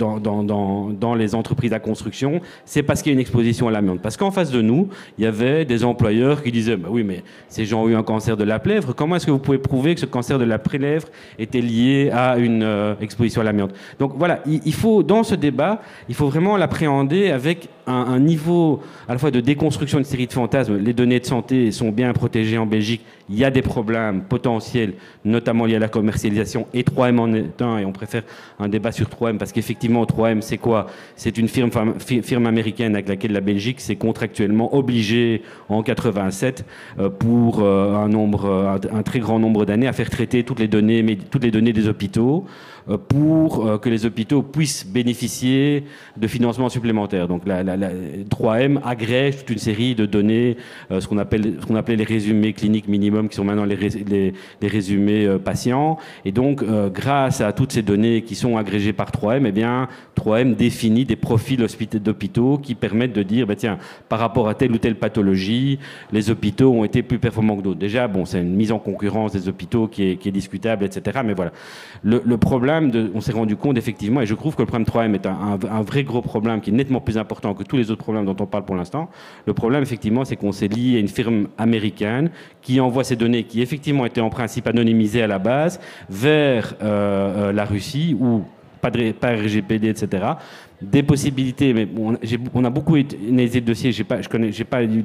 [1.16, 2.42] les entreprises à construction.
[2.66, 4.00] C'est parce qu'il y a une exposition à l'amiante.
[4.02, 4.90] Parce qu'en face de nous,
[5.20, 8.04] il y avait des employeurs qui disaient, bah oui, mais ces gens ont eu un
[8.04, 10.58] cancer de la plèvre, comment est-ce que vous pouvez prouver que ce cancer de la
[10.58, 13.59] plèvre était lié à une euh, exposition à l'amiante?
[14.00, 19.14] Donc voilà, il, faut, dans ce débat, il faut vraiment l'appréhender avec un, niveau à
[19.14, 20.78] la fois de déconstruction d'une série de fantasmes.
[20.78, 23.02] Les données de santé sont bien protégées en Belgique.
[23.30, 27.62] Il y a des problèmes potentiels, notamment liés à la commercialisation, et 3M en est
[27.62, 28.24] un, et on préfère
[28.60, 30.88] un débat sur 3M, parce qu'effectivement, 3M, c'est quoi?
[31.16, 31.70] C'est une firme,
[32.48, 36.66] américaine avec laquelle la Belgique s'est contractuellement obligée en 87
[37.00, 41.44] euh, pour euh, un, très grand nombre d'années à faire traiter toutes les données, toutes
[41.44, 42.46] les données des hôpitaux.
[42.90, 45.84] Euh, pour euh, que les hôpitaux puissent bénéficier
[46.18, 47.28] de financements supplémentaires.
[47.28, 50.58] Donc la, 3M agrège toute une série de données,
[50.92, 55.98] euh, ce qu'on appelle appelait les résumés cliniques minimum, qui sont maintenant les, résumés patients.
[56.26, 56.64] Et donc,
[56.94, 59.88] grâce à toutes ces données qui sont agrégées par 3M, eh bien,
[60.18, 63.78] 3M définit des profils d'hôpitaux qui permettent de dire, bah, tiens,
[64.10, 65.80] par rapport à telle ou telle pathologie,
[66.12, 67.80] les hôpitaux ont été plus performants que d'autres.
[67.80, 71.22] Déjà, bon, c'est une mise en concurrence des hôpitaux qui est, discutable, etc.
[71.26, 71.52] Mais voilà.
[72.04, 72.79] Le problème
[73.14, 76.04] on s'est rendu compte effectivement, et je trouve que le problème 3M est un, vrai
[76.04, 78.66] gros problème qui est nettement plus important que tous les autres problèmes dont on parle
[78.66, 79.10] pour l'instant.
[79.46, 82.30] Le problème effectivement, c'est qu'on s'est lié à une firme américaine
[82.62, 85.80] qui envoie ces données qui effectivement étaient en principe anonymisées à la base
[86.10, 88.44] vers euh, euh, la Russie ou
[88.82, 90.34] pas, RGPD, etc
[90.82, 91.88] des possibilités, mais
[92.54, 95.04] on, a beaucoup analysé le dossier, je connais, j'ai pas eu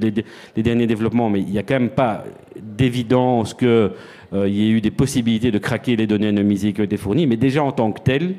[0.56, 2.24] les, derniers développements, mais il n'y a quand même pas
[2.60, 3.92] d'évidence que
[4.34, 7.26] il y ait eu des possibilités de craquer les données anonymisées qui ont été fournies,
[7.26, 8.34] mais déjà en tant que tel,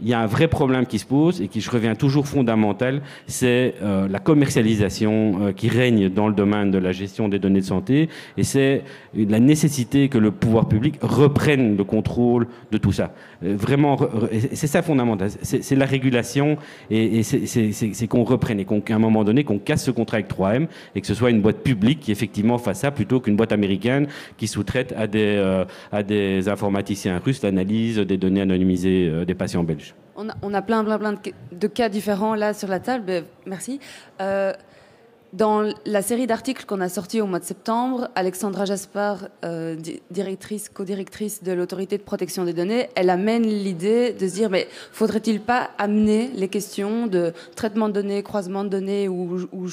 [0.00, 3.00] il y a un vrai problème qui se pose et qui je reviens toujours fondamental,
[3.26, 7.60] c'est euh, la commercialisation euh, qui règne dans le domaine de la gestion des données
[7.60, 8.82] de santé et c'est
[9.14, 13.14] la nécessité que le pouvoir public reprenne le contrôle de tout ça.
[13.42, 13.96] Euh, vraiment,
[14.52, 16.58] c'est ça fondamental, c'est la régulation
[16.90, 20.28] et, et c'est qu'on reprenne et qu'à un moment donné qu'on casse ce contrat avec
[20.30, 23.52] 3M et que ce soit une boîte publique qui effectivement fasse ça plutôt qu'une boîte
[23.52, 25.36] américaine qui sous-traite à des
[25.92, 29.85] à des informaticiens russes l'analyse des données anonymisées des patients belges.
[30.18, 31.14] On a, plein, plein, plein
[31.52, 33.04] de, cas différents là sur la table.
[33.04, 33.80] Ben, merci.
[34.22, 34.54] Euh,
[35.32, 39.76] dans la série d'articles qu'on a sorti au mois de septembre, Alexandra Jaspar, euh,
[40.10, 44.68] directrice, co-directrice de l'autorité de protection des données, elle amène l'idée de se dire mais
[44.92, 49.68] faudrait-il pas amener les questions de traitement de données, croisement de données ou, ou,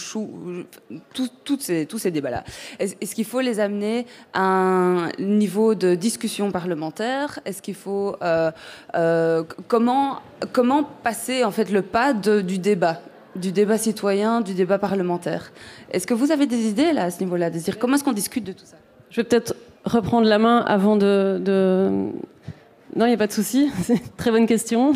[1.60, 2.44] ces, tous ces débats-là.
[2.80, 7.40] Est-ce qu'il faut les amener à un niveau de discussion parlementaire?
[7.46, 8.52] Est-ce qu'il faut euh,
[8.96, 10.20] euh, comment
[10.52, 13.00] comment passer en fait le pas du débat?
[13.36, 15.52] Du débat citoyen, du débat parlementaire.
[15.92, 18.44] Est-ce que vous avez des idées là à ce niveau-là, dire comment est-ce qu'on discute
[18.44, 18.78] de tout ça?
[19.10, 19.56] Je vais peut-être
[19.86, 21.42] reprendre la main avant de.
[22.96, 23.72] Non, il n'y a pas de souci.
[23.82, 24.94] C'est une très bonne question.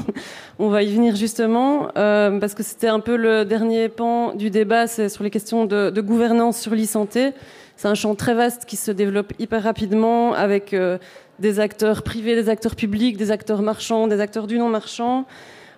[0.59, 4.51] On va y venir justement euh, parce que c'était un peu le dernier pan du
[4.51, 7.31] débat, c'est sur les questions de, gouvernance sur l'e-santé.
[7.75, 10.97] C'est un champ très vaste qui se développe hyper rapidement avec euh,
[11.39, 15.25] des acteurs privés, des acteurs publics, des acteurs marchands, des acteurs du non marchand.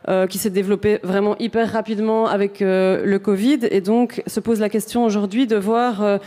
[0.07, 3.59] Euh, qui s'est développé vraiment hyper rapidement avec euh, le Covid.
[3.69, 6.17] Et donc, se pose la question aujourd'hui de voir euh,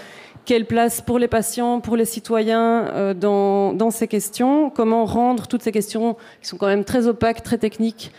[0.44, 5.72] quelle place pour les patients, pour les citoyens dans, ces questions, comment rendre toutes ces
[5.72, 8.12] questions qui sont quand même très opaques, très techniques,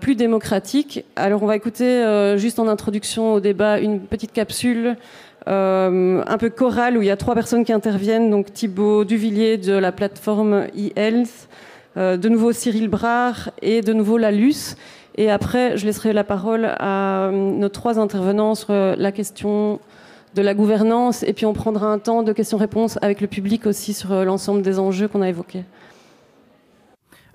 [0.00, 1.04] plus démocratiques.
[1.16, 2.02] Alors, on va écouter
[2.38, 4.96] juste en introduction au débat une petite capsule.
[5.46, 9.74] un peu chorale où il y a trois personnes qui interviennent, donc Thibaut Duvillier de
[9.74, 11.46] la plateforme e-health,
[11.96, 14.76] de nouveau Cyril Brard et de nouveau Lalus.
[15.16, 19.80] Et après, je laisserai la parole à nos trois intervenants sur la question
[20.34, 23.92] de la gouvernance, et puis on prendra un temps de questions-réponses avec le public aussi
[23.92, 25.64] sur l'ensemble des enjeux qu'on a évoqués.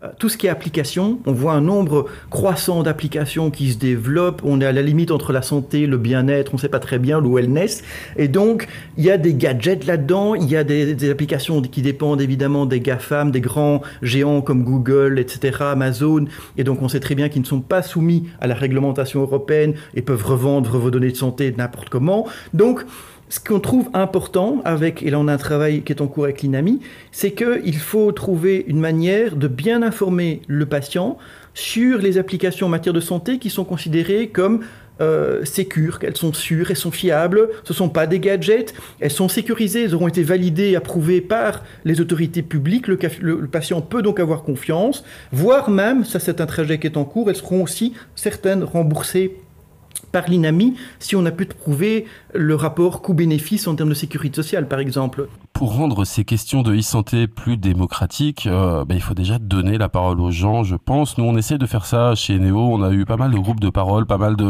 [0.03, 4.41] Euh, tout ce qui est application, on voit un nombre croissant d'applications qui se développent.
[4.43, 6.99] On est à la limite entre la santé, le bien-être, on ne sait pas très
[6.99, 7.83] bien, le wellness.
[8.17, 8.67] Et donc,
[8.97, 12.79] il y a des gadgets là-dedans, il y a des, applications qui dépendent évidemment des
[12.79, 16.25] GAFAM, des grands géants comme Google, etc., Amazon.
[16.57, 19.75] Et donc, on sait très bien qu'ils ne sont pas soumis à la réglementation européenne
[19.93, 22.27] et peuvent revendre vos données de santé n'importe comment.
[22.53, 22.85] Donc,
[23.29, 26.25] ce qu'on trouve important avec, et là on a un travail qui est en cours
[26.25, 26.79] avec l'INAMI,
[27.11, 31.17] c'est qu'il faut trouver une manière de bien informer le patient
[31.53, 34.61] sur les applications en matière de santé qui sont considérées comme
[35.01, 39.11] euh, sécures, qu'elles sont sûres, elles sont fiables, ce ne sont pas des gadgets, elles
[39.11, 43.81] sont sécurisées, elles auront été validées et approuvées par les autorités publiques, le, le patient
[43.81, 45.03] peut donc avoir confiance,
[45.33, 49.35] voire même, ça c'est un trajet qui est en cours, elles seront aussi certaines remboursées
[50.11, 54.67] par l'INAMI si on a pu prouver le rapport coût-bénéfice en termes de sécurité sociale,
[54.67, 55.27] par exemple.
[55.55, 59.87] Pour rendre ces questions de e-santé plus démocratiques, euh, ben, il faut déjà donner la
[59.87, 61.17] parole aux gens, je pense.
[61.17, 62.59] Nous, on essaie de faire ça chez Neo.
[62.59, 64.43] On a eu pas mal de groupes de parole, pas mal de,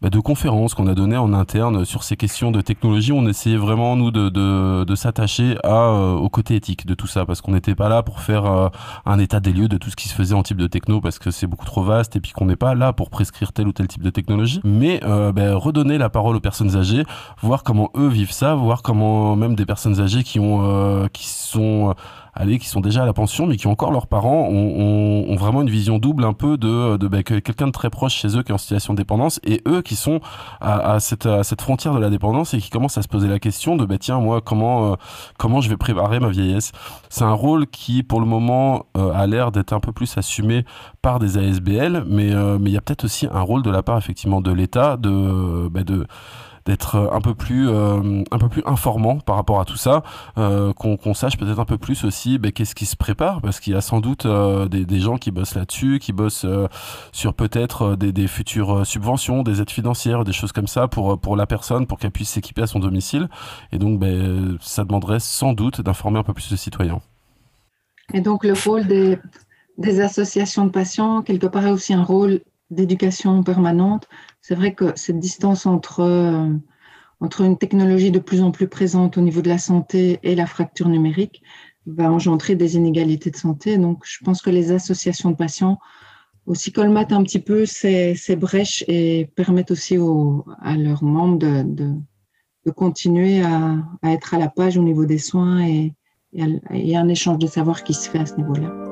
[0.00, 3.10] ben, de conférences qu'on a données en interne sur ces questions de technologie.
[3.10, 7.40] On essayait vraiment, nous, de, de, s'attacher euh, au côté éthique de tout ça, parce
[7.40, 8.68] qu'on n'était pas là pour faire euh,
[9.06, 11.18] un état des lieux de tout ce qui se faisait en type de techno, parce
[11.18, 13.72] que c'est beaucoup trop vaste, et puis qu'on n'est pas là pour prescrire tel ou
[13.72, 17.02] tel type de technologie, mais ben, redonner la parole aux personnes âgées,
[17.42, 21.26] voir comment eux vivent ça, voir comment même des personnes âgées qui ont euh, qui
[21.26, 21.92] sont euh,
[22.34, 25.62] allez, qui sont déjà à la pension, mais qui ont encore leurs parents, ont, vraiment
[25.62, 28.52] une vision double un peu de, de bah, quelqu'un de très proche chez eux qui
[28.52, 30.20] est en situation de dépendance, et eux qui sont
[30.60, 31.26] à, cette,
[31.60, 34.20] frontière de la dépendance et qui commencent à se poser la question de, bah, tiens,
[34.20, 34.96] moi, comment, euh,
[35.38, 36.72] comment je vais préparer ma vieillesse?
[37.08, 40.64] C'est un rôle qui, pour le moment, a l'air d'être un peu plus assumé
[41.02, 42.30] par des ASBL, mais
[42.60, 45.68] mais il y a peut-être aussi un rôle de la part, effectivement, de l'État de,
[45.68, 46.06] bah, de
[46.70, 50.04] d'être euh, un peu plus euh, un peu plus informant par rapport à tout ça
[50.38, 53.72] euh, qu'on sache peut-être un peu plus aussi ben, qu'est-ce qui se prépare parce qu'il
[53.72, 56.46] y a sans doute des, gens qui bossent là-dessus qui bossent
[57.12, 61.36] sur peut-être des, des, futures subventions des aides financières des choses comme ça pour pour
[61.36, 63.28] la personne pour qu'elle puisse s'équiper à son domicile.
[63.72, 67.00] Et donc ben, ça demanderait sans doute d'informer un peu plus de citoyens.
[68.12, 69.18] Et donc le rôle des,
[69.78, 72.40] des associations de patients quelque part a aussi un rôle
[72.70, 74.06] d'éducation permanente
[74.40, 76.48] c'est vrai que cette distance entre, euh,
[77.20, 80.46] entre une technologie de plus en plus présente au niveau de la santé et la
[80.46, 81.42] fracture numérique
[81.86, 83.78] va engendrer des inégalités de santé.
[83.78, 85.78] Donc, je pense que les associations de patients
[86.46, 89.96] aussi colmatent un petit peu ces, brèches et permettent aussi
[90.60, 91.94] à leurs membres de,
[92.72, 95.94] continuer à, être à la page au niveau des soins et,
[96.32, 98.89] et, et un échange de savoir qui se fait à ce niveau-là.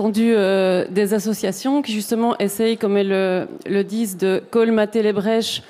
[0.00, 5.62] Entendu euh, des associations qui justement essayent, comme elles le, disent, de colmater les brèches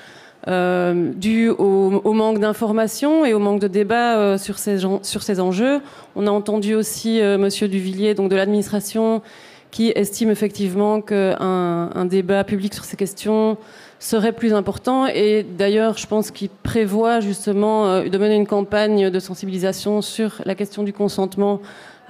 [0.47, 5.41] euh, dues au, manque d'information et au manque de débat euh, sur, ces, sur ces
[5.41, 5.81] enjeux.
[6.15, 9.21] On a entendu aussi Monsieur Duvillier, donc de l'administration,
[9.69, 13.57] qui estime effectivement qu'un un débat public sur ces questions
[13.99, 15.07] serait plus important.
[15.07, 20.55] Et d'ailleurs, je pense qu'il prévoit justement de mener une campagne de sensibilisation sur la
[20.55, 21.59] question du consentement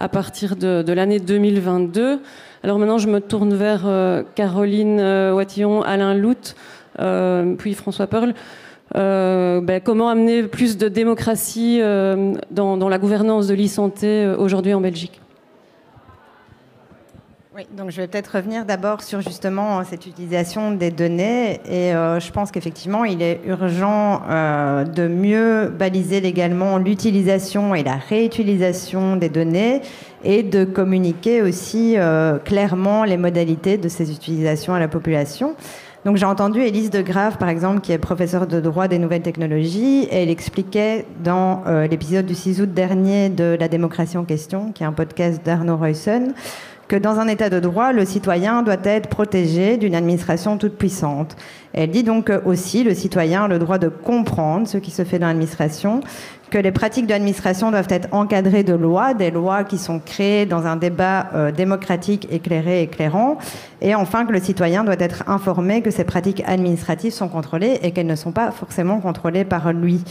[0.02, 2.20] à partir de, l'année 2022.
[2.64, 6.56] Alors maintenant, je me tourne vers euh, Caroline euh, Watillon, Alain Lout,
[7.00, 8.34] euh, puis François Perle.
[8.94, 15.21] Ben, comment amener plus de démocratie dans, dans, la gouvernance de l'e-santé aujourd'hui en Belgique?
[17.54, 22.18] Oui, donc je vais peut-être revenir d'abord sur justement cette utilisation des données et euh,
[22.18, 29.18] je pense qu'effectivement il est urgent euh, de mieux baliser légalement l'utilisation et la réutilisation
[29.18, 29.82] des données
[30.24, 35.56] et de communiquer aussi euh, clairement les modalités de ces utilisations à la population.
[36.06, 39.22] Donc j'ai entendu Élise de Grave, par exemple, qui est professeure de droit des nouvelles
[39.22, 41.62] technologies, et elle expliquait dans
[41.92, 45.78] l'épisode du 6 août dernier de La démocratie en question, qui est un podcast d'Arnaud
[45.78, 46.34] Reussen,
[46.92, 51.38] que dans un état de droit, le citoyen doit être protégé d'une administration toute puissante.
[51.72, 55.18] Elle dit donc aussi le citoyen a le droit de comprendre ce qui se fait
[55.18, 56.02] dans l'administration,
[56.50, 60.46] que les pratiques de l'administration doivent être encadrées de lois, des lois qui sont créées
[60.46, 63.38] dans un débat euh, démocratique éclairé, éclairant,
[63.82, 67.92] et enfin que le citoyen doit être informé que ces pratiques administratives sont contrôlées et
[67.92, 70.04] qu'elles ne sont pas forcément contrôlées par lui,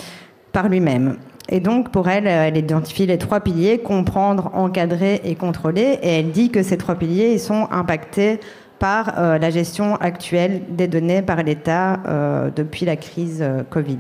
[0.53, 1.17] par lui-même.
[1.49, 5.99] Et donc, pour elle, elle identifie les trois piliers, comprendre, encadrer et contrôler.
[6.03, 8.39] Et elle dit que ces trois piliers, sont impactés
[8.79, 13.99] par euh, la gestion actuelle des données par l'État euh, depuis la crise euh, Covid.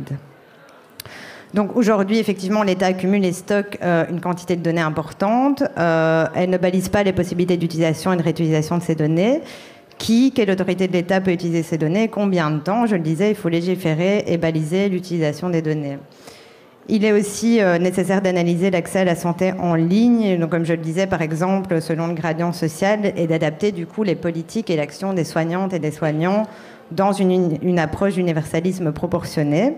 [1.53, 5.65] Donc aujourd'hui, effectivement, l'État accumule et stocke une quantité de données importante.
[5.77, 9.41] elle ne balise pas les possibilités d'utilisation et de réutilisation de ces données.
[9.99, 12.07] Qui, quelle autorité de l'État peut utiliser ces données?
[12.07, 12.87] Combien de temps?
[12.87, 15.99] Je le disais, il faut légiférer et baliser l'utilisation des données.
[16.93, 20.81] Il est aussi euh, nécessaire d'analyser l'accès à la santé en ligne, comme je le
[20.81, 25.13] disais par exemple selon le gradient social, et d'adapter du coup les politiques et l'action
[25.13, 26.49] des soignantes et des soignants
[26.91, 29.77] dans une, approche d'universalisme proportionné.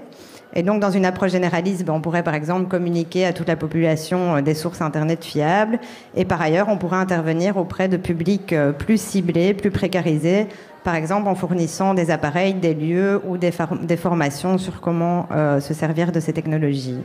[0.55, 3.57] Et donc, dans une approche généraliste, ben, on pourrait par exemple communiquer à toute la
[3.57, 5.79] population euh, des sources Internet fiables.
[6.15, 10.49] Et par ailleurs, on pourrait intervenir auprès de publics euh, plus ciblés, plus précarisés,
[10.85, 13.53] par exemple en fournissant des appareils, des lieux ou des,
[13.97, 16.99] formations sur comment euh, se servir de ces technologies.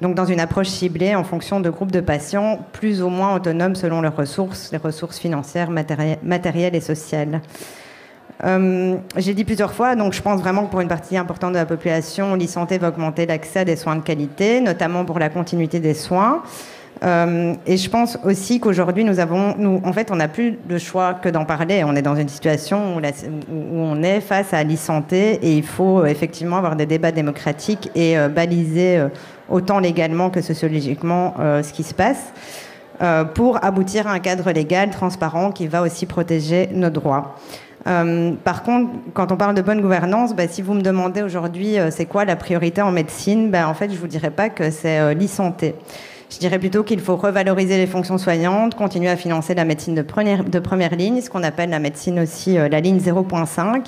[0.00, 3.74] Donc dans une approche ciblée en fonction de groupes de patients plus ou moins autonomes
[3.74, 7.40] selon leurs ressources, les ressources financières, matérielles et sociales.
[8.44, 11.58] Euh, j'ai dit plusieurs fois, donc je pense vraiment que pour une partie importante de
[11.58, 15.78] la population, l'e-santé va augmenter l'accès à des soins de qualité, notamment pour la continuité
[15.78, 16.42] des soins.
[17.04, 20.78] Euh, et je pense aussi qu'aujourd'hui, nous avons, nous, en fait, on n'a plus de
[20.78, 21.82] choix que d'en parler.
[21.84, 26.06] On est dans une situation où, on est face à l'e-santé et il faut euh,
[26.06, 29.04] effectivement avoir des débats démocratiques et baliser
[29.48, 32.32] autant légalement que sociologiquement ce qui se passe
[33.34, 37.36] pour aboutir à un cadre légal transparent qui va aussi protéger nos droits.
[37.84, 42.06] Par contre, quand on parle de bonne gouvernance, bah, si vous me demandez aujourd'hui c'est
[42.06, 45.74] quoi la priorité en médecine, bah, en fait, je vous dirais pas que c'est l'e-santé.
[46.32, 50.00] Je dirais plutôt qu'il faut revaloriser les fonctions soignantes, continuer à financer la médecine de
[50.00, 53.84] première, de première ligne, ce qu'on appelle la médecine aussi euh, la ligne 0.5,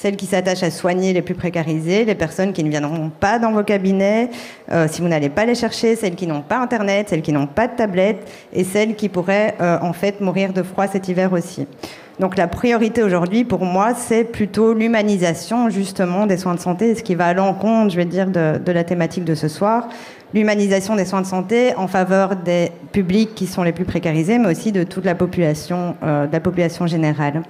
[0.00, 3.50] celle qui s'attache à soigner les plus précarisés, les personnes qui ne viendront pas dans
[3.50, 4.30] vos cabinets,
[4.70, 7.48] euh, si vous n'allez pas les chercher, celles qui n'ont pas Internet, celles qui n'ont
[7.48, 11.32] pas de tablette, et celles qui pourraient euh, en fait mourir de froid cet hiver
[11.32, 11.66] aussi.
[12.20, 17.02] Donc la priorité aujourd'hui pour moi, c'est plutôt l'humanisation justement des soins de santé, ce
[17.02, 19.88] qui va à l'encontre, je vais dire, de, de la thématique de ce soir,
[20.32, 24.48] l'humanisation des soins de santé en faveur des publics qui sont les plus précarisés, mais
[24.48, 27.42] aussi de toute la population, euh, de la population générale.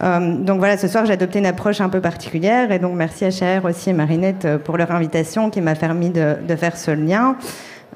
[0.00, 3.24] Euh, donc voilà, ce soir j'ai adopté une approche un peu particulière et donc merci
[3.24, 6.90] à Cher aussi et Marinette euh, pour leur invitation qui m'a permis de, faire ce
[6.90, 7.36] lien.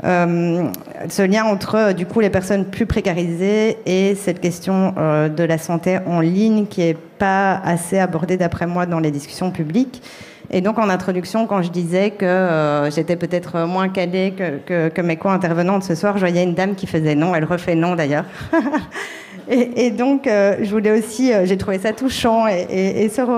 [0.05, 0.69] Euh,
[1.09, 5.99] ce lien entre du coup les personnes plus précarisées et cette question de la santé
[6.07, 10.03] en ligne qui est pas assez abordée d'après moi dans les discussions publiques
[10.51, 15.17] et donc en introduction, quand je disais que j'étais peut-être moins calée que, que, mes
[15.17, 18.27] co-intervenantes ce soir, je voyais une dame qui faisait non, elle refait non d'ailleurs.
[19.49, 23.29] et, donc euh, je voulais aussi, euh, j'ai trouvé ça touchant, et, et, Sœur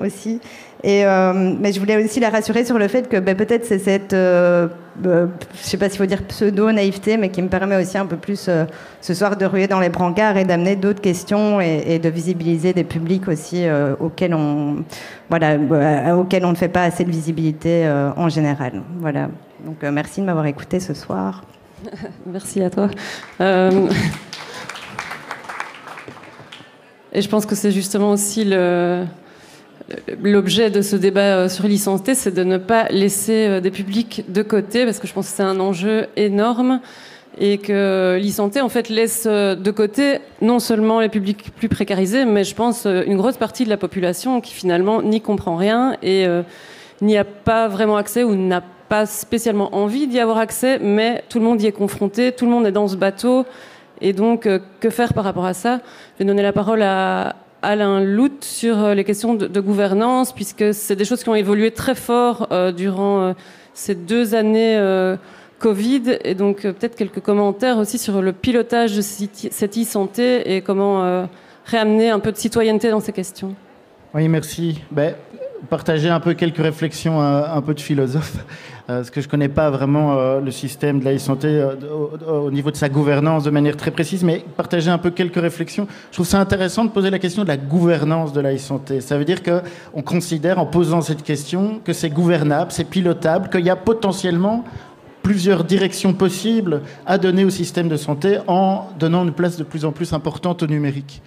[0.00, 0.40] aussi,
[0.86, 3.78] et, euh, mais je voulais aussi la rassurer sur le fait que ben, peut-être c'est
[3.78, 4.68] cette, euh,
[5.06, 8.16] euh, je sais pas s'il faut dire pseudo-naïveté, mais qui me permet aussi un peu
[8.16, 8.48] plus
[9.00, 12.84] ce soir de ruer dans les brancards et d'amener d'autres questions et, de visibiliser des
[12.84, 13.66] publics aussi
[14.00, 14.84] auxquels, on,
[15.28, 15.56] voilà,
[16.14, 18.82] auxquels on ne fait pas assez de visibilité en général.
[19.00, 19.28] Voilà.
[19.64, 21.42] Donc merci de m'avoir écouté ce soir.
[22.26, 22.88] merci à toi.
[27.16, 28.44] Et je pense que c'est justement aussi
[30.22, 34.24] l'objet de ce débat euh, sur l'e-santé, c'est de ne pas laisser euh, des publics
[34.28, 36.80] de côté, parce que je pense que c'est un enjeu énorme
[37.38, 42.26] et que l'e-santé en fait laisse euh, de côté non seulement les publics plus précarisés,
[42.26, 46.26] mais je pense une grosse partie de la population qui finalement n'y comprend rien et
[47.00, 51.38] n'y a pas vraiment accès ou n'a pas spécialement envie d'y avoir accès, mais tout
[51.38, 53.46] le monde y est confronté, tout le monde est dans ce bateau.
[54.00, 54.48] Et donc,
[54.80, 55.80] que faire par rapport à ça?
[56.14, 57.36] Je vais donner la parole à,
[57.66, 61.70] Alain Lout sur euh, les questions de, gouvernance, puisque c'est des choses qui ont évolué
[61.70, 63.32] très fort euh, durant euh,
[63.74, 64.78] ces deux années
[65.58, 71.26] Covid, et donc peut-être quelques commentaires aussi sur le pilotage de cette e-santé et comment
[71.64, 73.54] réamener un peu de citoyenneté dans ces questions.
[74.14, 74.80] Oui, merci.
[74.90, 75.14] Ben,
[75.70, 78.36] partager un peu quelques réflexions, un peu de philosophe.
[78.88, 81.74] Euh, parce que je ne connais pas vraiment euh, le système de la e-santé euh,
[82.28, 85.88] au, niveau de sa gouvernance de manière très précise, mais partager un peu quelques réflexions.
[86.10, 89.00] Je trouve ça intéressant de poser la question de la gouvernance de la e-santé.
[89.00, 93.64] Ça veut dire qu'on considère, en posant cette question, que c'est gouvernable, c'est pilotable, qu'il
[93.66, 94.64] y a potentiellement
[95.24, 99.84] plusieurs directions possibles à donner au système de santé en donnant une place de plus
[99.84, 101.22] en plus importante au numérique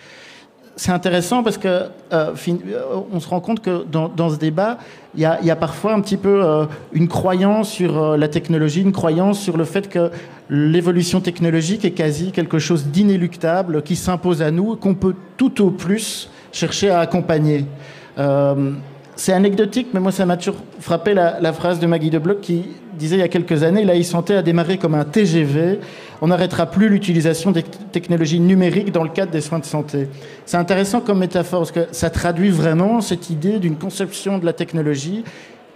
[0.80, 4.78] c'est intéressant parce que euh, euh, on se rend compte que dans, ce débat,
[5.14, 9.42] il y, a, parfois un petit peu euh, une croyance sur la technologie, une croyance
[9.42, 10.10] sur le fait que
[10.50, 15.70] l'évolution technologique est quasi quelque chose d'inéluctable qui s'impose à nous, qu'on peut tout au
[15.70, 17.66] plus chercher à accompagner.
[19.18, 22.40] c'est anecdotique, mais moi ça m'a toujours frappé la, la, phrase de Maggie de Bloch
[22.40, 22.64] qui
[23.00, 25.80] disait il y a quelques années, la e-santé a démarré comme un TGV
[26.22, 30.10] on n'arrêtera plus l'utilisation des technologies numériques dans le cadre des soins de santé.
[30.46, 34.54] C'est intéressant comme métaphore parce que ça traduit vraiment cette idée d'une conception de la
[34.54, 35.24] technologie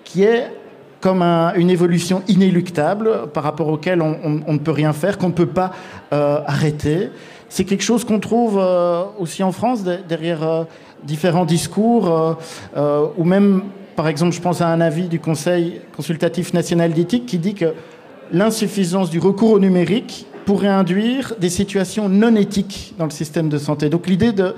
[0.04, 0.52] qui est
[1.00, 5.46] comme une évolution inéluctable par rapport auquel on, ne peut rien faire, qu'on ne peut
[5.46, 5.72] pas
[6.14, 7.10] euh, arrêter.
[7.50, 10.64] C'est quelque chose qu'on trouve euh, aussi en France derrière euh,
[11.04, 12.38] différents discours
[13.18, 13.64] ou même,
[13.96, 17.74] par exemple, je pense à un avis du Conseil consultatif national d'éthique qui dit que
[18.32, 23.58] l'insuffisance du recours au numérique pourrait induire des situations non éthiques dans le système de
[23.58, 23.90] santé.
[23.90, 24.54] Donc l'idée de,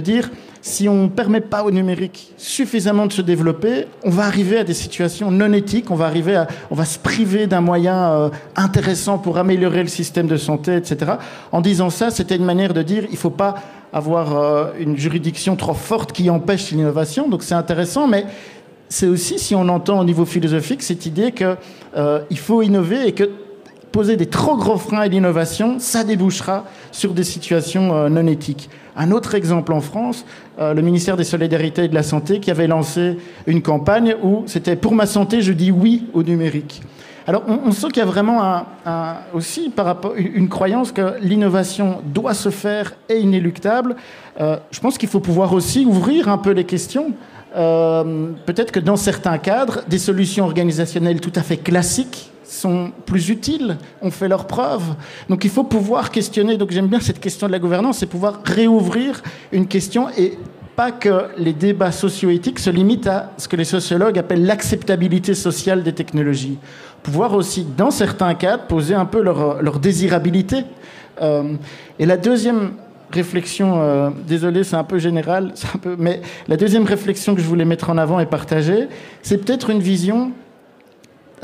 [0.00, 0.30] dire,
[0.60, 4.64] si on ne permet pas au numérique suffisamment de se développer, on va arriver à
[4.64, 8.28] des situations non éthiques, on va, arriver à, on va se priver d'un moyen euh,
[8.56, 11.12] intéressant pour améliorer le système de santé, etc.
[11.52, 13.54] En disant ça, c'était une manière de dire, il ne faut pas
[13.92, 17.28] avoir euh, une juridiction trop forte qui empêche l'innovation.
[17.28, 18.26] Donc c'est intéressant, mais
[18.90, 21.56] c'est aussi, si on entend au niveau philosophique, cette idée qu'il
[21.96, 23.30] euh, faut innover et que
[23.92, 28.68] poser des trop gros freins à l'innovation, ça débouchera sur des situations euh, non éthiques.
[28.96, 30.24] Un autre exemple en France,
[30.58, 34.42] euh, le ministère des Solidarités et de la Santé qui avait lancé une campagne où
[34.46, 36.82] c'était pour ma santé, je dis oui au numérique.
[37.28, 38.64] Alors on, sent qu'il y a vraiment
[39.34, 43.94] aussi par rapport, une croyance que l'innovation doit se faire et inéluctable.
[44.40, 47.12] Je pense qu'il faut pouvoir aussi ouvrir un peu les questions.
[47.52, 53.78] Peut-être que dans certains cadres, des solutions organisationnelles tout à fait classiques sont plus utiles,
[54.02, 54.94] ont fait leurs preuves.
[55.28, 58.40] Donc il faut pouvoir questionner, donc j'aime bien cette question de la gouvernance, c'est pouvoir
[58.44, 59.22] réouvrir
[59.52, 60.36] une question et
[60.74, 65.82] pas que les débats socio-éthiques se limitent à ce que les sociologues appellent l'acceptabilité sociale
[65.82, 66.58] des technologies.
[67.02, 70.64] Pouvoir aussi, dans certains cas, poser un peu leur, désirabilité.
[71.22, 71.54] Euh,
[71.98, 72.72] et la deuxième
[73.12, 75.54] réflexion, euh, désolé, c'est un peu général,
[75.98, 78.88] mais la deuxième réflexion que je voulais mettre en avant et partager,
[79.22, 80.32] c'est peut-être une vision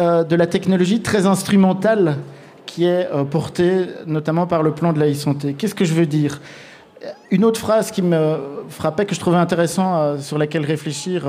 [0.00, 2.18] euh, de la technologie très instrumentale
[2.66, 5.54] qui est euh, portée notamment par le plan de la e-santé.
[5.54, 6.40] Qu'est-ce que je veux dire?
[7.30, 8.36] Une autre phrase qui me
[8.68, 11.28] frappait, que je trouvais intéressant, sur laquelle réfléchir,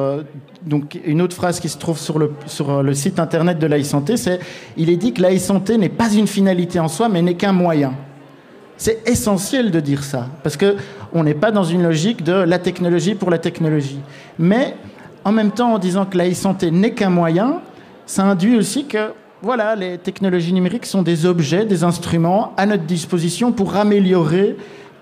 [0.66, 4.40] donc une autre phrase qui se trouve sur le, site internet de la e-santé, c'est
[4.78, 7.52] il est dit que la e-santé n'est pas une finalité en soi, mais n'est qu'un
[7.52, 7.94] moyen.
[8.78, 10.76] C'est essentiel de dire ça, parce que
[11.14, 14.00] on n'est pas dans une logique de la technologie pour la technologie.
[14.38, 14.76] Mais
[15.24, 17.62] en même temps, en disant que la e-santé n'est qu'un moyen,
[18.06, 22.84] ça induit aussi que voilà, les technologies numériques sont des objets, des instruments à notre
[22.84, 24.56] disposition pour améliorer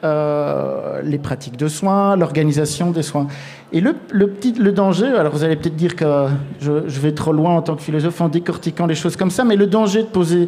[0.03, 3.27] euh, les pratiques de soins, l'organisation des soins.
[3.72, 6.27] Et le, petit, le danger, alors vous allez peut-être dire que
[6.60, 9.56] je, vais trop loin en tant que philosophe en décortiquant les choses comme ça, mais
[9.56, 10.47] le danger de poser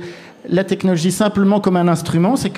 [0.49, 2.49] la technologie simplement comme un instrument, c'est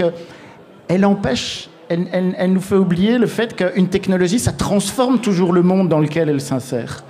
[0.89, 5.87] qu'elle empêche, elle, nous fait oublier le fait qu'une technologie, ça transforme toujours le monde
[5.87, 7.03] dans lequel elle s'insère.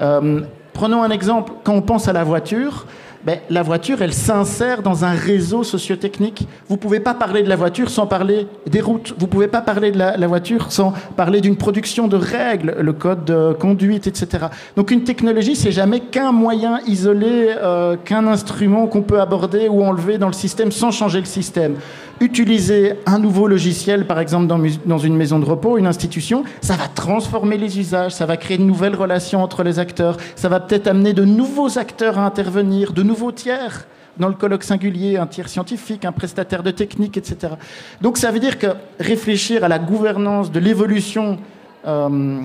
[0.00, 0.40] Euh,
[0.76, 2.84] Prenons un exemple, quand on pense à la voiture,
[3.24, 6.46] ben, la voiture, elle s'insère dans un réseau sociotechnique.
[6.68, 9.14] Vous ne pouvez pas parler de la voiture sans parler des routes.
[9.18, 12.92] Vous ne pouvez pas parler de la, voiture sans parler d'une production de règles, le
[12.92, 14.48] code de conduite, etc.
[14.76, 19.82] Donc une technologie, c'est jamais qu'un moyen isolé, euh, qu'un instrument qu'on peut aborder ou
[19.82, 21.76] enlever dans le système sans changer le système
[22.20, 26.88] utiliser un nouveau logiciel, par exemple dans, une maison de repos, une institution, ça va
[26.88, 30.86] transformer les usages, ça va créer de nouvelles relations entre les acteurs, ça va peut-être
[30.86, 33.86] amener de nouveaux acteurs à intervenir, de nouveaux tiers
[34.18, 37.54] dans le colloque singulier, un tiers scientifique, un prestataire de technique, etc.
[38.00, 38.68] Donc ça veut dire que
[38.98, 41.38] réfléchir à la gouvernance de l'évolution
[41.86, 42.40] euh,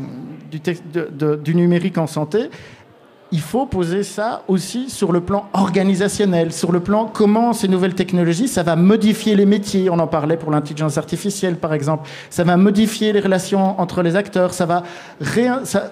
[0.51, 2.49] du numérique en santé,
[3.31, 7.95] il faut poser ça aussi sur le plan organisationnel, sur le plan comment ces nouvelles
[7.95, 9.89] technologies, ça va modifier les métiers.
[9.89, 12.09] On en parlait pour l'intelligence artificielle, par exemple.
[12.29, 14.53] Ça va modifier les relations entre les acteurs.
[14.53, 14.83] Ça va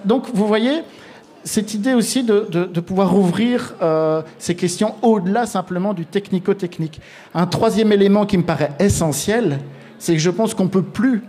[0.03, 0.83] donc, vous voyez,
[1.43, 6.99] cette idée aussi de, pouvoir ouvrir euh, ces questions au-delà simplement du technico-technique.
[7.33, 9.59] Un troisième élément qui me paraît essentiel,
[9.97, 11.23] c'est que je pense qu'on ne peut plus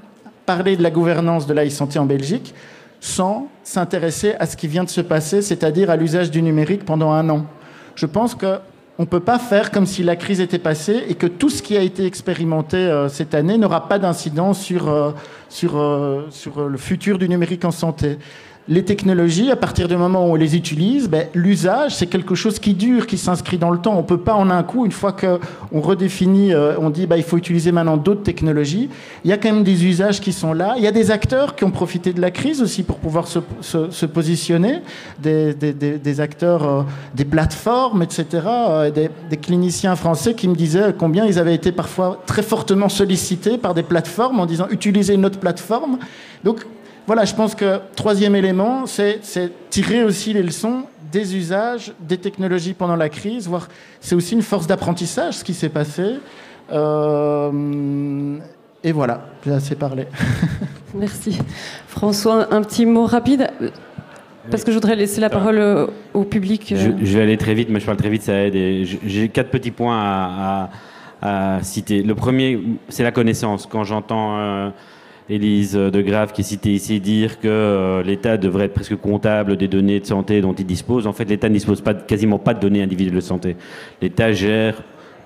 [0.45, 2.55] parler de la gouvernance de la santé en Belgique
[3.01, 7.11] sans s'intéresser à ce qui vient de se passer, c'est-à-dire à, l'usage du numérique pendant
[7.11, 7.47] un an.
[7.95, 8.61] Je pense qu'on
[8.99, 11.77] ne peut pas faire comme si la crise était passée et que tout ce qui
[11.77, 15.13] a été expérimenté euh, cette année n'aura pas d'incidence sur, euh,
[15.49, 18.19] sur, euh, sur le futur du numérique en santé.
[18.71, 22.61] Les technologies, à partir du moment où on les utilise, ben, l'usage, c'est quelque chose
[22.61, 23.95] qui dure, qui s'inscrit dans le temps.
[23.95, 27.17] On ne peut pas en un coup, une fois qu'on redéfinit, euh, on dit bah,
[27.17, 28.89] il faut utiliser maintenant d'autres technologies,
[29.25, 30.75] il y a quand même des usages qui sont là.
[30.77, 34.07] Il y a des acteurs qui ont profité de la crise aussi pour pouvoir se,
[34.07, 34.83] positionner,
[35.19, 36.83] des, acteurs, euh,
[37.17, 42.23] des plateformes, etc., euh, des cliniciens français qui me disaient combien ils avaient été parfois
[42.25, 45.99] très fortement sollicités par des plateformes en disant utilisez notre plateforme.
[46.45, 46.65] Donc
[47.07, 49.21] voilà, je pense que troisième élément, c'est
[49.71, 53.69] tirer aussi les leçons des usages, des technologies pendant la crise, voire
[54.01, 56.17] c'est aussi une force d'apprentissage ce qui s'est passé.
[56.73, 58.39] Euh,
[58.85, 60.07] et voilà, j'ai assez parlé.
[60.95, 61.39] Merci.
[61.89, 63.51] François, un petit mot rapide
[64.51, 66.75] parce que je voudrais laisser la parole au public.
[66.77, 68.87] Je, vais aller très vite, mais je parle très vite, ça aide.
[69.05, 69.99] J'ai quatre petits points
[71.23, 72.03] à, citer.
[72.03, 72.59] Le premier,
[72.89, 73.67] c'est la connaissance.
[73.67, 74.71] Quand j'entends euh,
[75.31, 79.57] Élise de Grave qui est citée ici dire que euh, l'État devrait être presque comptable
[79.57, 81.07] des données de santé dont il dispose.
[81.07, 83.57] En fait, l'État ne dispose quasiment pas de données individuelles de santé.
[84.03, 84.83] L'État gère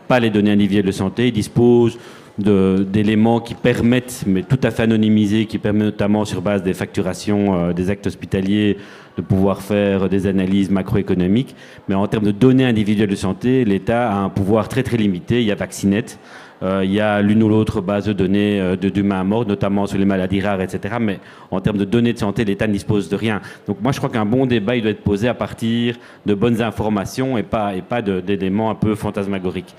[0.06, 1.98] pas les données individuelles de santé, il dispose
[2.36, 7.54] d'éléments qui permettent, mais tout à fait anonymisés, qui permettent notamment sur base des facturations
[7.54, 8.76] euh, des actes hospitaliers
[9.16, 11.54] de pouvoir faire des analyses macroéconomiques.
[11.88, 15.40] Mais en termes de données individuelles de santé, l'État a un pouvoir très très limité.
[15.40, 16.43] Il y a Vaccinet, euh,
[16.82, 19.98] il y a l'une ou l'autre base de données euh, de d'humains morts, notamment sur
[19.98, 20.96] les maladies rares, etc.
[21.00, 21.18] Mais
[21.50, 23.40] en termes de données de santé, l'État ne dispose de rien.
[23.66, 26.62] Donc moi, je crois qu'un bon débat, il doit être posé à partir de bonnes
[26.62, 29.74] informations et pas, et pas d'éléments un peu fantasmagoriques.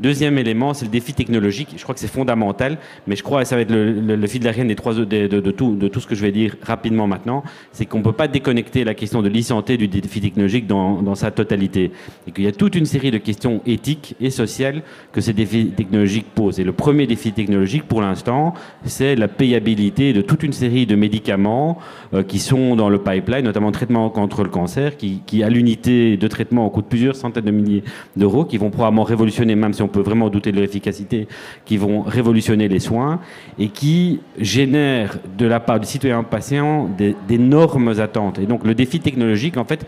[0.00, 1.74] Deuxième élément, c'est le défi technologique.
[1.76, 4.68] Je crois que c'est fondamental, mais je crois, que ça va être le, fil d'Ariane
[4.68, 7.84] des trois de, de, tout, de tout ce que je vais dire rapidement maintenant, c'est
[7.84, 11.30] qu'on ne peut pas déconnecter la question de l'e-santé du défi technologique dans, dans sa
[11.30, 11.92] totalité.
[12.26, 14.82] Et qu'il y a toute une série de questions éthiques et sociales
[15.12, 16.58] que ces défis technologiques posent.
[16.60, 18.54] Et le premier défi technologique, pour l'instant,
[18.84, 21.76] c'est la payabilité de toute une série de médicaments
[22.14, 25.50] euh, qui sont dans le pipeline, notamment le traitement contre le cancer, qui, qui à
[25.50, 27.84] l'unité de traitement coûte plusieurs centaines de milliers
[28.16, 31.28] d'euros, qui vont probablement révolutionner, même si on peut vraiment douter de leur efficacité,
[31.64, 33.20] qui vont révolutionner les soins
[33.58, 36.88] et qui génèrent de la part du citoyen patient
[37.28, 38.38] d'énormes attentes.
[38.38, 39.86] Et donc le défi technologique, en fait,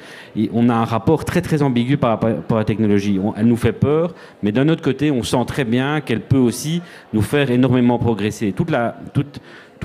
[0.52, 3.18] on a un rapport très très ambigu par rapport à la technologie.
[3.36, 6.82] elle nous fait peur, mais d'un autre côté, on sent très bien qu'elle peut aussi
[7.12, 8.52] nous faire énormément progresser.
[8.52, 9.40] Toute la, toute,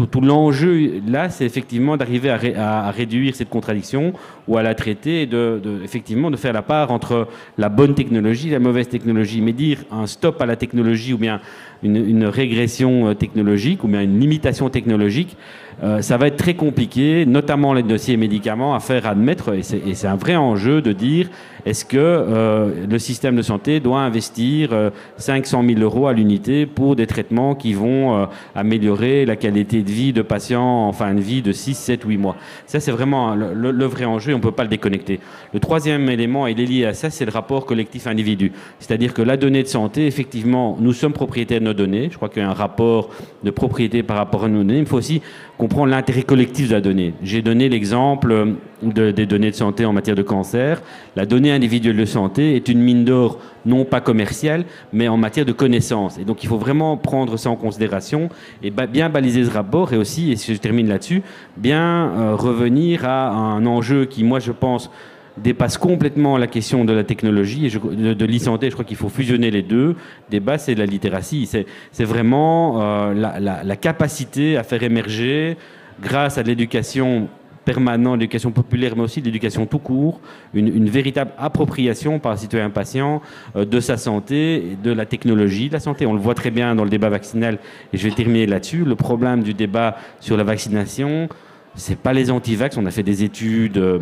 [0.06, 4.14] tout, l'enjeu là, c'est effectivement d'arriver à, réduire cette contradiction
[4.48, 8.49] ou à la traiter et de, effectivement de faire la part entre la bonne technologie
[8.49, 9.41] et la mauvaise technologie.
[9.41, 11.41] Mais dire un stop à la technologie ou bien
[11.84, 15.38] une, régression euh, technologique ou bien une limitation technologique,
[15.84, 20.07] euh, ça va être très compliqué, notamment les dossiers médicaments, à faire admettre, et c'est
[20.07, 21.30] un vrai enjeu de dire
[21.65, 24.69] est-ce que euh, le système de santé doit investir
[25.17, 30.13] 500 000 euros à l'unité pour des traitements qui vont améliorer la qualité de vie
[30.13, 32.35] de patients en fin de vie de 6, 7, 8 mois?
[32.65, 35.19] Ça, c'est vraiment le, vrai enjeu, on ne peut pas le déconnecter.
[35.53, 38.51] Le troisième élément, il est lié à ça, c'est le rapport collectif-individu.
[38.79, 42.09] C'est-à-dire que la donnée de santé, effectivement, nous sommes propriétaires nos données.
[42.11, 43.09] Je crois qu'il y a un rapport
[43.43, 44.79] de propriété par rapport à nos données.
[44.79, 45.21] Il faut aussi
[45.57, 47.13] comprendre l'intérêt collectif de la donnée.
[47.23, 50.82] J'ai donné l'exemple des données de santé en matière de cancer.
[51.16, 55.45] La donnée individuelle de santé est une mine d'or non pas commerciale, mais en matière
[55.45, 56.18] de connaissances.
[56.18, 58.30] Et donc il faut vraiment prendre ça en considération
[58.64, 61.22] et bien baliser ce rapport et aussi, et si je termine là-dessus,
[61.58, 64.90] bien euh, revenir à un enjeu qui, moi, je pense,
[65.38, 68.70] dépasse complètement la question de la technologie et de, de l'e-santé.
[68.70, 69.95] Je crois qu'il faut fusionner les deux.
[70.30, 71.48] Débat, c'est la littératie.
[71.91, 75.58] C'est vraiment euh, la, capacité à faire émerger,
[76.02, 77.28] grâce à l'éducation
[77.68, 80.22] permanente, l'éducation populaire, mais aussi l'éducation tout court,
[80.53, 83.22] une, véritable appropriation par le citoyen patient
[83.57, 86.06] euh, de sa santé, de la technologie de la santé.
[86.06, 87.60] On le voit très bien dans le débat vaccinal,
[87.91, 88.85] et je vais terminer là-dessus.
[88.85, 91.27] Le problème du débat sur la vaccination,
[91.76, 92.77] c'est pas les anti-vax.
[92.77, 93.77] On a fait des études.
[93.77, 93.99] Euh,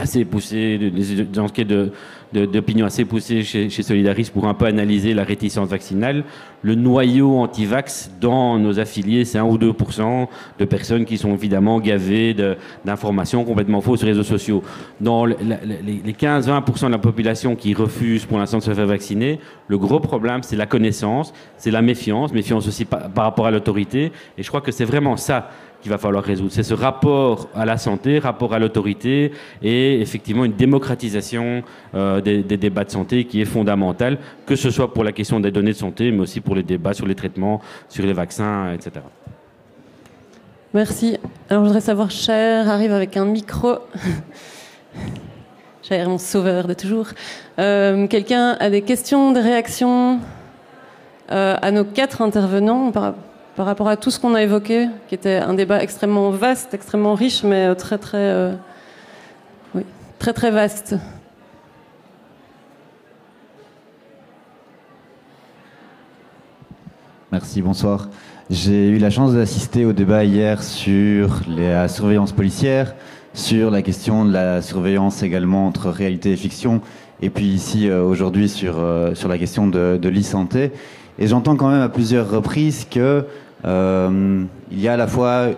[0.00, 1.68] assez poussé, des enquêtes
[2.32, 3.82] d'opinion assez poussées chez, chez,
[4.32, 6.24] pour un peu analyser la réticence vaccinale.
[6.62, 9.72] Le noyau anti-vax dans nos affiliés, c'est 1 ou 2
[10.58, 12.34] de personnes qui sont évidemment gavées
[12.84, 14.62] d'informations complètement fausses sur les réseaux sociaux.
[15.00, 19.78] Dans les 15-20% de la population qui refuse pour l'instant de se faire vacciner, le
[19.78, 24.12] gros problème, c'est la connaissance, c'est la méfiance, méfiance aussi par rapport à l'autorité.
[24.38, 25.50] Et je crois que c'est vraiment ça
[25.80, 26.52] qu'il va falloir résoudre.
[26.52, 29.32] C'est ce rapport à la santé, rapport à l'autorité
[29.62, 31.62] et effectivement une démocratisation
[31.94, 35.50] euh, des, débats de santé qui est fondamentale, que ce soit pour la question des
[35.50, 39.04] données de santé, mais aussi pour les débats sur les traitements, sur les vaccins, etc.
[40.72, 41.18] Merci.
[41.48, 43.78] Alors je voudrais savoir, Cher arrive avec un micro.
[45.82, 47.08] Cher, mon sauveur de toujours.
[47.58, 50.20] Euh, quelqu'un a des questions, des réactions
[51.32, 53.14] euh, à nos quatre intervenants par,
[53.60, 57.12] par rapport à tout ce qu'on a évoqué, qui était un débat extrêmement vaste, extrêmement
[57.12, 58.54] riche, mais très très,
[59.74, 59.82] oui,
[60.18, 60.94] très très vaste.
[67.30, 68.08] Merci, bonsoir.
[68.48, 72.94] J'ai eu la chance d'assister au débat hier sur la surveillance policière,
[73.34, 76.80] sur la question de la surveillance également entre réalité et fiction,
[77.20, 80.72] et puis ici euh, aujourd'hui sur, euh, sur la question de, de l'e-santé.
[81.18, 83.26] Et j'entends quand même à plusieurs reprises que
[83.64, 85.48] euh, il y a à la fois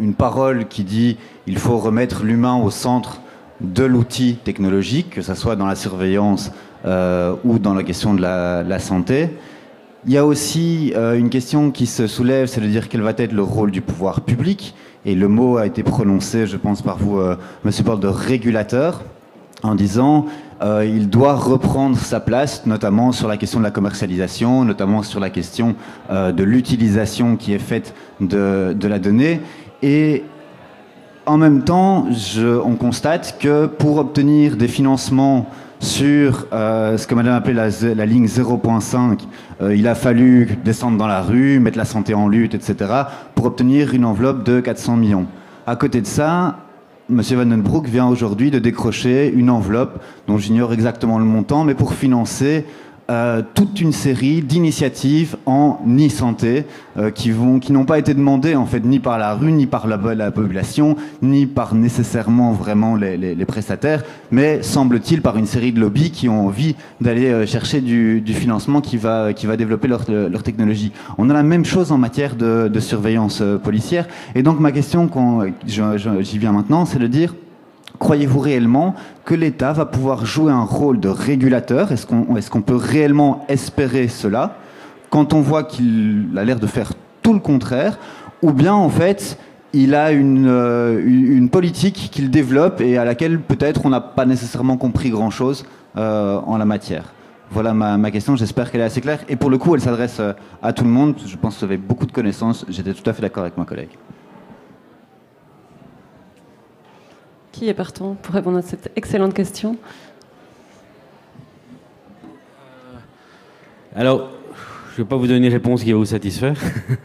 [0.00, 1.16] une parole qui dit
[1.46, 3.20] il faut remettre l'humain au centre
[3.60, 6.52] de l'outil technologique, que ce soit dans la surveillance
[7.44, 9.30] ou dans la question de la, santé.
[10.06, 13.12] Il y a aussi euh, une question qui se soulève, c'est de dire quel va
[13.16, 14.72] être le rôle du pouvoir public.
[15.04, 19.02] Et le mot a été prononcé, je pense, par vous, euh, Monsieur Paul, de régulateur,
[19.64, 20.26] en disant
[20.62, 25.20] euh, il doit reprendre sa place, notamment sur la question de la commercialisation, notamment sur
[25.20, 25.74] la question
[26.10, 29.40] euh, de l'utilisation qui est faite de, la donnée.
[29.82, 30.24] Et
[31.26, 32.06] en même temps,
[32.64, 35.46] on constate que pour obtenir des financements
[35.80, 39.20] sur euh, ce que madame appelait la, la ligne 0.5,
[39.60, 42.90] euh, il a fallu descendre dans la rue, mettre la santé en lutte, etc.,
[43.34, 45.26] pour obtenir une enveloppe de 400 millions.
[45.66, 46.56] À côté de ça,
[47.08, 47.20] M.
[47.20, 52.64] Vandenbroek vient aujourd'hui de décrocher une enveloppe dont j'ignore exactement le montant, mais pour financer
[53.08, 56.64] euh, toute une série d'initiatives en e-santé
[56.98, 59.66] euh, qui vont, qui n'ont pas été demandées en fait ni par la rue, ni
[59.66, 65.36] par la, la population, ni par nécessairement vraiment les, les, les prestataires, mais semble-t-il par
[65.36, 69.32] une série de lobbies qui ont envie d'aller euh, chercher du, du, financement qui va,
[69.32, 70.92] qui va développer leur, leur, technologie.
[71.18, 74.06] On a la même chose en matière de, de surveillance euh, policière.
[74.34, 77.34] Et donc ma question, quand j'y viens maintenant, c'est de dire
[77.98, 78.94] Croyez-vous réellement
[79.24, 81.92] que l'État va pouvoir jouer un rôle de régulateur?
[81.92, 82.06] Est-ce
[82.50, 84.56] qu'on peut réellement espérer cela
[85.10, 86.92] quand on voit qu'il a l'air de faire
[87.22, 87.98] tout le contraire?
[88.42, 89.38] Ou bien en fait,
[89.72, 94.76] il a une, euh, politique qu'il développe et à laquelle peut-être on n'a pas nécessairement
[94.76, 95.64] compris grand-chose
[95.96, 97.12] euh, en la matière?
[97.50, 99.20] Voilà ma, ma question, j'espère qu'elle est assez claire.
[99.28, 100.32] Et pour le coup, elle s'adresse euh,
[100.62, 101.14] à tout le monde.
[101.24, 102.66] Je pense que vous avez beaucoup de connaissances.
[102.68, 103.90] J'étais tout à fait d'accord avec ma collègue.
[107.56, 109.78] Qui est partant pour répondre à cette excellente question
[113.94, 114.28] Alors,
[114.90, 116.54] je ne vais pas vous donner une réponse qui va vous satisfaire.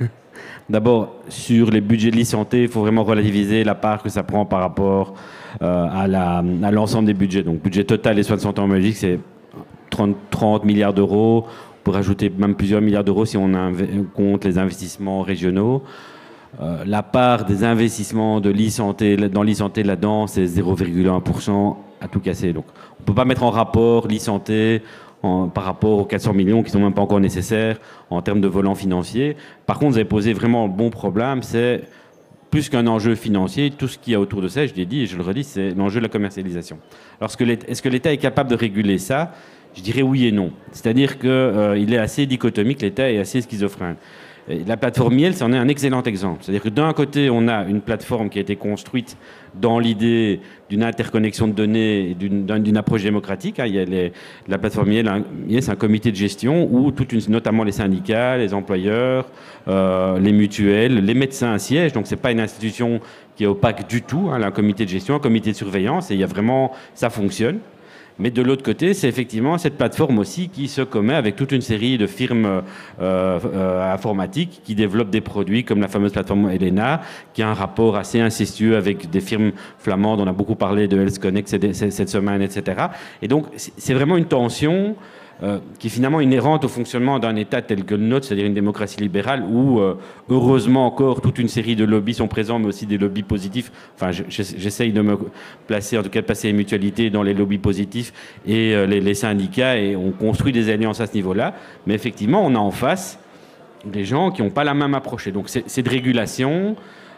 [0.69, 4.45] D'abord, sur les budgets de l'e-santé, il faut vraiment relativiser la part que ça prend
[4.45, 5.13] par rapport
[5.61, 7.43] euh, à l'ensemble des budgets.
[7.43, 9.19] Donc, budget total des soins de santé en Belgique, c'est
[9.89, 11.45] 30, 30, milliards d'euros.
[11.47, 13.53] On peut rajouter même plusieurs milliards d'euros si on
[14.13, 15.81] compte les investissements régionaux.
[16.59, 18.51] Euh, la part des investissements de
[19.27, 22.51] dans l'e-santé là-dedans, c'est 0,1% à tout casser.
[22.51, 22.65] Donc,
[22.99, 24.81] on ne peut pas mettre en rapport l'e-santé
[25.21, 27.77] par rapport aux 400 millions qui sont même pas encore nécessaires
[28.09, 29.37] en termes de volant financier.
[29.67, 31.83] Par contre, vous avez posé vraiment un bon problème, c'est
[32.49, 35.03] plus qu'un enjeu financier, tout ce qu'il y a autour de ça, je l'ai dit
[35.03, 36.79] et je le redis, c'est l'enjeu de la commercialisation.
[37.19, 39.31] Alors, est-ce que l'État est capable de réguler ça?
[39.73, 40.51] Je dirais oui et non.
[40.71, 43.95] C'est-à-dire qu'il euh, est assez dichotomique, l'État est assez schizophrène.
[44.65, 46.39] La plateforme Miel, c'en est un excellent exemple.
[46.41, 49.17] C'est-à-dire que d'un côté, on a une plateforme qui a été construite
[49.55, 53.59] dans l'idée d'une interconnexion de données et d'une approche démocratique.
[53.59, 53.65] Hein.
[53.67, 54.09] Il y a
[54.47, 55.23] la plateforme Miel,
[55.59, 56.91] c'est un comité de gestion où
[57.29, 59.27] notamment les syndicats, les employeurs,
[59.67, 61.93] euh, les mutuelles, les médecins siègent.
[61.93, 63.01] Donc c'est pas une institution
[63.35, 64.29] qui est opaque du tout.
[64.31, 67.09] Hein, un comité de gestion, un comité de surveillance, et il y a vraiment, ça
[67.09, 67.59] fonctionne.
[68.21, 71.61] Mais de l'autre côté, c'est effectivement cette plateforme aussi qui se commet avec toute une
[71.61, 72.61] série de firmes euh,
[73.01, 77.01] euh, informatiques qui développent des produits comme la fameuse plateforme Elena,
[77.33, 80.21] qui a un rapport assez incestueux avec des firmes flamandes.
[80.21, 82.89] On a beaucoup parlé de Health cette semaine, etc.
[83.23, 84.95] Et donc, c'est vraiment une tension
[85.43, 88.53] euh, qui est finalement inhérente au fonctionnement d'un État tel que le nôtre, c'est-à-dire une
[88.53, 89.95] démocratie libérale, où euh,
[90.29, 93.71] heureusement encore toute une série de lobbies sont présents, mais aussi des lobbies positifs.
[93.95, 95.17] Enfin, j'essaye de me
[95.65, 98.13] placer, en tout cas de passer les mutualités dans les lobbies positifs
[98.45, 101.55] et euh, les, syndicats, et on construit des alliances à ce niveau-là.
[101.87, 103.17] Mais effectivement, on a en face
[103.83, 105.27] des gens qui n'ont pas la même approche.
[105.29, 106.75] Donc, c'est de régulation.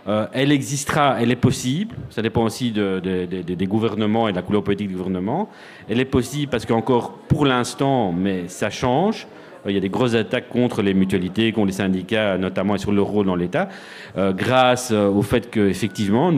[0.08, 4.32] Euh, elle existera, elle est possible, ça dépend aussi de, de, de, des gouvernements et
[4.32, 5.50] de la couleur politique du gouvernement.
[5.88, 9.28] Elle est possible parce qu'encore pour l'instant, mais ça change.
[9.66, 12.80] Euh, il y a des grosses attaques contre les mutualités, contre les syndicats, notamment et
[12.80, 13.70] sur le rôle dans l'État,
[14.18, 16.34] euh, grâce au fait qu'effectivement,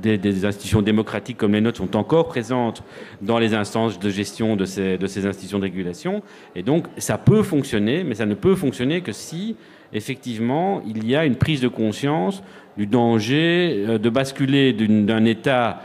[0.00, 2.84] des, des, institutions démocratiques comme les nôtres sont encore présentes
[3.22, 6.22] dans les instances de gestion de ces institutions de régulation.
[6.54, 9.56] Et donc, ça peut fonctionner, mais ça ne peut fonctionner que si,
[9.92, 12.42] effectivement, il y a une prise de conscience
[12.76, 15.80] du danger euh, de basculer d'un État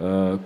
[0.00, 0.36] euh,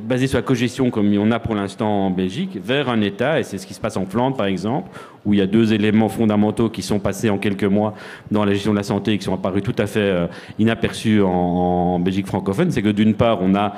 [0.00, 3.42] basé sur la cogestion comme on a pour l'instant en Belgique, vers un État, et
[3.42, 4.88] c'est ce qui se passe en Flandre par exemple,
[5.26, 7.94] où il y a deux éléments fondamentaux qui sont passés en quelques mois
[8.30, 10.26] dans la gestion de la santé et qui sont apparus tout à fait euh,
[10.58, 13.74] inaperçus en, en Belgique francophone, c'est que d'une part on a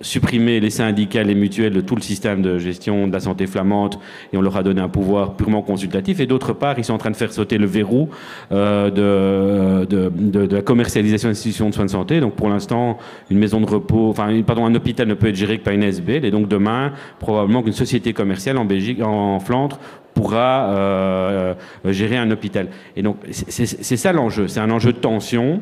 [0.00, 3.96] supprimer les syndicats, les mutuelles de tout le système de gestion de la santé flamande
[4.32, 6.20] et on leur a donné un pouvoir purement consultatif.
[6.20, 8.08] Et d'autre part, ils sont en train de faire sauter le verrou
[8.50, 12.20] euh, de, la commercialisation des institutions de soins de santé.
[12.20, 12.96] Donc pour l'instant,
[13.30, 15.82] une maison de repos, enfin, pardon, un hôpital ne peut être géré que par une
[15.82, 16.24] SBL.
[16.24, 19.78] Et donc demain, probablement qu'une société commerciale en Belgique, en Flandre,
[20.14, 21.54] pourra euh,
[21.84, 22.68] gérer un hôpital.
[22.96, 24.48] Et donc c'est ça l'enjeu.
[24.48, 25.60] C'est un enjeu de tension.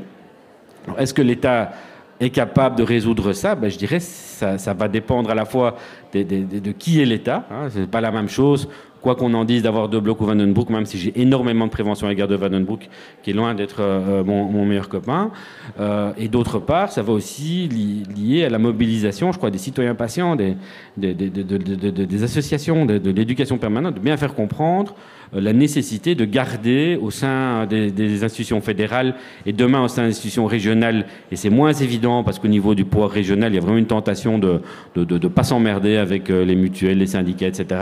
[0.97, 1.73] Est-ce que l'État
[2.21, 5.77] est capable de résoudre ça, ben, je dirais ça, ça va dépendre à la fois
[6.13, 7.47] de, de, qui est l'État.
[7.51, 8.69] Hein, c'est pas la même chose
[9.01, 12.07] quoi qu'on en dise d'avoir deux blocs ou Vandenbroek, même si j'ai énormément de prévention
[12.07, 12.89] à l'égard de Vandenbroek,
[13.23, 15.31] qui est loin d'être euh, mon, meilleur copain.
[15.79, 19.95] Euh, et d'autre part, ça va aussi lier à la mobilisation, je crois, des citoyens
[19.95, 20.57] patients, des,
[20.97, 26.25] des, des, des associations, de, l'éducation permanente, de bien faire comprendre euh, la nécessité de
[26.25, 29.15] garder au sein des, institutions fédérales
[29.47, 32.85] et demain au sein des institutions régionales, et c'est moins évident parce qu'au niveau du
[32.85, 34.61] pouvoir régional, il y a vraiment une tentation de
[34.97, 37.81] ne de, de, pas s'emmerder avec les mutuelles, les syndicats, etc.,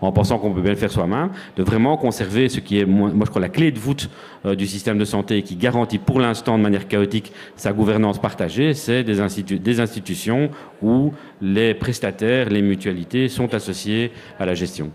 [0.00, 3.10] en pensant qu'on peut bien le faire soi-même, de vraiment conserver ce qui est, moi,
[3.20, 4.08] je crois, la clé de voûte
[4.46, 8.74] euh, du système de santé qui garantit pour l'instant de manière chaotique sa gouvernance partagée,
[8.74, 10.50] c'est des, des institutions
[10.82, 14.90] où les prestataires, les mutualités sont associés à la gestion.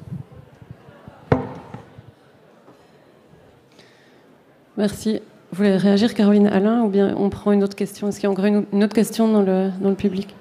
[4.79, 5.19] Merci.
[5.51, 8.07] Vous voulez réagir, Caroline Alain, ou bien on prend une autre question?
[8.07, 10.33] Est-ce qu'il y a encore une, autre question dans le, dans le public?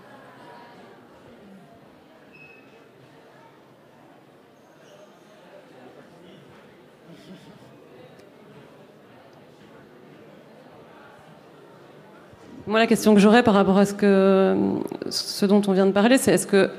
[12.69, 14.57] Moi, la question que j'aurais par rapport à ce, que,
[15.11, 16.71] ce dont on vient de parler, c'est est-ce que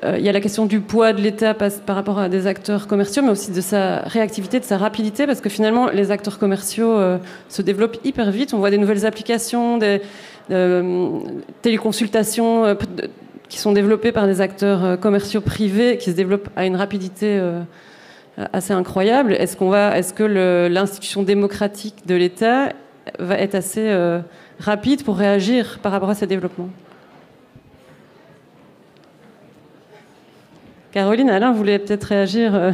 [0.00, 3.22] il y a la question du poids de l'État par rapport à des acteurs commerciaux,
[3.22, 7.18] mais aussi de sa réactivité, de sa rapidité, parce que finalement, les acteurs commerciaux euh,
[7.48, 8.54] se développent hyper vite.
[8.54, 10.00] On voit des nouvelles applications, des
[10.50, 11.18] euh,
[11.60, 12.76] téléconsultations
[13.50, 17.38] qui sont développées par des acteurs commerciaux privés, qui se développent à une rapidité
[18.54, 19.34] assez incroyable.
[19.34, 20.22] Est-ce qu'on va, est-ce que
[20.68, 22.70] l'institution démocratique de l'État
[23.18, 23.94] va être assez
[24.58, 26.70] rapide pour réagir par rapport à ces développements?
[30.92, 32.70] Caroline, Alain, voulez peut-être réagir euh,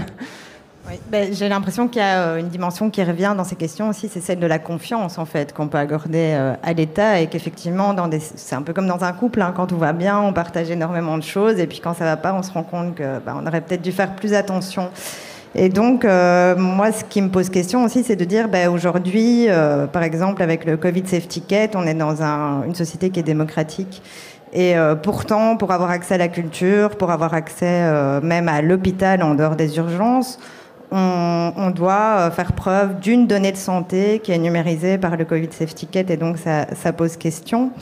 [1.08, 4.08] ben, J'ai l'impression qu'il y a euh, une dimension qui revient dans ces questions aussi,
[4.08, 7.94] c'est celle de la confiance en fait qu'on peut accorder euh, à l'État et qu'effectivement,
[8.20, 11.16] c'est un peu comme dans un couple, hein, quand tout va bien, on partage énormément
[11.16, 13.60] de choses et puis quand ça va pas, on se rend compte que ben, aurait
[13.60, 14.90] peut-être dû faire plus attention.
[15.54, 19.46] Et donc, moi, ce qui me pose question aussi, c'est de dire, ben, aujourd'hui,
[19.92, 23.24] par exemple, avec le Covid Safety Ticket, on est dans un, une société qui est
[23.24, 24.02] démocratique.
[24.52, 29.22] Et euh, pourtant, pour avoir accès à la culture, pour avoir accès même à l'hôpital
[29.22, 30.38] en dehors des urgences,
[30.90, 35.48] on, on doit faire preuve d'une donnée de santé qui est numérisée par le Covid
[35.50, 37.72] Safety Ticket, et donc ça, ça pose question.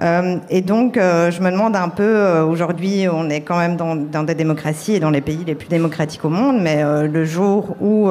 [0.00, 3.76] Euh, et donc, euh, je me demande un peu, euh, aujourd'hui, on est quand même
[3.76, 7.24] dans, dans, des démocraties et dans les pays les plus démocratiques au monde, mais le
[7.24, 8.10] jour où,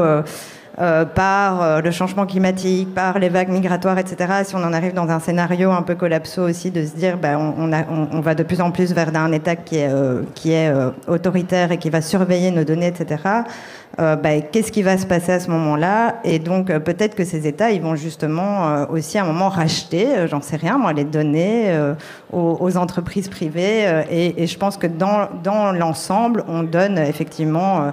[1.16, 5.20] par le changement climatique, par les vagues migratoires, etc., si on en arrive dans un
[5.20, 8.62] scénario un peu collapso aussi, de se dire, ben, on, on, on, va de plus
[8.62, 9.92] en plus vers un État qui est,
[10.34, 10.74] qui est
[11.08, 13.44] autoritaire et qui va surveiller nos données, etc.,
[14.00, 16.16] euh, bah, qu'est-ce qui va se passer à ce moment-là?
[16.24, 19.50] Et donc euh, peut-être que ces États, ils vont justement euh, aussi à un moment
[19.50, 21.78] racheter, j'en sais rien, moi, les données
[22.32, 24.04] aux, entreprises privées.
[24.10, 27.92] Et, et, je pense que dans, dans l'ensemble, on donne effectivement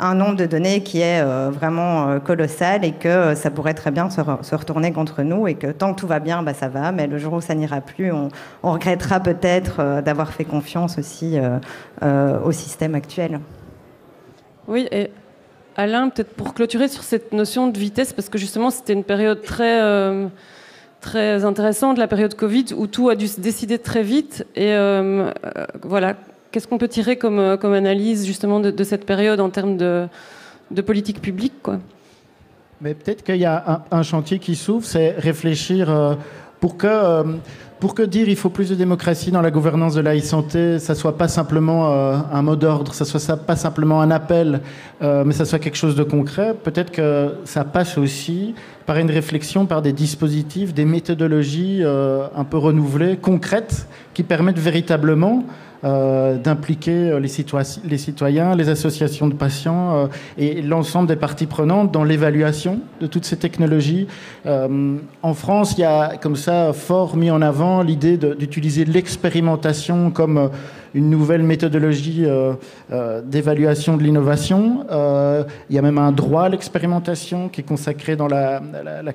[0.00, 4.20] un nombre de données qui est vraiment colossal et que ça pourrait très bien se,
[4.20, 7.18] retourner contre nous et que tant que tout va bien, bah, ça va, mais le
[7.18, 8.28] jour où ça n'ira plus, on,
[8.62, 11.38] regrettera peut-être d'avoir fait confiance aussi
[12.02, 13.40] au système actuel.
[14.68, 15.10] Oui, et
[15.76, 19.42] Alain, peut-être pour clôturer sur cette notion de vitesse, parce que justement c'était une période
[19.42, 20.26] très, euh,
[21.00, 24.46] très intéressante, la période Covid, où tout a dû se décider très vite.
[24.56, 26.16] Et euh, euh, voilà,
[26.50, 30.08] qu'est-ce qu'on peut tirer comme, comme analyse justement de, cette période en termes de,
[30.84, 31.78] politique publique quoi?
[32.80, 36.16] Mais peut-être qu'il y a un, chantier qui s'ouvre, c'est réfléchir
[36.60, 37.24] pour que
[37.80, 40.94] pour que dire il faut plus de démocratie dans la gouvernance de la e-santé, ça
[40.94, 44.60] soit pas simplement euh, un mot d'ordre, ça soit pas simplement un appel,
[45.02, 48.54] euh, mais ça soit quelque chose de concret, peut-être que ça passe aussi
[48.84, 54.58] par une réflexion, par des dispositifs, des méthodologies euh, un peu renouvelées, concrètes, qui permettent
[54.58, 55.44] véritablement
[55.84, 57.30] euh, d'impliquer les,
[57.84, 60.08] les, citoyens, les associations de patients
[60.38, 64.06] et l'ensemble des parties prenantes dans l'évaluation de toutes ces technologies.
[64.46, 70.50] en France, il y a comme ça fort mis en avant l'idée d'utiliser l'expérimentation comme
[70.94, 72.54] une nouvelle méthodologie euh,
[72.92, 74.86] euh, d'évaluation de l'innovation.
[74.90, 78.60] Euh, il y a même un droit à l'expérimentation qui est consacré dans la,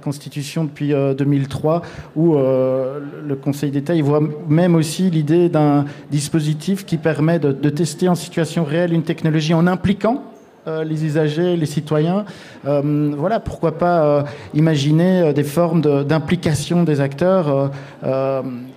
[0.02, 1.82] Constitution depuis 2003,
[2.16, 8.16] où le Conseil d'État voit même aussi l'idée d'un dispositif qui permet de, tester en
[8.16, 10.24] situation réelle une technologie en impliquant
[10.68, 12.26] les usagers, les citoyens.
[12.64, 17.72] voilà, pourquoi pas imaginer des formes d'implication des acteurs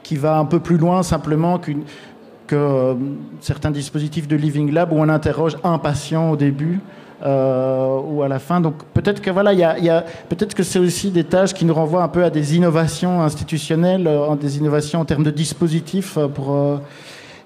[0.02, 1.82] qui va un peu plus loin simplement qu'une
[2.48, 2.94] que euh,
[3.40, 6.80] certains dispositifs de Living Lab où on interroge un patient au début
[7.24, 8.60] euh, ou à la fin.
[8.60, 11.74] Donc peut-être que voilà, il y a, peut-être que c'est aussi des tâches qui nous
[11.74, 16.80] renvoient un peu à des innovations institutionnelles, euh, des innovations en termes de dispositifs pour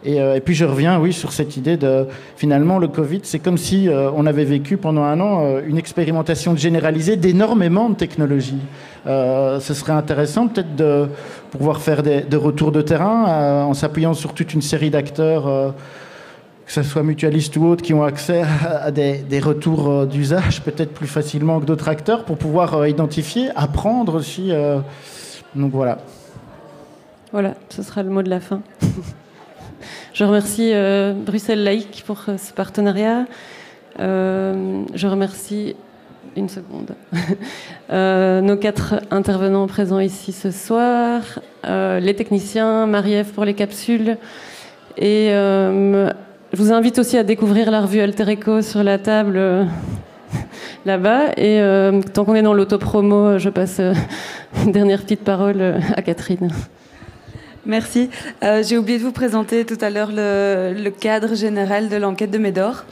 [0.05, 2.07] et, puis je reviens, oui, sur cette idée de
[2.37, 7.17] finalement le Covid, c'est comme si on avait vécu pendant un an une expérimentation généralisée
[7.17, 8.59] d'énormément de technologies.
[9.07, 11.09] ce serait intéressant peut-être de
[11.53, 15.71] pouvoir faire des, retours de terrain euh, en s'appuyant sur toute une série d'acteurs, euh,
[16.65, 20.95] que ce soit mutualistes ou autres, qui ont accès à, des, retours euh, d'usage peut-être
[20.95, 24.51] plus facilement que d'autres acteurs pour pouvoir identifier, apprendre aussi.
[25.55, 25.99] donc voilà.
[27.33, 28.63] Voilà, ce sera le mot de la fin.
[30.13, 30.73] Je remercie
[31.25, 33.27] Bruxelles Laïque pour ce partenariat.
[33.99, 35.75] je remercie
[36.37, 36.95] une seconde.
[37.91, 41.21] Euh, nos quatre intervenants présents ici ce soir,
[41.67, 44.17] euh, les techniciens, Marie-Ève pour les capsules.
[44.97, 46.09] Et euh,
[46.55, 49.39] je vous invite aussi à découvrir la revue Alter Eco sur la table
[50.87, 51.33] là-bas.
[51.37, 51.61] Et
[52.15, 53.83] tant qu'on est dans l'autopromo, je passe
[54.65, 55.61] une dernière petite parole
[55.95, 56.51] à Catherine.
[57.65, 58.11] Merci.
[58.43, 62.39] J'ai oublié de vous présenter tout à l'heure le, le, cadre général de l'enquête de
[62.39, 62.85] Médor.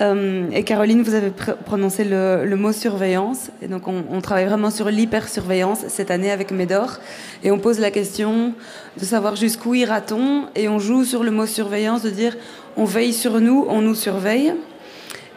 [0.00, 3.50] Euh, et Caroline, vous avez prononcé le, mot surveillance.
[3.62, 6.98] Et donc, on, travaille vraiment sur l'hypersurveillance cette année avec Médor.
[7.42, 8.52] Et on pose la question
[8.98, 10.46] de savoir jusqu'où ira-t-on.
[10.54, 12.36] Et on joue sur le mot surveillance, de dire
[12.76, 14.54] on veille sur nous, on nous surveille.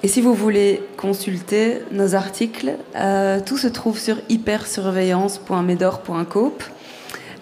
[0.03, 6.63] Et si vous voulez consulter nos articles, euh, tout se trouve sur hypersurveillance.medor.coop.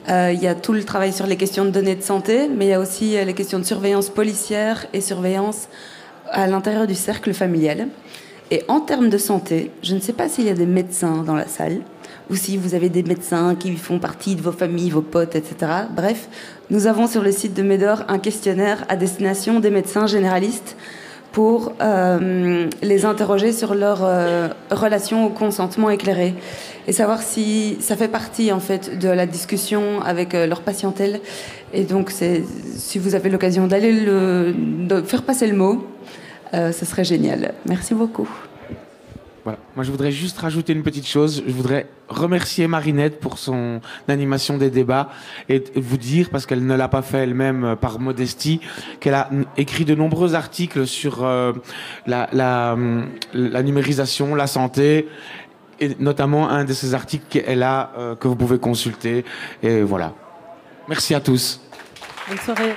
[0.09, 2.65] Euh, il y a tout le travail sur les questions de données de santé, mais
[2.65, 5.67] il y a aussi les questions de surveillance policière et surveillance
[6.31, 7.87] à l'intérieur du cercle familial.
[8.51, 11.35] Et en termes de santé, je ne sais pas s'il y a des médecins dans
[11.35, 11.81] la salle
[12.31, 15.71] ou si vous avez des médecins qui font partie de vos familles, vos potes, etc.
[15.95, 16.27] Bref,
[16.69, 20.75] nous avons sur le site de Médor un questionnaire à destination des médecins généralistes
[21.31, 26.33] pour euh, les interroger sur leur euh, relation au consentement éclairé
[26.89, 31.19] et savoir si ça fait partie en fait de la discussion avec euh, leur patientèle.
[31.71, 34.55] Et donc, si vous avez l'occasion d'aller le,
[35.05, 35.87] faire passer le mot,
[36.55, 37.53] euh, ce serait génial.
[37.67, 38.27] Merci beaucoup.
[39.75, 41.43] Moi, je voudrais juste rajouter une petite chose.
[41.45, 45.09] Je voudrais remercier Marinette pour son animation des débats
[45.47, 48.61] et vous dire, parce qu'elle ne l'a pas fait elle-même euh, par modestie,
[48.99, 51.53] qu'elle a écrit de nombreux articles sur euh,
[52.07, 55.07] la, la, numérisation, la santé,
[55.79, 59.23] et notamment un de ces articles qu'elle a, que vous pouvez consulter.
[59.63, 60.13] Et voilà.
[60.89, 61.61] Merci à tous.
[62.27, 62.73] Bonne soirée.